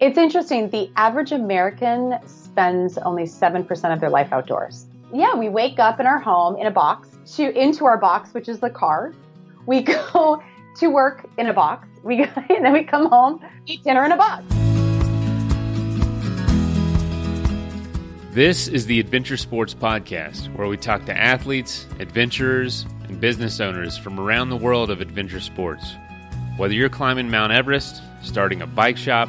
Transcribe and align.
It's 0.00 0.16
interesting. 0.16 0.70
The 0.70 0.92
average 0.94 1.32
American 1.32 2.20
spends 2.24 2.98
only 2.98 3.24
7% 3.24 3.92
of 3.92 3.98
their 3.98 4.10
life 4.10 4.32
outdoors. 4.32 4.86
Yeah, 5.12 5.34
we 5.34 5.48
wake 5.48 5.80
up 5.80 5.98
in 5.98 6.06
our 6.06 6.20
home 6.20 6.54
in 6.56 6.68
a 6.68 6.70
box 6.70 7.18
to 7.34 7.50
into 7.50 7.84
our 7.84 7.98
box, 7.98 8.32
which 8.32 8.48
is 8.48 8.60
the 8.60 8.70
car. 8.70 9.12
We 9.66 9.80
go 10.12 10.40
to 10.76 10.86
work 10.88 11.28
in 11.36 11.48
a 11.48 11.52
box. 11.52 11.88
We 12.04 12.22
and 12.48 12.64
then 12.64 12.72
we 12.72 12.84
come 12.84 13.06
home, 13.06 13.44
eat 13.66 13.82
dinner 13.82 14.04
in 14.04 14.12
a 14.12 14.16
box. 14.16 14.44
This 18.32 18.68
is 18.68 18.86
the 18.86 19.00
Adventure 19.00 19.36
Sports 19.36 19.74
Podcast, 19.74 20.54
where 20.54 20.68
we 20.68 20.76
talk 20.76 21.06
to 21.06 21.16
athletes, 21.16 21.88
adventurers, 21.98 22.86
and 23.08 23.20
business 23.20 23.58
owners 23.58 23.98
from 23.98 24.20
around 24.20 24.50
the 24.50 24.56
world 24.56 24.90
of 24.90 25.00
adventure 25.00 25.40
sports. 25.40 25.96
Whether 26.56 26.74
you're 26.74 26.88
climbing 26.88 27.32
Mount 27.32 27.50
Everest, 27.50 28.00
starting 28.22 28.62
a 28.62 28.66
bike 28.68 28.96
shop, 28.96 29.28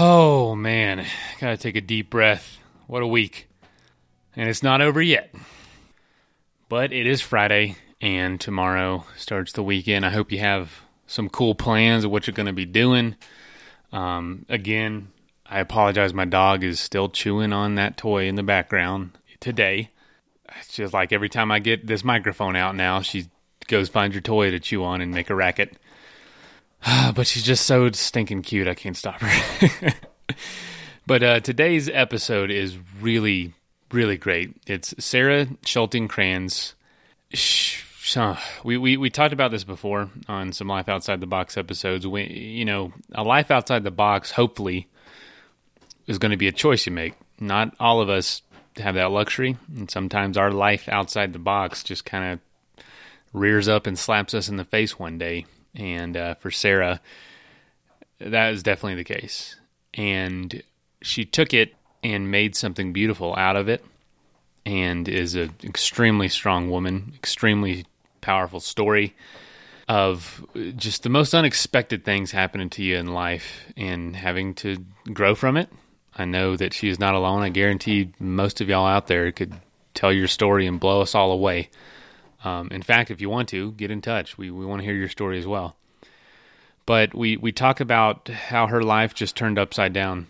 Oh 0.00 0.54
man, 0.54 1.04
gotta 1.40 1.56
take 1.56 1.74
a 1.74 1.80
deep 1.80 2.08
breath. 2.08 2.60
What 2.86 3.02
a 3.02 3.06
week. 3.08 3.48
And 4.36 4.48
it's 4.48 4.62
not 4.62 4.80
over 4.80 5.02
yet. 5.02 5.34
But 6.68 6.92
it 6.92 7.08
is 7.08 7.20
Friday, 7.20 7.74
and 8.00 8.40
tomorrow 8.40 9.06
starts 9.16 9.54
the 9.54 9.62
weekend. 9.64 10.06
I 10.06 10.10
hope 10.10 10.30
you 10.30 10.38
have 10.38 10.70
some 11.08 11.28
cool 11.28 11.56
plans 11.56 12.04
of 12.04 12.12
what 12.12 12.28
you're 12.28 12.34
to 12.46 12.52
be 12.52 12.64
doing. 12.64 13.16
Um, 13.90 14.46
again, 14.48 15.08
I 15.44 15.58
apologize. 15.58 16.14
My 16.14 16.26
dog 16.26 16.62
is 16.62 16.78
still 16.78 17.08
chewing 17.08 17.52
on 17.52 17.74
that 17.74 17.96
toy 17.96 18.28
in 18.28 18.36
the 18.36 18.44
background 18.44 19.18
today. 19.40 19.90
It's 20.60 20.74
just 20.74 20.94
like 20.94 21.12
every 21.12 21.28
time 21.28 21.50
I 21.50 21.58
get 21.58 21.88
this 21.88 22.04
microphone 22.04 22.54
out 22.54 22.76
now, 22.76 23.00
she 23.00 23.26
goes 23.66 23.88
find 23.88 24.14
your 24.14 24.22
toy 24.22 24.52
to 24.52 24.60
chew 24.60 24.84
on 24.84 25.00
and 25.00 25.10
make 25.10 25.28
a 25.28 25.34
racket. 25.34 25.76
but 27.14 27.26
she's 27.26 27.44
just 27.44 27.66
so 27.66 27.90
stinking 27.90 28.42
cute. 28.42 28.68
I 28.68 28.74
can't 28.74 28.96
stop 28.96 29.20
her. 29.20 29.94
but 31.06 31.22
uh, 31.22 31.40
today's 31.40 31.88
episode 31.88 32.50
is 32.50 32.78
really, 33.00 33.54
really 33.92 34.16
great. 34.16 34.56
It's 34.66 34.94
Sarah 34.98 35.46
Schulting 35.64 36.08
Kranz. 36.08 36.74
We, 38.64 38.78
we 38.78 38.96
we 38.96 39.10
talked 39.10 39.34
about 39.34 39.50
this 39.50 39.64
before 39.64 40.08
on 40.28 40.52
some 40.52 40.68
life 40.68 40.88
outside 40.88 41.20
the 41.20 41.26
box 41.26 41.58
episodes. 41.58 42.06
We, 42.06 42.24
you 42.24 42.64
know, 42.64 42.92
a 43.12 43.22
life 43.22 43.50
outside 43.50 43.84
the 43.84 43.90
box, 43.90 44.30
hopefully, 44.30 44.88
is 46.06 46.18
going 46.18 46.30
to 46.30 46.38
be 46.38 46.48
a 46.48 46.52
choice 46.52 46.86
you 46.86 46.92
make. 46.92 47.14
Not 47.38 47.74
all 47.78 48.00
of 48.00 48.08
us 48.08 48.42
have 48.76 48.94
that 48.94 49.10
luxury, 49.10 49.56
and 49.76 49.90
sometimes 49.90 50.38
our 50.38 50.50
life 50.50 50.88
outside 50.88 51.32
the 51.32 51.38
box 51.38 51.82
just 51.82 52.04
kind 52.04 52.32
of 52.32 52.84
rears 53.34 53.68
up 53.68 53.86
and 53.86 53.98
slaps 53.98 54.32
us 54.32 54.48
in 54.48 54.56
the 54.56 54.64
face 54.64 54.98
one 54.98 55.18
day. 55.18 55.44
And 55.74 56.16
uh, 56.16 56.34
for 56.36 56.50
Sarah, 56.50 57.00
that 58.18 58.52
is 58.52 58.62
definitely 58.62 58.96
the 58.96 59.04
case. 59.04 59.56
And 59.94 60.62
she 61.02 61.24
took 61.24 61.54
it 61.54 61.74
and 62.02 62.30
made 62.30 62.56
something 62.56 62.92
beautiful 62.92 63.34
out 63.36 63.56
of 63.56 63.68
it, 63.68 63.84
and 64.64 65.08
is 65.08 65.34
an 65.34 65.52
extremely 65.64 66.28
strong 66.28 66.70
woman, 66.70 67.12
extremely 67.16 67.86
powerful 68.20 68.60
story 68.60 69.14
of 69.88 70.44
just 70.76 71.02
the 71.02 71.08
most 71.08 71.34
unexpected 71.34 72.04
things 72.04 72.30
happening 72.30 72.68
to 72.68 72.82
you 72.82 72.96
in 72.96 73.14
life 73.14 73.72
and 73.76 74.14
having 74.14 74.52
to 74.52 74.84
grow 75.12 75.34
from 75.34 75.56
it 75.56 75.70
I 76.18 76.24
know 76.24 76.56
that 76.56 76.74
she 76.74 76.88
is 76.88 76.98
not 76.98 77.14
alone. 77.14 77.42
I 77.42 77.48
guarantee 77.48 78.10
most 78.18 78.60
of 78.60 78.68
y'all 78.68 78.86
out 78.86 79.06
there 79.06 79.30
could 79.30 79.54
tell 79.94 80.12
your 80.12 80.26
story 80.26 80.66
and 80.66 80.80
blow 80.80 81.00
us 81.00 81.14
all 81.14 81.30
away. 81.30 81.70
Um, 82.44 82.68
in 82.70 82.82
fact, 82.82 83.10
if 83.10 83.20
you 83.20 83.28
want 83.28 83.48
to, 83.50 83.72
get 83.72 83.90
in 83.90 84.00
touch. 84.00 84.38
We, 84.38 84.50
we 84.50 84.64
want 84.64 84.80
to 84.80 84.84
hear 84.84 84.94
your 84.94 85.08
story 85.08 85.38
as 85.38 85.46
well. 85.46 85.76
But 86.86 87.14
we, 87.14 87.36
we 87.36 87.52
talk 87.52 87.80
about 87.80 88.28
how 88.28 88.68
her 88.68 88.82
life 88.82 89.14
just 89.14 89.36
turned 89.36 89.58
upside 89.58 89.92
down 89.92 90.26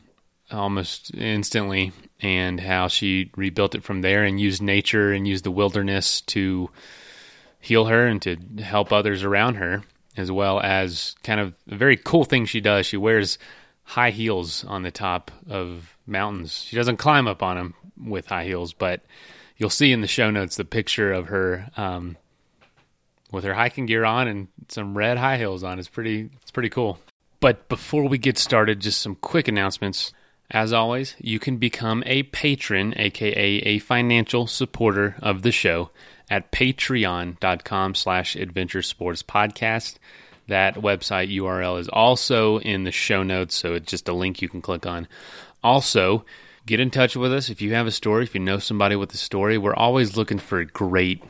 almost 0.51 1.15
instantly 1.15 1.93
and 2.21 2.59
how 2.61 2.89
she 2.89 3.31
rebuilt 3.37 3.75
it 3.75 3.85
from 3.85 4.01
there 4.01 4.25
and 4.25 4.41
used 4.41 4.63
nature 4.63 5.13
and 5.13 5.29
used 5.29 5.45
the 5.45 5.51
wilderness 5.51 6.21
to 6.23 6.71
heal 7.61 7.87
her 7.87 8.07
and 8.07 8.23
to 8.23 8.37
help 8.63 8.93
others 8.93 9.23
around 9.23 9.57
her, 9.57 9.83
as 10.17 10.33
well 10.33 10.61
as 10.61 11.15
kind 11.23 11.41
of 11.41 11.55
a 11.71 11.77
very 11.77 11.97
cool 11.97 12.25
thing 12.25 12.47
she 12.47 12.61
does. 12.61 12.87
She 12.87 12.97
wears 12.97 13.39
high 13.85 14.11
heels 14.11 14.65
on 14.65 14.83
the 14.83 14.91
top 14.91 15.31
of 15.49 15.97
mountains. 16.07 16.55
She 16.55 16.77
doesn't 16.77 16.97
climb 16.97 17.29
up 17.29 17.43
on 17.43 17.57
them 17.57 17.75
with 18.03 18.27
high 18.27 18.45
heels, 18.45 18.73
but 18.73 19.03
you'll 19.59 19.71
see 19.71 19.93
in 19.93 20.01
the 20.01 20.07
show 20.07 20.31
notes 20.31 20.57
the 20.57 20.65
picture 20.65 21.13
of 21.13 21.27
her 21.27 21.69
um, 21.77 22.17
with 23.31 23.45
her 23.45 23.55
hiking 23.55 23.87
gear 23.87 24.05
on 24.05 24.27
and 24.29 24.49
some 24.69 24.97
red 24.97 25.19
high 25.19 25.37
heels 25.37 25.63
on. 25.63 25.79
It's 25.79 25.89
pretty 25.89 26.31
it's 26.41 26.51
pretty 26.51 26.71
cool. 26.71 26.99
But 27.41 27.69
before 27.69 28.09
we 28.09 28.19
get 28.19 28.39
started, 28.39 28.81
just 28.81 29.01
some 29.01 29.15
quick 29.15 29.49
announcements. 29.49 30.13
As 30.51 30.73
always, 30.73 31.15
you 31.19 31.39
can 31.39 31.59
become 31.59 32.03
a 32.07 32.23
patron, 32.23 32.95
aka 32.97 33.37
a 33.37 33.79
financial 33.81 34.47
supporter 34.47 35.15
of 35.21 35.43
the 35.43 35.53
show 35.53 35.91
at 36.31 36.51
patreon.com 36.53 37.95
slash 37.95 38.35
adventure 38.35 38.83
sports 38.83 39.23
podcast. 39.23 39.97
That 40.47 40.77
website 40.77 41.35
URL 41.35 41.79
is 41.79 41.91
also 41.91 42.59
in 42.61 42.85
the 42.85 42.93
show 42.93 43.23
notes, 43.23 43.55
so 43.55 43.75
it's 43.75 43.91
just 43.91 44.09
a 44.09 44.15
link 44.15 44.41
you 44.41 44.49
can 44.49 44.63
click 44.63 44.87
on. 44.87 45.07
Also, 45.63 46.25
get 46.69 46.81
in 46.81 46.91
touch 46.91 47.17
with 47.17 47.33
us 47.33 47.49
if 47.49 47.63
you 47.63 47.73
have 47.73 47.87
a 47.87 47.91
story, 47.91 48.25
if 48.25 48.35
you 48.35 48.41
know 48.41 48.59
somebody 48.59 48.95
with 48.95 49.13
a 49.15 49.17
story. 49.17 49.57
We're 49.57 49.75
always 49.75 50.17
looking 50.17 50.39
for 50.39 50.63
great 50.65 51.23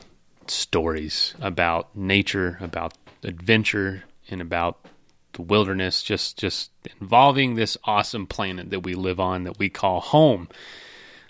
stories 0.47 1.33
about 1.39 1.95
nature, 1.95 2.57
about 2.59 2.93
adventure, 3.23 4.03
and 4.29 4.41
about 4.41 4.85
the 5.33 5.41
wilderness, 5.41 6.03
just 6.03 6.37
just 6.37 6.71
involving 6.99 7.55
this 7.55 7.77
awesome 7.85 8.27
planet 8.27 8.69
that 8.71 8.83
we 8.83 8.95
live 8.95 9.19
on 9.19 9.45
that 9.45 9.57
we 9.57 9.69
call 9.69 10.01
home. 10.01 10.49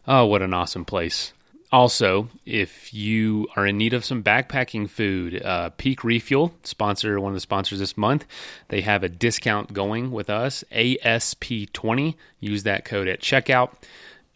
Oh, 0.07 0.25
what 0.25 0.41
an 0.41 0.55
awesome 0.55 0.85
place. 0.85 1.31
Also, 1.71 2.29
if 2.45 2.91
you 2.93 3.47
are 3.55 3.67
in 3.67 3.77
need 3.77 3.93
of 3.93 4.03
some 4.03 4.23
backpacking 4.23 4.89
food, 4.89 5.41
uh, 5.43 5.69
Peak 5.77 6.03
Refuel, 6.03 6.51
sponsor 6.63 7.19
one 7.19 7.31
of 7.31 7.35
the 7.35 7.41
sponsors 7.41 7.77
this 7.77 7.95
month, 7.95 8.25
they 8.69 8.81
have 8.81 9.03
a 9.03 9.09
discount 9.09 9.71
going 9.71 10.11
with 10.11 10.31
us, 10.31 10.63
ASP20. 10.71 12.15
Use 12.39 12.63
that 12.63 12.85
code 12.85 13.07
at 13.07 13.21
checkout 13.21 13.69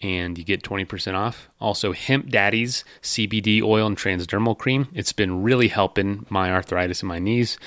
and 0.03 0.37
you 0.37 0.43
get 0.43 0.61
20% 0.61 1.15
off. 1.15 1.49
Also, 1.59 1.93
Hemp 1.93 2.29
Daddy's 2.29 2.83
CBD 3.01 3.63
oil 3.63 3.87
and 3.87 3.97
transdermal 3.97 4.57
cream. 4.57 4.89
It's 4.93 5.13
been 5.13 5.41
really 5.41 5.69
helping 5.69 6.25
my 6.29 6.51
arthritis 6.51 7.01
in 7.01 7.07
my 7.07 7.19
knees. 7.19 7.57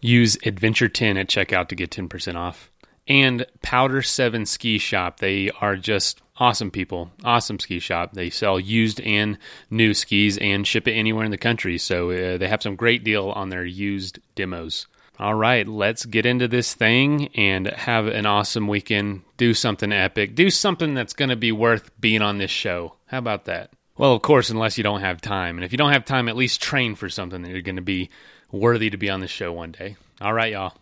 Use 0.00 0.36
Adventure 0.44 0.88
10 0.88 1.16
at 1.16 1.28
checkout 1.28 1.68
to 1.68 1.74
get 1.74 1.90
10% 1.90 2.34
off. 2.34 2.70
And 3.06 3.46
Powder 3.62 4.02
7 4.02 4.46
Ski 4.46 4.78
Shop. 4.78 5.20
They 5.20 5.50
are 5.60 5.76
just 5.76 6.22
awesome 6.36 6.70
people, 6.70 7.10
awesome 7.22 7.58
ski 7.58 7.78
shop. 7.78 8.12
They 8.12 8.30
sell 8.30 8.58
used 8.58 9.00
and 9.00 9.38
new 9.70 9.94
skis 9.94 10.38
and 10.38 10.66
ship 10.66 10.88
it 10.88 10.92
anywhere 10.92 11.24
in 11.24 11.30
the 11.30 11.38
country. 11.38 11.78
So 11.78 12.10
uh, 12.10 12.38
they 12.38 12.48
have 12.48 12.62
some 12.62 12.76
great 12.76 13.04
deal 13.04 13.30
on 13.30 13.48
their 13.48 13.64
used 13.64 14.18
demos. 14.34 14.86
All 15.18 15.34
right, 15.34 15.66
let's 15.66 16.06
get 16.06 16.26
into 16.26 16.48
this 16.48 16.74
thing 16.74 17.28
and 17.36 17.68
have 17.68 18.06
an 18.06 18.26
awesome 18.26 18.66
weekend. 18.66 19.22
Do 19.36 19.54
something 19.54 19.92
epic. 19.92 20.34
Do 20.34 20.50
something 20.50 20.94
that's 20.94 21.12
going 21.12 21.28
to 21.28 21.36
be 21.36 21.52
worth 21.52 21.90
being 22.00 22.20
on 22.20 22.38
this 22.38 22.50
show. 22.50 22.96
How 23.06 23.18
about 23.18 23.44
that? 23.44 23.70
Well, 23.96 24.12
of 24.12 24.22
course, 24.22 24.50
unless 24.50 24.76
you 24.76 24.82
don't 24.82 25.02
have 25.02 25.20
time. 25.20 25.56
And 25.56 25.64
if 25.64 25.70
you 25.70 25.78
don't 25.78 25.92
have 25.92 26.04
time, 26.04 26.28
at 26.28 26.36
least 26.36 26.60
train 26.60 26.96
for 26.96 27.08
something 27.08 27.42
that 27.42 27.50
you're 27.50 27.62
going 27.62 27.76
to 27.76 27.82
be 27.82 28.10
worthy 28.50 28.90
to 28.90 28.96
be 28.96 29.08
on 29.08 29.20
the 29.20 29.28
show 29.28 29.52
one 29.52 29.70
day. 29.70 29.96
All 30.20 30.32
right, 30.32 30.52
y'all. 30.52 30.74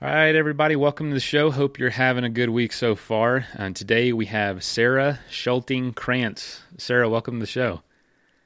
All 0.00 0.08
right, 0.08 0.36
everybody, 0.36 0.76
welcome 0.76 1.08
to 1.08 1.14
the 1.14 1.18
show. 1.18 1.50
Hope 1.50 1.76
you're 1.76 1.90
having 1.90 2.22
a 2.22 2.28
good 2.28 2.50
week 2.50 2.72
so 2.72 2.94
far. 2.94 3.46
And 3.54 3.74
today 3.74 4.12
we 4.12 4.26
have 4.26 4.62
Sarah 4.62 5.18
Schulting 5.28 5.92
Kranz. 5.92 6.60
Sarah, 6.76 7.08
welcome 7.08 7.34
to 7.34 7.40
the 7.40 7.46
show. 7.48 7.82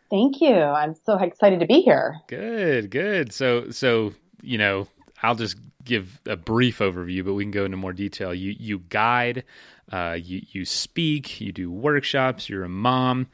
Thank 0.08 0.40
you. 0.40 0.54
I'm 0.54 0.94
so 0.94 1.18
excited 1.18 1.60
to 1.60 1.66
be 1.66 1.82
here. 1.82 2.16
Good, 2.26 2.90
good. 2.90 3.34
So, 3.34 3.68
so 3.70 4.14
you 4.40 4.56
know, 4.56 4.88
I'll 5.22 5.34
just 5.34 5.56
give 5.84 6.22
a 6.24 6.36
brief 6.38 6.78
overview, 6.78 7.22
but 7.22 7.34
we 7.34 7.44
can 7.44 7.50
go 7.50 7.66
into 7.66 7.76
more 7.76 7.92
detail. 7.92 8.32
You 8.32 8.56
you 8.58 8.78
guide, 8.88 9.44
uh, 9.92 10.16
you 10.18 10.40
you 10.52 10.64
speak, 10.64 11.38
you 11.38 11.52
do 11.52 11.70
workshops. 11.70 12.48
You're 12.48 12.64
a 12.64 12.70
mom. 12.70 13.26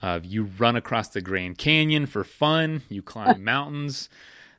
Uh, 0.00 0.20
you 0.22 0.44
run 0.44 0.76
across 0.76 1.08
the 1.08 1.20
Grand 1.20 1.58
Canyon 1.58 2.06
for 2.06 2.24
fun. 2.24 2.84
You 2.88 3.02
climb 3.02 3.44
mountains. 3.44 4.08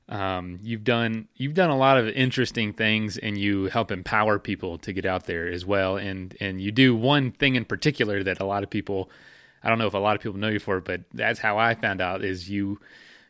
Um, 0.09 0.59
you've 0.61 0.83
done 0.83 1.27
you've 1.35 1.53
done 1.53 1.69
a 1.69 1.77
lot 1.77 1.97
of 1.97 2.07
interesting 2.07 2.73
things, 2.73 3.17
and 3.17 3.37
you 3.37 3.65
help 3.65 3.91
empower 3.91 4.39
people 4.39 4.77
to 4.79 4.93
get 4.93 5.05
out 5.05 5.25
there 5.25 5.47
as 5.47 5.65
well. 5.65 5.97
And 5.97 6.35
and 6.39 6.61
you 6.61 6.71
do 6.71 6.95
one 6.95 7.31
thing 7.31 7.55
in 7.55 7.65
particular 7.65 8.23
that 8.23 8.39
a 8.39 8.45
lot 8.45 8.63
of 8.63 8.69
people, 8.69 9.09
I 9.63 9.69
don't 9.69 9.79
know 9.79 9.87
if 9.87 9.93
a 9.93 9.99
lot 9.99 10.15
of 10.15 10.21
people 10.21 10.37
know 10.37 10.49
you 10.49 10.59
for, 10.59 10.79
but 10.79 11.01
that's 11.13 11.39
how 11.39 11.57
I 11.57 11.75
found 11.75 11.99
out 11.99 12.23
is 12.23 12.49
you 12.49 12.79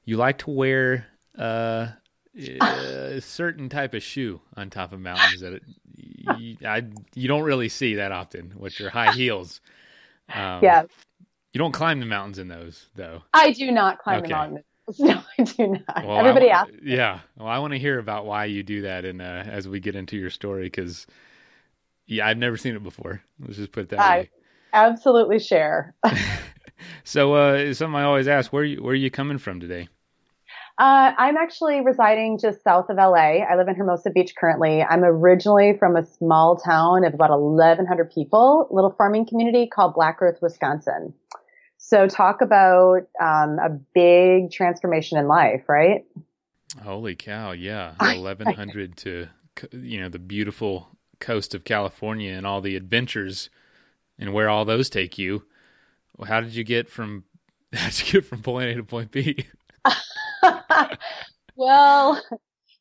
you 0.06 0.18
like 0.18 0.38
to 0.40 0.52
wear 0.52 1.08
uh, 1.38 1.88
a 2.62 3.22
certain 3.22 3.70
type 3.70 3.94
of 3.94 4.04
shoe 4.04 4.42
on 4.56 4.70
top 4.70 4.94
of 4.94 5.00
mountains 5.00 5.42
that 5.42 5.62
you, 6.38 6.58
I, 6.66 6.84
you 7.16 7.28
don't 7.28 7.44
really 7.44 7.70
see 7.70 7.96
that 7.96 8.12
often, 8.12 8.52
which 8.52 8.80
are 8.82 8.90
high 8.90 9.14
heels. 9.14 9.62
Um, 10.34 10.64
yeah. 10.64 10.84
You 11.54 11.60
don't 11.60 11.72
climb 11.72 12.00
the 12.00 12.06
mountains 12.06 12.38
in 12.38 12.50
those, 12.50 12.86
though. 12.96 13.24
I 13.34 13.52
do 13.52 13.72
not 13.72 14.00
climb 14.00 14.20
okay. 14.20 14.28
the 14.28 14.34
mountains. 14.34 14.66
No, 15.00 15.22
I 15.38 15.44
do 15.44 15.68
not. 15.68 16.06
Well, 16.06 16.18
Everybody 16.18 16.50
asks. 16.50 16.72
Yeah. 16.82 17.20
Well, 17.38 17.48
I 17.48 17.60
want 17.60 17.74
to 17.74 17.80
hear 17.80 18.00
about 18.00 18.26
why 18.26 18.46
you 18.46 18.64
do 18.64 18.84
that, 18.84 19.04
and 19.04 19.22
uh, 19.22 19.44
as 19.46 19.68
we 19.68 19.82
get 19.82 19.96
into 19.96 20.16
your 20.18 20.30
story, 20.30 20.64
because 20.64 21.06
yeah, 22.06 22.26
I've 22.26 22.38
never 22.38 22.56
seen 22.56 22.76
it 22.76 22.84
before. 22.84 23.22
Let's 23.40 23.58
just 23.58 23.74
put 23.74 23.82
it 23.82 23.90
that 23.90 24.00
I 24.00 24.20
way. 24.20 24.30
Absolutely 24.74 25.40
share. 25.40 25.94
so, 27.04 27.34
uh, 27.34 27.74
something 27.74 27.96
I 27.96 28.04
always 28.04 28.28
ask: 28.28 28.54
where 28.54 28.62
are 28.62 28.66
you, 28.66 28.82
where 28.82 28.94
are 28.94 28.96
you 28.96 29.12
coming 29.12 29.38
from 29.38 29.60
today? 29.60 29.90
Uh, 30.80 31.12
I'm 31.18 31.38
actually 31.38 31.82
residing 31.82 32.38
just 32.38 32.64
south 32.64 32.90
of 32.90 32.98
LA. 32.98 33.42
I 33.44 33.56
live 33.58 33.68
in 33.68 33.76
Hermosa 33.76 34.12
Beach 34.12 34.36
currently. 34.40 34.84
I'm 34.84 35.04
originally 35.04 35.76
from 35.78 35.96
a 35.96 36.06
small 36.06 36.56
town 36.56 37.04
of 37.04 37.16
about 37.16 37.32
1,100 37.32 38.12
people, 38.12 38.68
little 38.70 38.92
farming 38.92 39.26
community 39.26 39.68
called 39.68 39.96
Black 39.96 40.18
Earth, 40.22 40.38
Wisconsin. 40.40 41.16
So 41.88 42.06
talk 42.06 42.42
about 42.42 43.08
um, 43.18 43.60
a 43.60 43.70
big 43.94 44.52
transformation 44.52 45.18
in 45.18 45.30
life, 45.30 45.70
right? 45.70 46.04
Holy 46.84 47.16
cow! 47.16 47.52
Yeah, 47.52 47.94
1,100 48.00 48.98
to 48.98 49.30
you 49.72 50.02
know 50.02 50.10
the 50.10 50.20
beautiful 50.20 50.90
coast 51.22 51.56
of 51.56 51.64
California 51.64 52.34
and 52.34 52.46
all 52.46 52.60
the 52.60 52.76
adventures 52.76 53.50
and 54.20 54.34
where 54.34 54.50
all 54.50 54.66
those 54.66 54.90
take 54.90 55.18
you. 55.18 55.46
How 56.28 56.42
did 56.42 56.56
you 56.56 56.66
get 56.66 56.90
from 56.90 57.24
how 57.74 57.86
did 57.86 58.06
you 58.06 58.20
get 58.20 58.26
from 58.26 58.42
point 58.44 58.70
A 58.70 58.76
to 58.76 58.84
point 58.84 59.12
B? 59.12 59.46
well, 61.56 62.22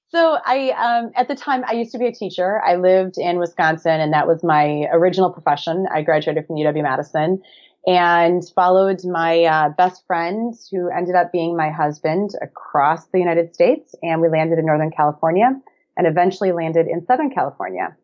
so 0.08 0.38
I, 0.44 0.70
um, 0.70 1.12
at 1.14 1.28
the 1.28 1.36
time, 1.36 1.62
I 1.64 1.74
used 1.74 1.92
to 1.92 1.98
be 1.98 2.06
a 2.06 2.12
teacher. 2.12 2.60
I 2.60 2.74
lived 2.74 3.18
in 3.18 3.38
Wisconsin, 3.38 4.00
and 4.00 4.12
that 4.12 4.26
was 4.26 4.42
my 4.42 4.88
original 4.90 5.30
profession. 5.30 5.86
I 5.92 6.02
graduated 6.02 6.48
from 6.48 6.56
UW 6.56 6.82
Madison 6.82 7.40
and 7.86 8.42
followed 8.54 9.04
my 9.04 9.44
uh, 9.44 9.68
best 9.70 10.04
friend, 10.06 10.54
who 10.70 10.90
ended 10.90 11.14
up 11.14 11.30
being 11.30 11.56
my 11.56 11.70
husband, 11.70 12.30
across 12.42 13.06
the 13.08 13.18
United 13.18 13.54
States, 13.54 13.94
and 14.02 14.20
we 14.20 14.28
landed 14.28 14.58
in 14.58 14.66
Northern 14.66 14.90
California, 14.90 15.50
and 15.96 16.06
eventually 16.06 16.52
landed 16.52 16.86
in 16.88 17.06
Southern 17.06 17.30
California. 17.30 17.96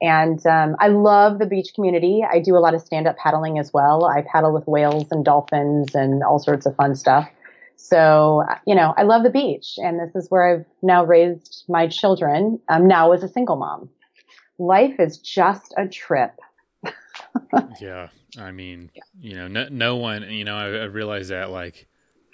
And 0.00 0.44
um, 0.46 0.76
I 0.78 0.88
love 0.88 1.38
the 1.38 1.46
beach 1.46 1.72
community. 1.74 2.24
I 2.28 2.40
do 2.40 2.56
a 2.56 2.60
lot 2.60 2.74
of 2.74 2.80
stand-up 2.80 3.16
paddling 3.16 3.58
as 3.58 3.72
well. 3.72 4.04
I 4.04 4.22
paddle 4.22 4.52
with 4.52 4.66
whales 4.66 5.06
and 5.10 5.24
dolphins 5.24 5.94
and 5.94 6.22
all 6.22 6.38
sorts 6.38 6.66
of 6.66 6.76
fun 6.76 6.94
stuff. 6.94 7.28
So, 7.76 8.44
you 8.66 8.74
know, 8.74 8.92
I 8.96 9.04
love 9.04 9.22
the 9.22 9.30
beach 9.30 9.74
and 9.78 10.00
this 10.00 10.14
is 10.14 10.30
where 10.30 10.52
I've 10.52 10.66
now 10.82 11.04
raised 11.04 11.64
my 11.68 11.86
children, 11.86 12.60
um, 12.68 12.86
now 12.88 13.12
as 13.12 13.22
a 13.22 13.28
single 13.28 13.56
mom. 13.56 13.88
Life 14.58 14.98
is 14.98 15.18
just 15.18 15.74
a 15.76 15.86
trip. 15.88 16.32
Yeah. 17.80 18.08
I 18.38 18.50
mean, 18.50 18.90
yeah. 18.94 19.02
you 19.20 19.36
know, 19.36 19.48
no, 19.48 19.68
no 19.70 19.96
one, 19.96 20.30
you 20.30 20.44
know, 20.44 20.56
I, 20.56 20.66
I 20.66 20.84
realized 20.84 21.30
that 21.30 21.50
like 21.50 21.86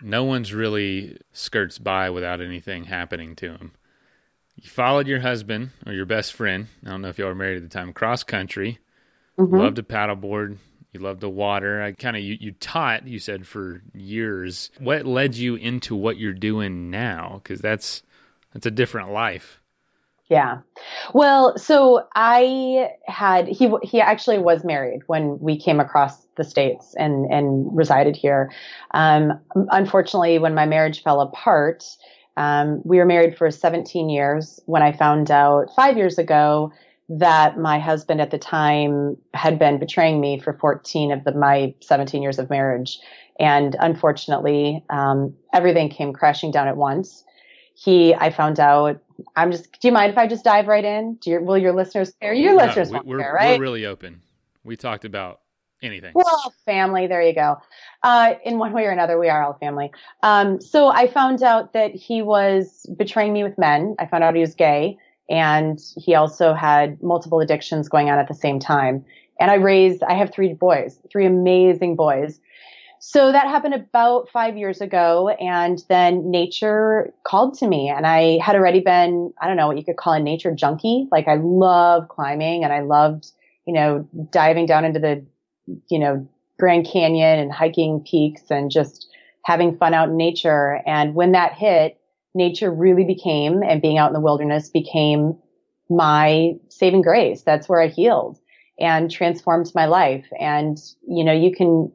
no 0.02 0.24
one's 0.24 0.52
really 0.52 1.18
skirts 1.32 1.78
by 1.78 2.10
without 2.10 2.40
anything 2.40 2.84
happening 2.84 3.36
to 3.36 3.48
them. 3.48 3.72
You 4.56 4.68
followed 4.68 5.06
your 5.06 5.20
husband 5.20 5.70
or 5.86 5.92
your 5.92 6.06
best 6.06 6.32
friend. 6.32 6.68
I 6.84 6.90
don't 6.90 7.02
know 7.02 7.08
if 7.08 7.18
y'all 7.18 7.28
were 7.28 7.34
married 7.34 7.56
at 7.56 7.62
the 7.62 7.68
time, 7.68 7.92
cross 7.92 8.22
country, 8.22 8.78
mm-hmm. 9.38 9.56
loved 9.56 9.76
to 9.76 9.82
paddleboard, 9.82 10.58
you 10.94 11.00
love 11.00 11.18
the 11.18 11.28
water. 11.28 11.82
I 11.82 11.92
kind 11.92 12.16
of 12.16 12.22
you, 12.22 12.36
you 12.40 12.52
taught, 12.52 13.06
you 13.06 13.18
said 13.18 13.48
for 13.48 13.82
years. 13.92 14.70
What 14.78 15.04
led 15.04 15.34
you 15.34 15.56
into 15.56 15.96
what 15.96 16.18
you're 16.18 16.32
doing 16.32 16.88
now? 16.88 17.40
Because 17.42 17.60
that's 17.60 18.04
that's 18.52 18.66
a 18.66 18.70
different 18.70 19.10
life. 19.10 19.60
Yeah. 20.30 20.58
Well, 21.12 21.56
so 21.58 22.06
I 22.14 22.90
had 23.06 23.46
he 23.46 23.70
he 23.82 24.00
actually 24.00 24.38
was 24.38 24.64
married 24.64 25.00
when 25.06 25.38
we 25.38 25.58
came 25.58 25.80
across 25.80 26.24
the 26.36 26.44
states 26.44 26.94
and 26.96 27.30
and 27.30 27.68
resided 27.76 28.16
here. 28.16 28.50
Um, 28.92 29.38
unfortunately, 29.70 30.38
when 30.38 30.54
my 30.54 30.64
marriage 30.64 31.02
fell 31.02 31.20
apart, 31.20 31.84
um, 32.38 32.80
we 32.84 32.96
were 32.96 33.04
married 33.04 33.36
for 33.36 33.50
17 33.50 34.08
years. 34.08 34.60
When 34.64 34.82
I 34.82 34.92
found 34.92 35.30
out 35.30 35.68
five 35.76 35.98
years 35.98 36.18
ago 36.18 36.72
that 37.08 37.58
my 37.58 37.78
husband 37.78 38.20
at 38.20 38.30
the 38.30 38.38
time 38.38 39.16
had 39.34 39.58
been 39.58 39.78
betraying 39.78 40.20
me 40.20 40.40
for 40.40 40.54
14 40.54 41.12
of 41.12 41.24
the, 41.24 41.32
my 41.32 41.74
17 41.80 42.22
years 42.22 42.38
of 42.38 42.48
marriage. 42.48 42.98
And 43.38 43.76
unfortunately, 43.78 44.82
um, 44.88 45.34
everything 45.52 45.90
came 45.90 46.12
crashing 46.12 46.50
down 46.50 46.66
at 46.66 46.78
once. 46.78 47.24
He, 47.74 48.14
I 48.14 48.30
found 48.30 48.60
out, 48.60 49.02
I'm 49.36 49.50
just, 49.52 49.72
do 49.80 49.88
you 49.88 49.92
mind 49.92 50.12
if 50.12 50.18
I 50.18 50.26
just 50.26 50.44
dive 50.44 50.68
right 50.68 50.84
in? 50.84 51.14
Do 51.16 51.30
your, 51.30 51.42
will 51.42 51.58
your 51.58 51.74
listeners 51.74 52.12
care? 52.20 52.32
Your 52.32 52.56
no, 52.56 52.64
listeners 52.64 52.90
we, 52.90 53.00
we're, 53.04 53.18
care, 53.18 53.32
right? 53.32 53.58
We're 53.58 53.62
really 53.62 53.86
open. 53.86 54.22
We 54.62 54.76
talked 54.76 55.04
about 55.04 55.40
anything. 55.82 56.12
Well, 56.14 56.54
family. 56.64 57.06
There 57.06 57.22
you 57.22 57.34
go. 57.34 57.56
Uh, 58.02 58.34
in 58.44 58.58
one 58.58 58.72
way 58.72 58.84
or 58.86 58.90
another, 58.90 59.18
we 59.18 59.28
are 59.28 59.42
all 59.42 59.54
family. 59.54 59.92
Um, 60.22 60.60
so 60.60 60.88
I 60.88 61.06
found 61.08 61.42
out 61.42 61.72
that 61.72 61.94
he 61.94 62.22
was 62.22 62.86
betraying 62.96 63.32
me 63.32 63.42
with 63.44 63.58
men. 63.58 63.96
I 63.98 64.06
found 64.06 64.24
out 64.24 64.34
he 64.34 64.40
was 64.40 64.54
gay 64.54 64.96
and 65.28 65.80
he 65.96 66.14
also 66.14 66.54
had 66.54 67.02
multiple 67.02 67.40
addictions 67.40 67.88
going 67.88 68.10
on 68.10 68.18
at 68.18 68.28
the 68.28 68.34
same 68.34 68.58
time. 68.58 69.04
And 69.40 69.50
I 69.50 69.54
raised, 69.54 70.02
I 70.04 70.14
have 70.14 70.32
three 70.32 70.54
boys, 70.54 70.98
three 71.10 71.26
amazing 71.26 71.96
boys. 71.96 72.40
So 73.06 73.32
that 73.32 73.48
happened 73.48 73.74
about 73.74 74.30
five 74.30 74.56
years 74.56 74.80
ago. 74.80 75.28
And 75.28 75.78
then 75.90 76.30
nature 76.30 77.12
called 77.26 77.52
to 77.58 77.68
me 77.68 77.90
and 77.90 78.06
I 78.06 78.38
had 78.42 78.56
already 78.56 78.80
been, 78.80 79.30
I 79.42 79.46
don't 79.46 79.58
know 79.58 79.66
what 79.66 79.76
you 79.76 79.84
could 79.84 79.98
call 79.98 80.14
a 80.14 80.20
nature 80.20 80.54
junkie. 80.54 81.06
Like 81.12 81.28
I 81.28 81.34
love 81.34 82.08
climbing 82.08 82.64
and 82.64 82.72
I 82.72 82.80
loved, 82.80 83.30
you 83.66 83.74
know, 83.74 84.08
diving 84.30 84.64
down 84.64 84.86
into 84.86 85.00
the, 85.00 85.22
you 85.90 85.98
know, 85.98 86.26
Grand 86.58 86.88
Canyon 86.90 87.40
and 87.40 87.52
hiking 87.52 88.02
peaks 88.10 88.44
and 88.48 88.70
just 88.70 89.06
having 89.44 89.76
fun 89.76 89.92
out 89.92 90.08
in 90.08 90.16
nature. 90.16 90.80
And 90.86 91.14
when 91.14 91.32
that 91.32 91.52
hit, 91.52 92.00
nature 92.34 92.72
really 92.72 93.04
became 93.04 93.62
and 93.62 93.82
being 93.82 93.98
out 93.98 94.08
in 94.08 94.14
the 94.14 94.20
wilderness 94.20 94.70
became 94.70 95.36
my 95.90 96.54
saving 96.70 97.02
grace. 97.02 97.42
That's 97.42 97.68
where 97.68 97.82
I 97.82 97.88
healed 97.88 98.38
and 98.80 99.10
transformed 99.10 99.70
my 99.74 99.84
life. 99.84 100.24
And, 100.40 100.78
you 101.06 101.22
know, 101.22 101.34
you 101.34 101.54
can, 101.54 101.92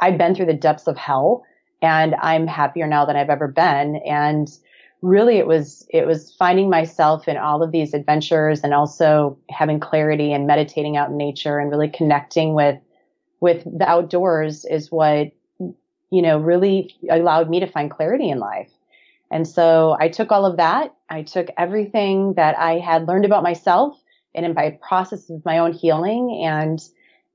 I've 0.00 0.18
been 0.18 0.34
through 0.34 0.46
the 0.46 0.54
depths 0.54 0.86
of 0.86 0.96
hell 0.96 1.44
and 1.80 2.14
I'm 2.20 2.46
happier 2.46 2.86
now 2.86 3.04
than 3.04 3.16
I've 3.16 3.30
ever 3.30 3.48
been. 3.48 3.96
And 4.06 4.48
really 5.00 5.38
it 5.38 5.46
was, 5.46 5.86
it 5.90 6.06
was 6.06 6.34
finding 6.34 6.70
myself 6.70 7.26
in 7.26 7.36
all 7.36 7.62
of 7.62 7.72
these 7.72 7.92
adventures 7.92 8.60
and 8.62 8.72
also 8.72 9.36
having 9.50 9.80
clarity 9.80 10.32
and 10.32 10.46
meditating 10.46 10.96
out 10.96 11.10
in 11.10 11.16
nature 11.16 11.58
and 11.58 11.70
really 11.70 11.88
connecting 11.88 12.54
with, 12.54 12.78
with 13.40 13.64
the 13.64 13.88
outdoors 13.88 14.64
is 14.64 14.92
what, 14.92 15.32
you 15.58 16.22
know, 16.22 16.38
really 16.38 16.94
allowed 17.10 17.50
me 17.50 17.58
to 17.58 17.66
find 17.66 17.90
clarity 17.90 18.30
in 18.30 18.38
life. 18.38 18.70
And 19.32 19.48
so 19.48 19.96
I 19.98 20.08
took 20.08 20.30
all 20.30 20.44
of 20.44 20.58
that. 20.58 20.94
I 21.08 21.22
took 21.22 21.48
everything 21.56 22.34
that 22.34 22.56
I 22.58 22.78
had 22.78 23.08
learned 23.08 23.24
about 23.24 23.42
myself 23.42 23.98
and 24.34 24.46
in 24.46 24.54
my 24.54 24.78
process 24.86 25.30
of 25.30 25.44
my 25.44 25.58
own 25.58 25.72
healing. 25.72 26.42
And 26.44 26.80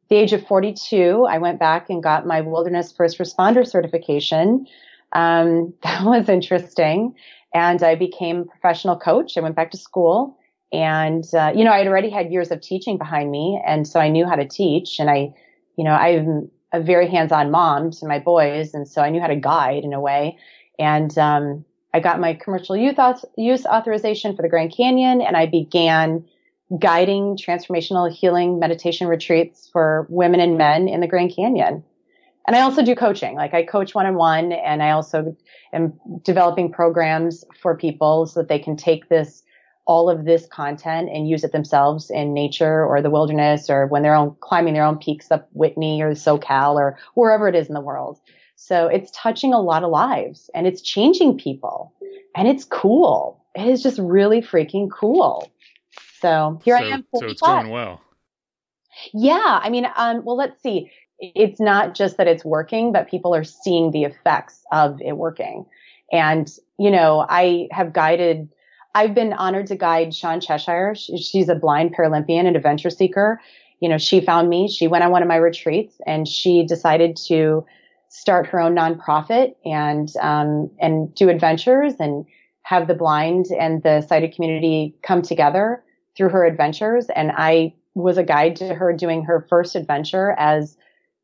the 0.09 0.15
age 0.15 0.33
of 0.33 0.45
42, 0.47 1.25
I 1.29 1.37
went 1.37 1.59
back 1.59 1.89
and 1.89 2.01
got 2.01 2.25
my 2.25 2.41
wilderness 2.41 2.91
first 2.91 3.17
responder 3.19 3.67
certification. 3.67 4.67
Um, 5.13 5.73
that 5.83 6.03
was 6.03 6.29
interesting. 6.29 7.15
And 7.53 7.81
I 7.81 7.95
became 7.95 8.41
a 8.41 8.45
professional 8.45 8.97
coach. 8.97 9.37
I 9.37 9.41
went 9.41 9.55
back 9.55 9.71
to 9.71 9.77
school 9.77 10.37
and, 10.71 11.23
uh, 11.33 11.53
you 11.55 11.63
know, 11.63 11.71
I 11.71 11.79
had 11.79 11.87
already 11.87 12.09
had 12.09 12.31
years 12.31 12.51
of 12.51 12.61
teaching 12.61 12.97
behind 12.97 13.31
me. 13.31 13.61
And 13.65 13.87
so 13.87 13.99
I 13.99 14.09
knew 14.09 14.25
how 14.27 14.35
to 14.35 14.47
teach 14.47 14.99
and 14.99 15.09
I, 15.09 15.33
you 15.77 15.83
know, 15.83 15.91
I'm 15.91 16.51
a 16.73 16.81
very 16.81 17.07
hands-on 17.07 17.49
mom 17.49 17.91
to 17.91 18.05
my 18.05 18.19
boys. 18.19 18.73
And 18.73 18.87
so 18.87 19.01
I 19.01 19.09
knew 19.09 19.21
how 19.21 19.27
to 19.27 19.35
guide 19.35 19.83
in 19.83 19.93
a 19.93 20.01
way. 20.01 20.37
And, 20.77 21.17
um, 21.17 21.65
I 21.93 21.99
got 21.99 22.19
my 22.19 22.33
commercial 22.33 22.75
youth 22.75 22.97
use 23.37 23.65
authorization 23.65 24.35
for 24.35 24.41
the 24.41 24.49
Grand 24.49 24.75
Canyon 24.75 25.21
and 25.21 25.35
I 25.35 25.45
began 25.47 26.23
guiding 26.79 27.37
transformational 27.37 28.11
healing 28.11 28.59
meditation 28.59 29.07
retreats 29.07 29.69
for 29.71 30.05
women 30.09 30.39
and 30.39 30.57
men 30.57 30.87
in 30.87 30.99
the 30.99 31.07
Grand 31.07 31.33
Canyon. 31.33 31.83
And 32.45 32.55
I 32.55 32.61
also 32.61 32.83
do 32.83 32.95
coaching. 32.95 33.35
Like 33.35 33.53
I 33.53 33.63
coach 33.63 33.93
one 33.93 34.05
on 34.05 34.15
one 34.15 34.51
and 34.51 34.81
I 34.81 34.91
also 34.91 35.35
am 35.73 35.99
developing 36.23 36.71
programs 36.71 37.43
for 37.61 37.77
people 37.77 38.25
so 38.25 38.39
that 38.39 38.49
they 38.49 38.59
can 38.59 38.77
take 38.77 39.09
this, 39.09 39.43
all 39.85 40.09
of 40.09 40.25
this 40.25 40.45
content 40.47 41.09
and 41.09 41.27
use 41.27 41.43
it 41.43 41.51
themselves 41.51 42.09
in 42.09 42.33
nature 42.33 42.85
or 42.85 43.01
the 43.01 43.09
wilderness 43.09 43.69
or 43.69 43.87
when 43.87 44.01
they're 44.01 44.15
on, 44.15 44.35
climbing 44.41 44.73
their 44.73 44.83
own 44.83 44.97
peaks 44.97 45.31
up 45.31 45.49
Whitney 45.53 46.01
or 46.01 46.11
SoCal 46.11 46.75
or 46.75 46.97
wherever 47.15 47.47
it 47.47 47.55
is 47.55 47.67
in 47.67 47.73
the 47.73 47.81
world. 47.81 48.19
So 48.55 48.87
it's 48.87 49.11
touching 49.11 49.53
a 49.53 49.61
lot 49.61 49.83
of 49.83 49.91
lives 49.91 50.49
and 50.53 50.67
it's 50.67 50.81
changing 50.81 51.37
people. 51.37 51.93
and 52.35 52.47
it's 52.47 52.65
cool. 52.65 53.43
It 53.55 53.67
is 53.67 53.81
just 53.81 53.97
really 53.99 54.41
freaking 54.41 54.89
cool. 54.91 55.51
So 56.19 56.59
here 56.63 56.77
so, 56.77 56.83
I 56.83 56.87
am. 56.87 57.05
So 57.15 57.25
it's 57.27 57.41
going 57.41 57.69
well. 57.69 58.01
Yeah. 59.13 59.59
I 59.61 59.69
mean, 59.69 59.87
um, 59.95 60.23
well, 60.23 60.37
let's 60.37 60.61
see. 60.61 60.91
It's 61.19 61.59
not 61.59 61.95
just 61.95 62.17
that 62.17 62.27
it's 62.27 62.45
working, 62.45 62.91
but 62.91 63.09
people 63.09 63.33
are 63.33 63.43
seeing 63.43 63.91
the 63.91 64.03
effects 64.03 64.63
of 64.71 64.99
it 65.01 65.17
working. 65.17 65.65
And, 66.11 66.51
you 66.79 66.91
know, 66.91 67.25
I 67.27 67.67
have 67.71 67.93
guided, 67.93 68.49
I've 68.95 69.13
been 69.13 69.33
honored 69.33 69.67
to 69.67 69.75
guide 69.75 70.13
Shawn 70.13 70.39
Cheshire. 70.39 70.95
She's 70.95 71.49
a 71.49 71.55
blind 71.55 71.95
Paralympian 71.95 72.45
and 72.45 72.55
adventure 72.55 72.89
seeker. 72.89 73.41
You 73.79 73.89
know, 73.89 73.97
she 73.97 74.21
found 74.21 74.49
me. 74.49 74.67
She 74.67 74.87
went 74.87 75.03
on 75.03 75.11
one 75.11 75.21
of 75.21 75.27
my 75.27 75.35
retreats 75.35 75.95
and 76.05 76.27
she 76.27 76.65
decided 76.65 77.15
to 77.27 77.65
start 78.09 78.47
her 78.47 78.59
own 78.59 78.75
nonprofit 78.75 79.55
and, 79.65 80.09
um, 80.21 80.71
and 80.79 81.13
do 81.13 81.29
adventures 81.29 81.95
and 81.99 82.25
have 82.61 82.87
the 82.87 82.93
blind 82.93 83.47
and 83.59 83.83
the 83.83 84.01
sighted 84.01 84.33
community 84.33 84.95
come 85.03 85.21
together 85.21 85.83
through 86.17 86.29
her 86.29 86.43
adventures. 86.43 87.07
And 87.15 87.31
I 87.35 87.73
was 87.93 88.17
a 88.17 88.23
guide 88.23 88.55
to 88.57 88.73
her 88.73 88.91
doing 88.91 89.23
her 89.23 89.45
first 89.47 89.75
adventure 89.75 90.31
as 90.37 90.75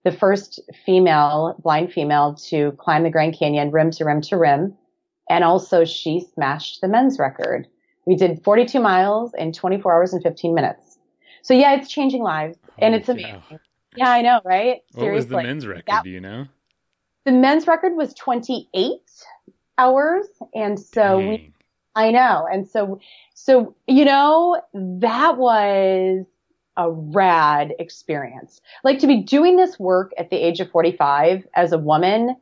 the 0.03 0.11
first 0.11 0.59
female, 0.85 1.55
blind 1.61 1.91
female 1.91 2.35
to 2.35 2.73
climb 2.73 3.03
the 3.03 3.09
Grand 3.09 3.37
Canyon 3.37 3.71
rim 3.71 3.91
to 3.91 4.05
rim 4.05 4.21
to 4.21 4.37
rim. 4.37 4.75
And 5.29 5.43
also 5.43 5.85
she 5.85 6.25
smashed 6.33 6.81
the 6.81 6.87
men's 6.87 7.17
record. 7.17 7.67
We 8.05 8.15
did 8.15 8.43
42 8.43 8.79
miles 8.79 9.33
in 9.37 9.53
24 9.53 9.93
hours 9.93 10.13
and 10.13 10.21
15 10.21 10.53
minutes. 10.53 10.97
So 11.41 11.53
yeah, 11.53 11.73
it's 11.75 11.89
changing 11.89 12.21
lives 12.21 12.57
and 12.77 12.93
it's 12.93 13.09
amazing. 13.09 13.41
Yeah. 13.49 13.57
yeah, 13.95 14.09
I 14.09 14.21
know, 14.21 14.41
right? 14.43 14.81
Seriously. 14.93 15.05
What 15.05 15.15
was 15.15 15.27
the 15.27 15.43
men's 15.43 15.67
record? 15.67 15.85
That, 15.87 16.03
do 16.03 16.09
you 16.09 16.19
know? 16.19 16.47
The 17.25 17.31
men's 17.31 17.67
record 17.67 17.95
was 17.95 18.13
28 18.13 18.99
hours. 19.77 20.25
And 20.53 20.79
so 20.79 21.19
Dang. 21.19 21.29
we, 21.29 21.53
I 21.95 22.11
know. 22.11 22.47
And 22.51 22.67
so, 22.67 22.99
so, 23.33 23.75
you 23.87 24.05
know, 24.05 24.61
that 24.73 25.37
was 25.37 26.25
a 26.75 26.91
rad 26.91 27.73
experience. 27.77 28.61
Like 28.83 28.99
to 28.99 29.07
be 29.07 29.21
doing 29.21 29.57
this 29.57 29.79
work 29.79 30.11
at 30.17 30.29
the 30.29 30.37
age 30.37 30.59
of 30.59 30.71
45 30.71 31.45
as 31.55 31.71
a 31.71 31.77
woman, 31.77 32.35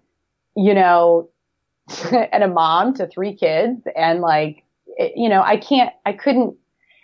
you 0.56 0.74
know, 0.74 1.30
and 2.12 2.44
a 2.44 2.48
mom 2.48 2.94
to 2.96 3.08
three 3.08 3.36
kids 3.36 3.82
and 3.96 4.22
like, 4.22 4.64
it, 4.98 5.14
you 5.16 5.28
know, 5.28 5.42
I 5.42 5.58
can't, 5.58 5.92
I 6.06 6.14
couldn't, 6.14 6.56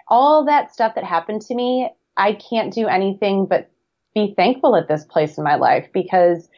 all 0.08 0.46
that 0.46 0.74
stuff 0.74 0.96
that 0.96 1.04
happened 1.04 1.42
to 1.44 1.56
me, 1.56 1.90
I 2.16 2.34
can't 2.34 2.74
do 2.74 2.88
anything 2.88 3.46
but 3.46 3.70
be 4.14 4.34
thankful 4.36 4.76
at 4.76 4.88
this 4.88 5.04
place 5.04 5.38
in 5.38 5.44
my 5.44 5.56
life 5.56 5.90
because 5.94 6.50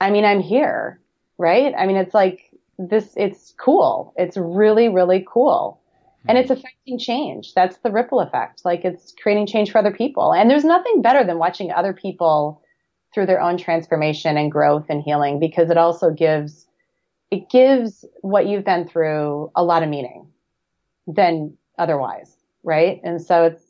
I 0.00 0.10
mean, 0.10 0.24
I'm 0.24 0.40
here, 0.40 1.00
right? 1.38 1.74
I 1.76 1.86
mean, 1.86 1.96
it's 1.96 2.14
like 2.14 2.50
this, 2.78 3.12
it's 3.16 3.54
cool. 3.58 4.14
It's 4.16 4.36
really, 4.36 4.88
really 4.88 5.24
cool 5.28 5.80
and 6.26 6.38
it's 6.38 6.48
hmm. 6.48 6.54
affecting 6.54 6.98
change. 6.98 7.54
That's 7.54 7.78
the 7.78 7.90
ripple 7.90 8.20
effect. 8.20 8.64
Like 8.64 8.84
it's 8.84 9.14
creating 9.20 9.46
change 9.46 9.70
for 9.70 9.78
other 9.78 9.92
people. 9.92 10.32
And 10.32 10.50
there's 10.50 10.64
nothing 10.64 11.02
better 11.02 11.24
than 11.24 11.38
watching 11.38 11.70
other 11.70 11.92
people 11.92 12.62
through 13.12 13.26
their 13.26 13.40
own 13.40 13.56
transformation 13.58 14.36
and 14.36 14.50
growth 14.50 14.86
and 14.88 15.02
healing 15.02 15.38
because 15.38 15.70
it 15.70 15.76
also 15.76 16.10
gives, 16.10 16.66
it 17.30 17.48
gives 17.50 18.04
what 18.22 18.46
you've 18.46 18.64
been 18.64 18.88
through 18.88 19.50
a 19.54 19.62
lot 19.62 19.82
of 19.82 19.88
meaning 19.88 20.26
than 21.06 21.56
otherwise. 21.78 22.36
Right. 22.62 23.00
And 23.04 23.20
so 23.20 23.44
it's, 23.44 23.62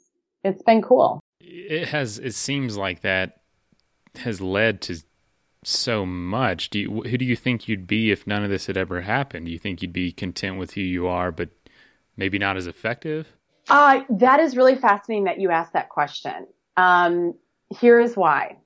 it's 0.45 0.63
been 0.63 0.83
cool. 0.83 1.21
It 1.41 1.89
has, 1.89 2.19
it 2.19 2.35
seems 2.35 2.77
like 2.77 3.01
that 3.01 3.41
has 4.17 4.41
led 4.41 4.81
to 4.83 5.03
so 5.71 6.05
much. 6.07 6.71
Do 6.71 6.79
you, 6.79 7.03
who 7.03 7.19
do 7.19 7.25
you 7.25 7.37
think 7.37 7.69
you'd 7.69 7.87
be 7.87 8.11
if 8.11 8.27
none 8.27 8.45
of 8.45 8.51
this 8.51 8.67
had 8.67 8.77
ever 8.77 9.01
happened? 9.03 9.47
Do 9.47 9.53
you 9.53 9.59
think 9.59 9.83
you'd 9.83 9.93
be 9.93 10.13
content 10.13 10.59
with 10.59 10.73
who 10.73 10.81
you 10.81 11.07
are, 11.07 11.31
but 11.33 11.51
maybe 12.17 12.39
not 12.39 12.57
as 12.57 12.67
effective? 12.67 13.29
Uh, 13.69 14.03
that 14.11 14.41
is 14.41 14.57
really 14.57 14.77
fascinating 14.77 15.25
that 15.25 15.41
you 15.41 15.51
asked 15.51 15.73
that 15.73 15.89
question. 15.89 16.47
Um, 16.77 17.35
here 17.71 17.99
is 18.01 18.17
why. 18.17 18.59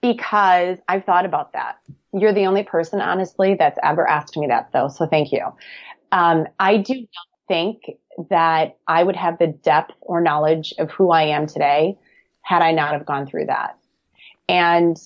Because 0.00 0.78
I've 0.88 1.04
thought 1.04 1.26
about 1.26 1.52
that. 1.52 1.78
You're 2.12 2.32
the 2.32 2.46
only 2.46 2.62
person, 2.62 3.00
honestly, 3.00 3.56
that's 3.58 3.78
ever 3.82 4.08
asked 4.08 4.36
me 4.36 4.46
that, 4.46 4.70
though. 4.72 4.88
So 4.88 5.06
thank 5.06 5.32
you. 5.32 5.44
Um, 6.12 6.46
I 6.58 6.78
do 6.78 6.94
not 6.94 7.08
think 7.48 7.82
that 8.30 8.78
I 8.86 9.02
would 9.02 9.16
have 9.16 9.38
the 9.38 9.48
depth 9.48 9.94
or 10.00 10.20
knowledge 10.20 10.72
of 10.78 10.90
who 10.90 11.10
I 11.10 11.24
am 11.24 11.46
today 11.46 11.98
had 12.42 12.62
I 12.62 12.72
not 12.72 12.92
have 12.92 13.04
gone 13.04 13.26
through 13.26 13.46
that. 13.46 13.76
And, 14.48 14.96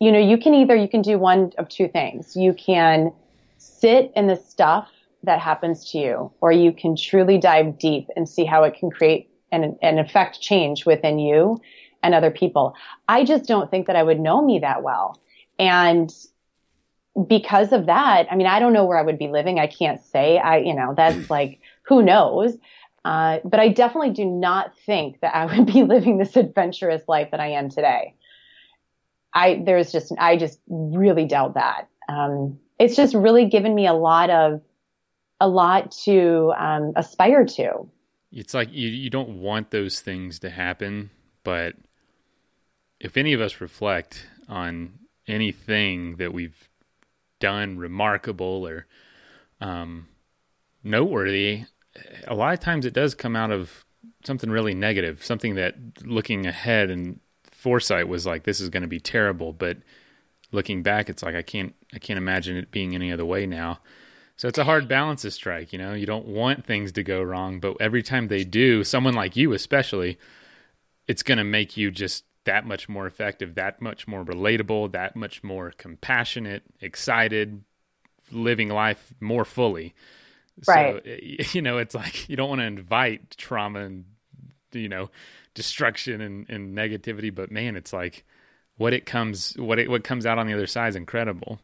you 0.00 0.12
know, 0.12 0.18
you 0.18 0.38
can 0.38 0.54
either, 0.54 0.76
you 0.76 0.88
can 0.88 1.02
do 1.02 1.18
one 1.18 1.52
of 1.58 1.68
two 1.68 1.88
things. 1.88 2.36
You 2.36 2.52
can 2.54 3.12
sit 3.58 4.12
in 4.14 4.26
the 4.26 4.36
stuff 4.36 4.88
that 5.22 5.40
happens 5.40 5.90
to 5.90 5.98
you, 5.98 6.32
or 6.40 6.52
you 6.52 6.72
can 6.72 6.96
truly 6.96 7.38
dive 7.38 7.78
deep 7.78 8.08
and 8.16 8.28
see 8.28 8.44
how 8.44 8.64
it 8.64 8.74
can 8.74 8.90
create 8.90 9.30
and, 9.50 9.76
and 9.82 9.98
affect 9.98 10.40
change 10.40 10.86
within 10.86 11.18
you 11.18 11.60
and 12.02 12.14
other 12.14 12.30
people. 12.30 12.74
I 13.08 13.24
just 13.24 13.46
don't 13.46 13.70
think 13.70 13.86
that 13.86 13.96
I 13.96 14.02
would 14.02 14.20
know 14.20 14.44
me 14.44 14.58
that 14.60 14.82
well. 14.82 15.20
And 15.58 16.12
because 17.26 17.72
of 17.72 17.86
that, 17.86 18.26
I 18.30 18.36
mean, 18.36 18.46
I 18.46 18.60
don't 18.60 18.72
know 18.72 18.84
where 18.84 18.98
I 18.98 19.02
would 19.02 19.18
be 19.18 19.28
living. 19.28 19.58
I 19.58 19.66
can't 19.66 20.02
say. 20.04 20.38
I, 20.38 20.58
you 20.58 20.74
know, 20.74 20.94
that's 20.96 21.30
like, 21.30 21.60
who 21.82 22.02
knows? 22.02 22.56
Uh, 23.04 23.38
but 23.44 23.60
I 23.60 23.68
definitely 23.68 24.10
do 24.10 24.24
not 24.24 24.76
think 24.84 25.20
that 25.20 25.34
I 25.34 25.46
would 25.46 25.66
be 25.66 25.82
living 25.84 26.18
this 26.18 26.36
adventurous 26.36 27.02
life 27.08 27.30
that 27.30 27.40
I 27.40 27.48
am 27.48 27.70
today. 27.70 28.14
I, 29.36 29.62
there's 29.64 29.92
just, 29.92 30.12
I 30.18 30.36
just 30.36 30.58
really 30.68 31.26
doubt 31.26 31.54
that. 31.54 31.88
Um, 32.08 32.58
it's 32.78 32.96
just 32.96 33.14
really 33.14 33.48
given 33.48 33.74
me 33.74 33.86
a 33.86 33.92
lot 33.92 34.30
of 34.30 34.62
a 35.40 35.48
lot 35.48 35.90
to 36.04 36.54
um, 36.56 36.92
aspire 36.96 37.44
to. 37.44 37.86
It's 38.32 38.54
like 38.54 38.72
you, 38.72 38.88
you 38.88 39.10
don't 39.10 39.40
want 39.40 39.70
those 39.70 40.00
things 40.00 40.38
to 40.40 40.50
happen, 40.50 41.10
but 41.44 41.74
if 42.98 43.16
any 43.18 43.34
of 43.34 43.40
us 43.42 43.60
reflect 43.60 44.26
on 44.48 44.98
anything 45.28 46.16
that 46.16 46.32
we've 46.32 46.68
done 47.38 47.76
remarkable 47.76 48.66
or 48.66 48.86
um, 49.60 50.08
noteworthy, 50.82 51.64
a 52.26 52.34
lot 52.34 52.54
of 52.54 52.60
times 52.60 52.86
it 52.86 52.94
does 52.94 53.14
come 53.14 53.36
out 53.36 53.50
of 53.50 53.84
something 54.24 54.50
really 54.50 54.74
negative, 54.74 55.22
something 55.22 55.54
that 55.56 55.74
looking 56.02 56.46
ahead 56.46 56.90
and 56.90 57.20
foresight 57.66 58.06
was 58.06 58.24
like, 58.24 58.44
this 58.44 58.60
is 58.60 58.68
going 58.68 58.82
to 58.82 58.88
be 58.88 59.00
terrible. 59.00 59.52
But 59.52 59.78
looking 60.52 60.84
back, 60.84 61.10
it's 61.10 61.20
like, 61.20 61.34
I 61.34 61.42
can't, 61.42 61.74
I 61.92 61.98
can't 61.98 62.16
imagine 62.16 62.56
it 62.56 62.70
being 62.70 62.94
any 62.94 63.10
other 63.10 63.24
way 63.24 63.44
now. 63.44 63.80
So 64.36 64.46
it's 64.46 64.56
a 64.56 64.62
hard 64.62 64.86
balance 64.86 65.22
to 65.22 65.32
strike, 65.32 65.72
you 65.72 65.78
know. 65.80 65.92
You 65.92 66.06
don't 66.06 66.28
want 66.28 66.64
things 66.64 66.92
to 66.92 67.02
go 67.02 67.20
wrong, 67.20 67.58
but 67.58 67.76
every 67.80 68.04
time 68.04 68.28
they 68.28 68.44
do, 68.44 68.84
someone 68.84 69.14
like 69.14 69.34
you 69.34 69.52
especially, 69.52 70.16
it's 71.08 71.24
going 71.24 71.38
to 71.38 71.44
make 71.44 71.76
you 71.76 71.90
just 71.90 72.22
that 72.44 72.64
much 72.64 72.88
more 72.88 73.04
effective, 73.04 73.56
that 73.56 73.82
much 73.82 74.06
more 74.06 74.24
relatable, 74.24 74.92
that 74.92 75.16
much 75.16 75.42
more 75.42 75.72
compassionate, 75.76 76.62
excited, 76.80 77.64
living 78.30 78.68
life 78.68 79.12
more 79.18 79.44
fully. 79.44 79.92
Right. 80.68 81.02
Eh, 81.04 81.42
so, 81.42 81.50
you 81.52 81.62
know, 81.62 81.78
it's 81.78 81.96
like 81.96 82.28
you 82.28 82.36
don't 82.36 82.48
want 82.48 82.60
to 82.60 82.66
invite 82.66 83.36
trauma 83.36 83.80
and, 83.80 84.04
you 84.76 84.88
know, 84.88 85.10
destruction 85.54 86.20
and, 86.20 86.48
and 86.48 86.76
negativity, 86.76 87.34
but 87.34 87.50
man, 87.50 87.76
it's 87.76 87.92
like 87.92 88.24
what 88.76 88.92
it 88.92 89.06
comes, 89.06 89.54
what 89.56 89.78
it, 89.78 89.90
what 89.90 90.04
comes 90.04 90.26
out 90.26 90.38
on 90.38 90.46
the 90.46 90.54
other 90.54 90.66
side 90.66 90.88
is 90.88 90.96
incredible. 90.96 91.58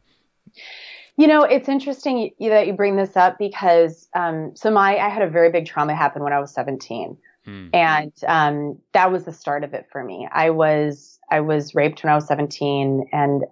You 1.15 1.27
know, 1.27 1.43
it's 1.43 1.69
interesting 1.69 2.31
that 2.39 2.65
you 2.65 2.73
bring 2.73 2.95
this 2.95 3.15
up 3.15 3.37
because, 3.37 4.09
um, 4.15 4.53
so 4.55 4.71
my, 4.71 4.97
I 4.97 5.09
had 5.09 5.21
a 5.21 5.29
very 5.29 5.51
big 5.51 5.67
trauma 5.67 5.93
happen 5.93 6.23
when 6.23 6.33
I 6.33 6.39
was 6.39 6.51
17. 6.53 7.17
Hmm. 7.45 7.67
And, 7.71 8.13
um, 8.27 8.79
that 8.93 9.11
was 9.11 9.25
the 9.25 9.33
start 9.33 9.63
of 9.63 9.73
it 9.73 9.87
for 9.91 10.03
me. 10.03 10.27
I 10.31 10.49
was, 10.49 11.19
I 11.29 11.41
was 11.41 11.75
raped 11.75 12.03
when 12.03 12.11
I 12.11 12.15
was 12.15 12.27
17 12.27 13.09
and 13.11 13.43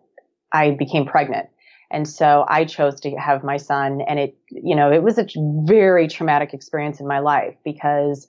I 0.51 0.71
became 0.71 1.05
pregnant. 1.05 1.49
And 1.91 2.07
so 2.07 2.45
I 2.47 2.65
chose 2.65 3.01
to 3.01 3.11
have 3.11 3.43
my 3.43 3.57
son 3.57 4.01
and 4.07 4.17
it, 4.17 4.37
you 4.49 4.75
know, 4.75 4.91
it 4.91 5.03
was 5.03 5.17
a 5.17 5.27
very 5.65 6.07
traumatic 6.07 6.53
experience 6.53 6.99
in 6.99 7.07
my 7.07 7.19
life 7.19 7.55
because 7.63 8.27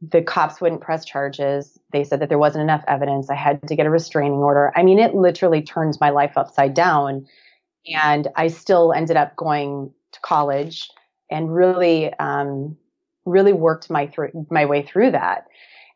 the 0.00 0.22
cops 0.22 0.60
wouldn't 0.60 0.80
press 0.80 1.04
charges. 1.04 1.78
They 1.92 2.04
said 2.04 2.20
that 2.20 2.28
there 2.28 2.38
wasn't 2.38 2.62
enough 2.62 2.84
evidence. 2.86 3.30
I 3.30 3.34
had 3.34 3.66
to 3.66 3.76
get 3.76 3.86
a 3.86 3.90
restraining 3.90 4.38
order. 4.38 4.72
I 4.76 4.82
mean, 4.82 4.98
it 4.98 5.14
literally 5.14 5.62
turns 5.62 6.00
my 6.00 6.10
life 6.10 6.36
upside 6.36 6.74
down 6.74 7.26
and 7.86 8.28
I 8.36 8.48
still 8.48 8.92
ended 8.92 9.16
up 9.16 9.34
going 9.36 9.92
to 10.12 10.20
college 10.20 10.88
and 11.30 11.52
really, 11.52 12.12
um, 12.14 12.76
really 13.28 13.52
worked 13.52 13.90
my 13.90 14.06
through 14.06 14.46
my 14.50 14.64
way 14.64 14.82
through 14.82 15.10
that, 15.12 15.46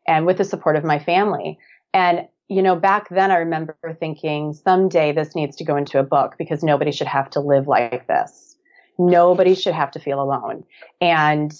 and 0.07 0.25
with 0.25 0.37
the 0.37 0.43
support 0.43 0.75
of 0.75 0.83
my 0.83 0.99
family. 0.99 1.57
And 1.93 2.27
you 2.49 2.61
know, 2.61 2.75
back 2.75 3.09
then 3.09 3.31
I 3.31 3.37
remember 3.37 3.75
thinking 3.99 4.53
someday 4.53 5.11
this 5.11 5.35
needs 5.35 5.55
to 5.57 5.63
go 5.63 5.75
into 5.75 5.97
a 5.97 6.03
book 6.03 6.35
because 6.37 6.61
nobody 6.61 6.91
should 6.91 7.07
have 7.07 7.29
to 7.31 7.39
live 7.39 7.67
like 7.67 8.05
this. 8.07 8.55
Nobody 8.99 9.55
should 9.55 9.73
have 9.73 9.89
to 9.91 9.99
feel 9.99 10.21
alone. 10.21 10.63
And 11.01 11.51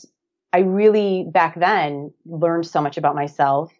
I 0.53 0.59
really 0.59 1.25
back 1.29 1.59
then 1.59 2.13
learned 2.25 2.67
so 2.67 2.81
much 2.81 2.97
about 2.97 3.15
myself 3.15 3.73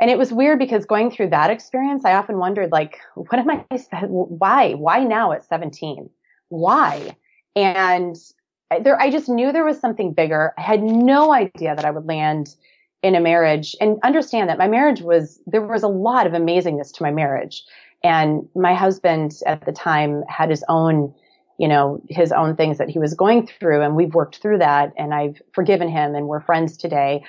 and 0.00 0.10
it 0.10 0.16
was 0.16 0.32
weird 0.32 0.58
because 0.58 0.86
going 0.86 1.10
through 1.10 1.28
that 1.28 1.50
experience, 1.50 2.06
I 2.06 2.14
often 2.14 2.38
wondered, 2.38 2.72
like, 2.72 2.98
what 3.14 3.38
am 3.38 3.50
I, 3.50 3.64
why, 4.06 4.72
why 4.72 5.04
now 5.04 5.32
at 5.32 5.44
17? 5.44 6.08
Why? 6.48 7.16
And 7.54 8.16
there, 8.82 9.00
I 9.00 9.10
just 9.10 9.28
knew 9.28 9.52
there 9.52 9.64
was 9.64 9.78
something 9.78 10.14
bigger. 10.14 10.54
I 10.56 10.62
had 10.62 10.82
no 10.82 11.34
idea 11.34 11.76
that 11.76 11.84
I 11.84 11.90
would 11.90 12.06
land 12.06 12.54
in 13.02 13.14
a 13.14 13.20
marriage 13.20 13.76
and 13.80 13.98
understand 14.02 14.48
that 14.48 14.58
my 14.58 14.68
marriage 14.68 15.02
was, 15.02 15.38
there 15.46 15.66
was 15.66 15.82
a 15.82 15.88
lot 15.88 16.26
of 16.26 16.32
amazingness 16.32 16.94
to 16.94 17.02
my 17.02 17.10
marriage. 17.10 17.62
And 18.02 18.48
my 18.54 18.74
husband 18.74 19.34
at 19.44 19.66
the 19.66 19.72
time 19.72 20.22
had 20.28 20.48
his 20.48 20.64
own, 20.68 21.14
you 21.60 21.68
know, 21.68 22.00
his 22.08 22.32
own 22.32 22.56
things 22.56 22.78
that 22.78 22.88
he 22.88 22.98
was 22.98 23.12
going 23.12 23.46
through. 23.46 23.82
And 23.82 23.94
we've 23.94 24.14
worked 24.14 24.38
through 24.38 24.56
that 24.58 24.94
and 24.96 25.12
I've 25.12 25.42
forgiven 25.52 25.90
him 25.90 26.14
and 26.14 26.26
we're 26.26 26.40
friends 26.40 26.74
today. 26.74 27.22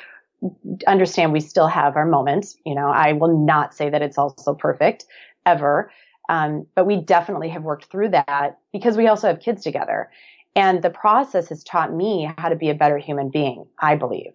Understand 0.88 1.34
we 1.34 1.42
still 1.42 1.68
have 1.68 1.98
our 1.98 2.06
moments. 2.06 2.56
You 2.66 2.74
know, 2.74 2.88
I 2.88 3.12
will 3.12 3.38
not 3.46 3.74
say 3.76 3.90
that 3.90 4.02
it's 4.02 4.18
also 4.18 4.54
perfect 4.54 5.04
ever. 5.46 5.92
Um, 6.30 6.66
but 6.76 6.86
we 6.86 6.96
definitely 6.96 7.50
have 7.50 7.64
worked 7.64 7.92
through 7.92 8.08
that 8.12 8.58
because 8.72 8.96
we 8.96 9.08
also 9.08 9.28
have 9.28 9.42
kids 9.42 9.64
together. 9.64 10.10
And 10.56 10.82
the 10.82 10.90
process 10.90 11.50
has 11.50 11.62
taught 11.62 11.94
me 11.94 12.32
how 12.38 12.48
to 12.48 12.56
be 12.56 12.70
a 12.70 12.74
better 12.74 12.98
human 12.98 13.32
being, 13.32 13.66
I 13.80 13.96
believe. 13.96 14.32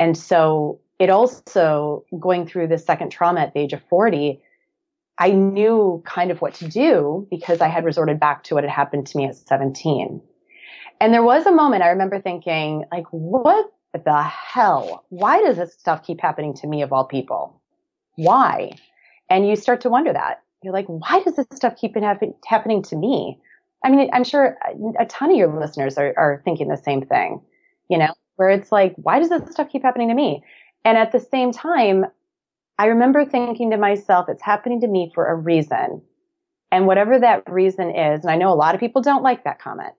And 0.00 0.18
so 0.18 0.80
it 0.98 1.08
also 1.08 2.04
going 2.18 2.48
through 2.48 2.66
the 2.66 2.78
second 2.78 3.10
trauma 3.10 3.42
at 3.42 3.54
the 3.54 3.60
age 3.60 3.72
of 3.72 3.82
40, 3.88 4.42
I 5.18 5.30
knew 5.30 6.02
kind 6.04 6.30
of 6.30 6.40
what 6.40 6.54
to 6.54 6.68
do 6.68 7.26
because 7.30 7.60
I 7.60 7.68
had 7.68 7.84
resorted 7.84 8.20
back 8.20 8.44
to 8.44 8.54
what 8.54 8.64
had 8.64 8.70
happened 8.70 9.06
to 9.08 9.16
me 9.16 9.24
at 9.24 9.36
17. 9.36 10.20
And 11.00 11.14
there 11.14 11.22
was 11.22 11.46
a 11.46 11.52
moment 11.52 11.82
I 11.82 11.88
remember 11.88 12.20
thinking, 12.20 12.84
like, 12.92 13.06
what 13.10 13.72
the 14.04 14.22
hell? 14.22 15.04
Why 15.08 15.40
does 15.40 15.56
this 15.56 15.72
stuff 15.72 16.02
keep 16.04 16.20
happening 16.20 16.54
to 16.54 16.66
me 16.66 16.82
of 16.82 16.92
all 16.92 17.04
people? 17.04 17.60
Why? 18.16 18.72
And 19.30 19.48
you 19.48 19.56
start 19.56 19.80
to 19.82 19.90
wonder 19.90 20.12
that. 20.12 20.42
You're 20.62 20.72
like, 20.72 20.86
why 20.86 21.22
does 21.22 21.36
this 21.36 21.46
stuff 21.54 21.76
keep 21.76 21.96
happen- 21.96 22.34
happening 22.46 22.82
to 22.84 22.96
me? 22.96 23.40
I 23.84 23.90
mean, 23.90 24.10
I'm 24.12 24.24
sure 24.24 24.58
a 24.98 25.06
ton 25.06 25.30
of 25.30 25.36
your 25.36 25.48
listeners 25.58 25.96
are, 25.96 26.14
are 26.16 26.42
thinking 26.44 26.68
the 26.68 26.76
same 26.76 27.04
thing, 27.06 27.40
you 27.88 27.98
know, 27.98 28.12
where 28.36 28.50
it's 28.50 28.72
like, 28.72 28.94
why 28.96 29.18
does 29.18 29.28
this 29.28 29.50
stuff 29.50 29.68
keep 29.70 29.82
happening 29.82 30.08
to 30.08 30.14
me? 30.14 30.42
And 30.84 30.96
at 30.98 31.12
the 31.12 31.20
same 31.20 31.52
time, 31.52 32.06
I 32.78 32.86
remember 32.86 33.24
thinking 33.24 33.70
to 33.70 33.76
myself, 33.76 34.28
it's 34.28 34.42
happening 34.42 34.80
to 34.82 34.88
me 34.88 35.10
for 35.14 35.26
a 35.26 35.34
reason. 35.34 36.02
And 36.70 36.86
whatever 36.86 37.18
that 37.18 37.44
reason 37.50 37.90
is, 37.90 38.22
and 38.22 38.30
I 38.30 38.36
know 38.36 38.52
a 38.52 38.54
lot 38.54 38.74
of 38.74 38.80
people 38.80 39.02
don't 39.02 39.22
like 39.22 39.44
that 39.44 39.60
comment. 39.60 39.94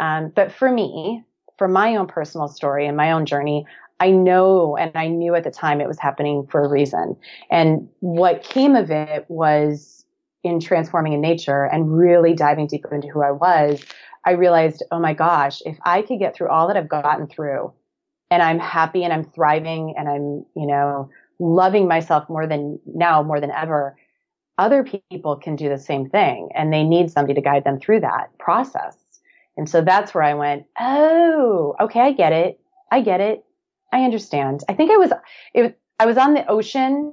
Um, 0.00 0.32
but 0.34 0.50
for 0.50 0.70
me, 0.70 1.24
for 1.58 1.68
my 1.68 1.96
own 1.96 2.06
personal 2.06 2.48
story 2.48 2.86
and 2.86 2.96
my 2.96 3.12
own 3.12 3.26
journey, 3.26 3.66
I 4.00 4.10
know 4.10 4.76
and 4.76 4.92
I 4.94 5.08
knew 5.08 5.34
at 5.34 5.44
the 5.44 5.50
time 5.50 5.80
it 5.80 5.88
was 5.88 5.98
happening 5.98 6.46
for 6.50 6.64
a 6.64 6.68
reason. 6.68 7.16
And 7.50 7.88
what 8.00 8.42
came 8.42 8.76
of 8.76 8.90
it 8.90 9.24
was 9.28 10.04
in 10.42 10.60
transforming 10.60 11.12
in 11.12 11.20
nature 11.20 11.64
and 11.64 11.96
really 11.96 12.34
diving 12.34 12.66
deeper 12.66 12.94
into 12.94 13.08
who 13.08 13.22
I 13.22 13.30
was, 13.30 13.84
I 14.24 14.32
realized, 14.32 14.82
oh 14.90 14.98
my 14.98 15.14
gosh, 15.14 15.62
if 15.64 15.78
I 15.84 16.02
could 16.02 16.18
get 16.18 16.34
through 16.34 16.48
all 16.48 16.68
that 16.68 16.76
I've 16.76 16.88
gotten 16.88 17.26
through 17.26 17.72
and 18.30 18.42
I'm 18.42 18.58
happy 18.58 19.04
and 19.04 19.12
I'm 19.12 19.24
thriving 19.24 19.94
and 19.96 20.08
I'm, 20.08 20.44
you 20.54 20.66
know, 20.66 21.10
loving 21.38 21.88
myself 21.88 22.28
more 22.28 22.46
than 22.46 22.78
now, 22.86 23.22
more 23.22 23.40
than 23.40 23.50
ever, 23.50 23.96
other 24.58 24.84
people 24.84 25.36
can 25.36 25.56
do 25.56 25.68
the 25.68 25.78
same 25.78 26.08
thing 26.08 26.48
and 26.54 26.72
they 26.72 26.82
need 26.82 27.10
somebody 27.10 27.34
to 27.34 27.40
guide 27.40 27.64
them 27.64 27.78
through 27.78 28.00
that 28.00 28.36
process. 28.38 28.96
And 29.56 29.68
so 29.68 29.80
that's 29.80 30.14
where 30.14 30.24
I 30.24 30.34
went, 30.34 30.66
oh, 30.78 31.74
okay, 31.80 32.00
I 32.00 32.12
get 32.12 32.32
it. 32.32 32.60
I 32.90 33.00
get 33.00 33.20
it. 33.20 33.44
I 33.92 34.02
understand. 34.02 34.62
I 34.68 34.74
think 34.74 34.90
I 34.90 34.96
was, 34.96 35.12
it, 35.54 35.78
I 35.98 36.06
was 36.06 36.16
on 36.16 36.34
the 36.34 36.46
ocean, 36.46 37.12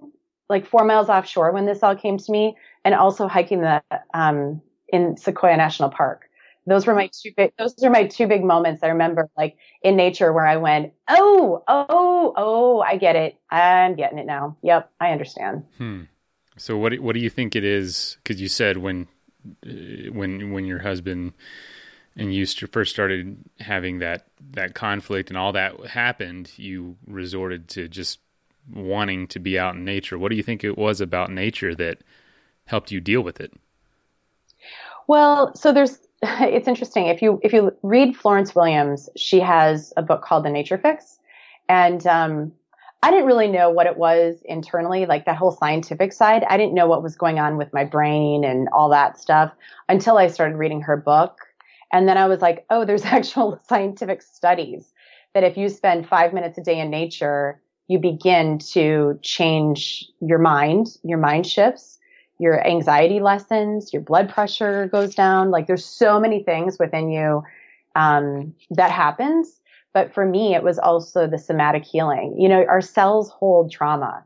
like 0.49 0.65
four 0.65 0.83
miles 0.83 1.09
offshore 1.09 1.51
when 1.51 1.65
this 1.65 1.83
all 1.83 1.95
came 1.95 2.17
to 2.17 2.31
me 2.31 2.57
and 2.83 2.93
also 2.93 3.27
hiking 3.27 3.61
the, 3.61 3.81
um, 4.13 4.61
in 4.89 5.17
Sequoia 5.17 5.57
National 5.57 5.89
Park. 5.89 6.29
Those 6.65 6.86
were 6.86 6.96
my 6.96 7.10
two 7.13 7.32
big, 7.36 7.53
those 7.58 7.75
are 7.84 7.89
my 7.89 8.08
two 8.08 8.27
big 8.27 8.43
moments 8.43 8.84
I 8.84 8.88
remember 8.88 9.29
like 9.38 9.58
in 9.82 9.96
nature 9.96 10.32
where 10.32 10.46
I 10.46 10.58
went, 10.58 10.93
oh, 11.10 11.63
oh, 11.67 12.34
oh, 12.36 12.82
I 12.82 12.98
get 12.98 13.15
it. 13.15 13.38
I'm 13.50 13.96
getting 13.96 14.17
it 14.17 14.25
now. 14.25 14.58
Yep. 14.62 14.89
I 15.00 15.12
understand. 15.12 15.65
Hmm. 15.77 16.02
So 16.58 16.78
what, 16.78 16.97
what 16.99 17.13
do 17.13 17.19
you 17.19 17.30
think 17.30 17.56
it 17.56 17.63
is? 17.63 18.17
Cause 18.23 18.39
you 18.39 18.47
said 18.47 18.78
when, 18.78 19.08
uh, 19.65 20.12
when, 20.12 20.54
when 20.54 20.65
your 20.65 20.80
husband, 20.80 21.34
and 22.15 22.34
you 22.34 22.45
first 22.45 22.91
started 22.91 23.38
having 23.60 23.99
that 23.99 24.28
that 24.52 24.76
conflict 24.76 25.30
and 25.30 25.38
all 25.38 25.52
that 25.54 25.88
happened, 25.88 26.52
you 26.58 26.95
resorted 27.08 27.67
to 27.69 27.88
just 27.88 28.19
wanting 28.71 29.28
to 29.28 29.39
be 29.39 29.58
out 29.58 29.76
in 29.76 29.84
nature. 29.84 30.17
What 30.17 30.30
do 30.30 30.36
you 30.36 30.43
think 30.43 30.63
it 30.63 30.78
was 30.78 31.02
about 31.02 31.32
nature 31.32 31.73
that 31.76 31.99
helped 32.65 32.91
you 32.91 33.02
deal 33.02 33.21
with 33.21 33.39
it? 33.39 33.54
Well, 35.08 35.56
so 35.56 35.73
there's 35.73 35.97
it's 36.41 36.67
interesting. 36.67 37.07
If 37.07 37.21
you 37.21 37.39
if 37.43 37.53
you 37.53 37.75
read 37.83 38.15
Florence 38.15 38.55
Williams, 38.55 39.09
she 39.15 39.39
has 39.39 39.93
a 39.97 40.01
book 40.01 40.23
called 40.23 40.45
The 40.45 40.49
Nature 40.49 40.77
Fix, 40.77 41.19
and 41.69 42.05
um, 42.07 42.51
I 43.01 43.12
didn't 43.12 43.25
really 43.25 43.49
know 43.49 43.69
what 43.69 43.88
it 43.88 43.97
was 43.97 44.41
internally, 44.45 45.05
like 45.05 45.25
that 45.25 45.36
whole 45.36 45.51
scientific 45.51 46.13
side. 46.13 46.43
I 46.49 46.57
didn't 46.57 46.73
know 46.73 46.88
what 46.88 47.03
was 47.03 47.15
going 47.15 47.39
on 47.39 47.57
with 47.57 47.73
my 47.73 47.83
brain 47.83 48.43
and 48.43 48.69
all 48.71 48.89
that 48.89 49.19
stuff 49.19 49.51
until 49.89 50.17
I 50.17 50.27
started 50.27 50.55
reading 50.55 50.81
her 50.81 50.97
book 50.97 51.39
and 51.93 52.09
then 52.09 52.17
I 52.17 52.25
was 52.25 52.41
like, 52.41 52.65
oh, 52.69 52.83
there's 52.83 53.05
actual 53.05 53.62
scientific 53.69 54.21
studies 54.21 54.91
that 55.33 55.43
if 55.43 55.55
you 55.55 55.69
spend 55.69 56.09
five 56.09 56.33
minutes 56.33 56.57
a 56.57 56.62
day 56.62 56.79
in 56.79 56.89
nature, 56.89 57.62
you 57.88 57.99
begin 57.99 58.57
to 58.73 59.19
change 59.21 60.05
your 60.19 60.39
mind, 60.39 60.88
your 61.03 61.17
mind 61.17 61.45
shifts, 61.45 61.99
your 62.39 62.65
anxiety 62.65 63.19
lessens, 63.19 63.93
your 63.93 64.02
blood 64.02 64.30
pressure 64.30 64.88
goes 64.88 65.15
down. 65.15 65.52
Like 65.52 65.67
there's 65.67 65.86
so 65.86 66.19
many 66.19 66.43
things 66.43 66.78
within 66.80 67.12
you 67.12 67.43
um, 67.96 68.54
that 68.72 68.91
happens. 68.91 69.62
But 69.93 70.13
for 70.13 70.26
me, 70.26 70.56
it 70.56 70.63
was 70.63 70.80
also 70.80 71.28
the 71.28 71.38
somatic 71.38 71.86
healing. 71.86 72.36
You 72.39 72.50
know, 72.50 72.65
our 72.65 72.82
cells 72.82 73.30
hold 73.30 73.72
trauma. 73.72 74.26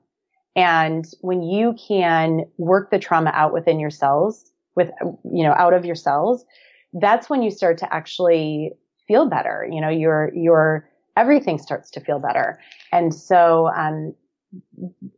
And 0.56 1.06
when 1.22 1.44
you 1.44 1.76
can 1.88 2.46
work 2.58 2.90
the 2.90 2.98
trauma 3.00 3.32
out 3.34 3.54
within 3.54 3.80
your 3.80 3.90
cells, 3.90 4.52
with, 4.76 4.90
you 5.32 5.44
know, 5.44 5.54
out 5.54 5.74
of 5.74 5.86
your 5.86 5.96
cells, 5.96 6.46
that's 6.94 7.30
when 7.30 7.44
you 7.44 7.52
start 7.52 7.78
to 7.80 7.94
actually 7.94 8.72
feel 9.08 9.28
better. 9.28 9.68
You 9.70 9.82
know, 9.82 9.90
your, 9.90 10.32
your, 10.34 10.90
everything 11.18 11.60
starts 11.60 11.92
to 11.92 12.00
feel 12.00 12.20
better. 12.20 12.60
And 12.92 13.14
so, 13.14 13.68
um, 13.76 14.16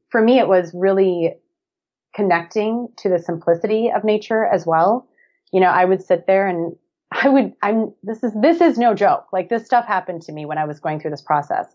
for 0.09 0.21
me, 0.21 0.39
it 0.39 0.47
was 0.47 0.71
really 0.73 1.35
connecting 2.19 2.89
to 2.97 3.07
the 3.07 3.17
simplicity 3.17 3.89
of 3.95 4.03
nature 4.03 4.45
as 4.45 4.65
well. 4.65 5.07
You 5.53 5.61
know, 5.61 5.69
I 5.69 5.85
would 5.85 6.03
sit 6.03 6.27
there 6.27 6.47
and 6.47 6.75
I 7.11 7.29
would, 7.29 7.53
I'm, 7.61 7.93
this 8.03 8.23
is, 8.23 8.33
this 8.41 8.59
is 8.59 8.77
no 8.77 8.93
joke. 8.93 9.27
Like 9.31 9.47
this 9.47 9.65
stuff 9.65 9.85
happened 9.85 10.21
to 10.23 10.33
me 10.33 10.45
when 10.45 10.57
I 10.57 10.65
was 10.65 10.81
going 10.81 10.99
through 10.99 11.11
this 11.11 11.21
process. 11.21 11.73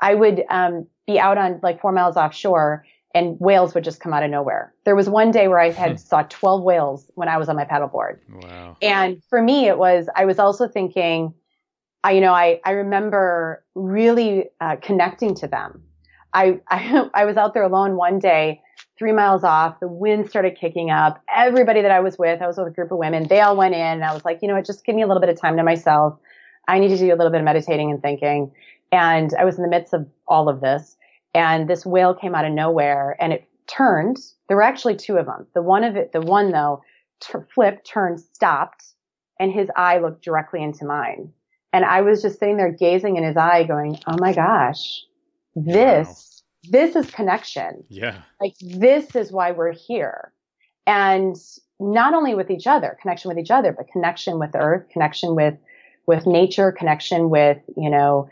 I 0.00 0.14
would, 0.14 0.44
um, 0.50 0.86
be 1.06 1.18
out 1.18 1.38
on 1.38 1.60
like 1.62 1.80
four 1.80 1.92
miles 1.92 2.18
offshore 2.18 2.84
and 3.14 3.40
whales 3.40 3.74
would 3.74 3.84
just 3.84 4.00
come 4.00 4.12
out 4.12 4.22
of 4.22 4.30
nowhere. 4.30 4.74
There 4.84 4.94
was 4.94 5.08
one 5.08 5.30
day 5.30 5.48
where 5.48 5.60
I 5.60 5.70
had 5.70 5.98
saw 6.08 6.24
12 6.24 6.62
whales 6.62 7.10
when 7.14 7.28
I 7.28 7.38
was 7.38 7.48
on 7.48 7.56
my 7.56 7.64
paddleboard. 7.64 8.18
Wow. 8.28 8.76
And 8.82 9.22
for 9.30 9.40
me, 9.40 9.66
it 9.66 9.78
was, 9.78 10.08
I 10.14 10.26
was 10.26 10.38
also 10.38 10.68
thinking, 10.68 11.32
I, 12.04 12.12
you 12.12 12.20
know, 12.20 12.34
I, 12.34 12.60
I 12.66 12.72
remember 12.72 13.64
really 13.74 14.44
uh, 14.60 14.76
connecting 14.76 15.34
to 15.36 15.46
them. 15.46 15.82
I, 16.34 16.60
I, 16.68 17.08
I 17.14 17.24
was 17.24 17.38
out 17.38 17.54
there 17.54 17.62
alone 17.62 17.96
one 17.96 18.18
day, 18.18 18.60
three 18.98 19.12
miles 19.12 19.44
off. 19.44 19.78
The 19.80 19.88
wind 19.88 20.28
started 20.28 20.56
kicking 20.58 20.90
up. 20.90 21.22
Everybody 21.34 21.82
that 21.82 21.90
I 21.90 22.00
was 22.00 22.18
with, 22.18 22.40
I 22.40 22.46
was 22.46 22.56
with 22.56 22.68
a 22.68 22.70
group 22.70 22.90
of 22.90 22.98
women. 22.98 23.26
They 23.28 23.40
all 23.40 23.56
went 23.56 23.74
in 23.74 23.80
and 23.80 24.04
I 24.04 24.14
was 24.14 24.24
like, 24.24 24.40
you 24.42 24.48
know 24.48 24.54
what, 24.54 24.66
just 24.66 24.84
give 24.84 24.94
me 24.94 25.02
a 25.02 25.06
little 25.06 25.20
bit 25.20 25.28
of 25.28 25.40
time 25.40 25.56
to 25.56 25.62
myself. 25.62 26.18
I 26.68 26.78
need 26.78 26.88
to 26.88 26.98
do 26.98 27.06
a 27.06 27.16
little 27.16 27.30
bit 27.30 27.40
of 27.40 27.44
meditating 27.44 27.90
and 27.90 28.00
thinking. 28.00 28.52
And 28.92 29.32
I 29.38 29.44
was 29.44 29.56
in 29.56 29.62
the 29.62 29.68
midst 29.68 29.92
of 29.92 30.06
all 30.26 30.48
of 30.48 30.60
this 30.60 30.96
and 31.34 31.68
this 31.68 31.84
whale 31.84 32.14
came 32.14 32.34
out 32.34 32.44
of 32.44 32.52
nowhere 32.52 33.16
and 33.20 33.32
it 33.32 33.46
turned. 33.66 34.18
There 34.48 34.56
were 34.56 34.62
actually 34.62 34.96
two 34.96 35.18
of 35.18 35.26
them. 35.26 35.46
The 35.54 35.62
one 35.62 35.84
of 35.84 35.96
it, 35.96 36.12
the 36.12 36.20
one 36.20 36.52
though, 36.52 36.82
t- 37.20 37.38
flipped, 37.54 37.86
turned, 37.86 38.20
stopped, 38.20 38.84
and 39.38 39.52
his 39.52 39.68
eye 39.76 39.98
looked 39.98 40.22
directly 40.24 40.62
into 40.62 40.86
mine. 40.86 41.32
And 41.72 41.84
I 41.84 42.00
was 42.00 42.22
just 42.22 42.38
sitting 42.38 42.56
there 42.56 42.72
gazing 42.72 43.16
in 43.16 43.24
his 43.24 43.36
eye 43.36 43.64
going, 43.64 43.98
Oh 44.06 44.16
my 44.18 44.32
gosh, 44.32 45.02
this, 45.54 46.08
wow. 46.08 46.35
This 46.70 46.96
is 46.96 47.10
connection. 47.10 47.84
Yeah. 47.88 48.22
Like 48.40 48.54
this 48.60 49.14
is 49.16 49.32
why 49.32 49.52
we're 49.52 49.72
here. 49.72 50.32
And 50.86 51.36
not 51.80 52.14
only 52.14 52.34
with 52.34 52.50
each 52.50 52.66
other, 52.66 52.96
connection 53.00 53.28
with 53.28 53.38
each 53.38 53.50
other, 53.50 53.72
but 53.72 53.88
connection 53.88 54.38
with 54.38 54.50
earth, 54.54 54.88
connection 54.90 55.34
with, 55.34 55.54
with 56.06 56.26
nature, 56.26 56.72
connection 56.72 57.28
with, 57.28 57.58
you 57.76 57.90
know, 57.90 58.28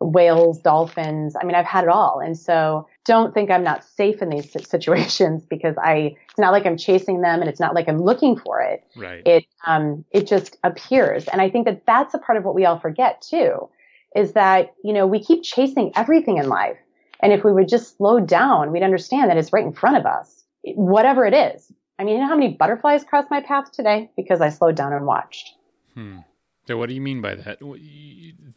whales, 0.00 0.58
dolphins. 0.60 1.34
I 1.40 1.44
mean, 1.44 1.54
I've 1.54 1.66
had 1.66 1.84
it 1.84 1.90
all. 1.90 2.20
And 2.20 2.38
so 2.38 2.86
don't 3.04 3.32
think 3.32 3.50
I'm 3.50 3.64
not 3.64 3.82
safe 3.82 4.20
in 4.20 4.28
these 4.28 4.50
situations 4.68 5.44
because 5.48 5.76
I, 5.78 6.16
it's 6.28 6.38
not 6.38 6.52
like 6.52 6.66
I'm 6.66 6.76
chasing 6.76 7.22
them 7.22 7.40
and 7.40 7.48
it's 7.48 7.60
not 7.60 7.74
like 7.74 7.88
I'm 7.88 8.02
looking 8.02 8.36
for 8.38 8.60
it. 8.60 8.84
Right. 8.96 9.22
It, 9.26 9.46
um, 9.66 10.04
it 10.10 10.26
just 10.26 10.58
appears. 10.62 11.26
And 11.28 11.40
I 11.40 11.50
think 11.50 11.66
that 11.66 11.86
that's 11.86 12.14
a 12.14 12.18
part 12.18 12.38
of 12.38 12.44
what 12.44 12.54
we 12.54 12.64
all 12.64 12.78
forget 12.78 13.22
too, 13.22 13.68
is 14.14 14.32
that, 14.32 14.74
you 14.84 14.92
know, 14.92 15.06
we 15.06 15.22
keep 15.22 15.42
chasing 15.42 15.92
everything 15.96 16.38
in 16.38 16.48
life. 16.48 16.78
And 17.20 17.32
if 17.32 17.44
we 17.44 17.52
would 17.52 17.68
just 17.68 17.96
slow 17.96 18.20
down, 18.20 18.72
we'd 18.72 18.82
understand 18.82 19.30
that 19.30 19.36
it's 19.36 19.52
right 19.52 19.64
in 19.64 19.72
front 19.72 19.96
of 19.96 20.06
us, 20.06 20.44
whatever 20.62 21.24
it 21.24 21.34
is. 21.34 21.72
I 21.98 22.04
mean, 22.04 22.16
you 22.16 22.20
know 22.20 22.28
how 22.28 22.36
many 22.36 22.54
butterflies 22.54 23.04
crossed 23.04 23.30
my 23.30 23.40
path 23.40 23.72
today 23.72 24.10
because 24.16 24.40
I 24.40 24.50
slowed 24.50 24.76
down 24.76 24.92
and 24.92 25.06
watched. 25.06 25.54
Hmm. 25.94 26.18
So, 26.66 26.76
what 26.76 26.88
do 26.88 26.94
you 26.94 27.00
mean 27.00 27.22
by 27.22 27.36
that? 27.36 27.58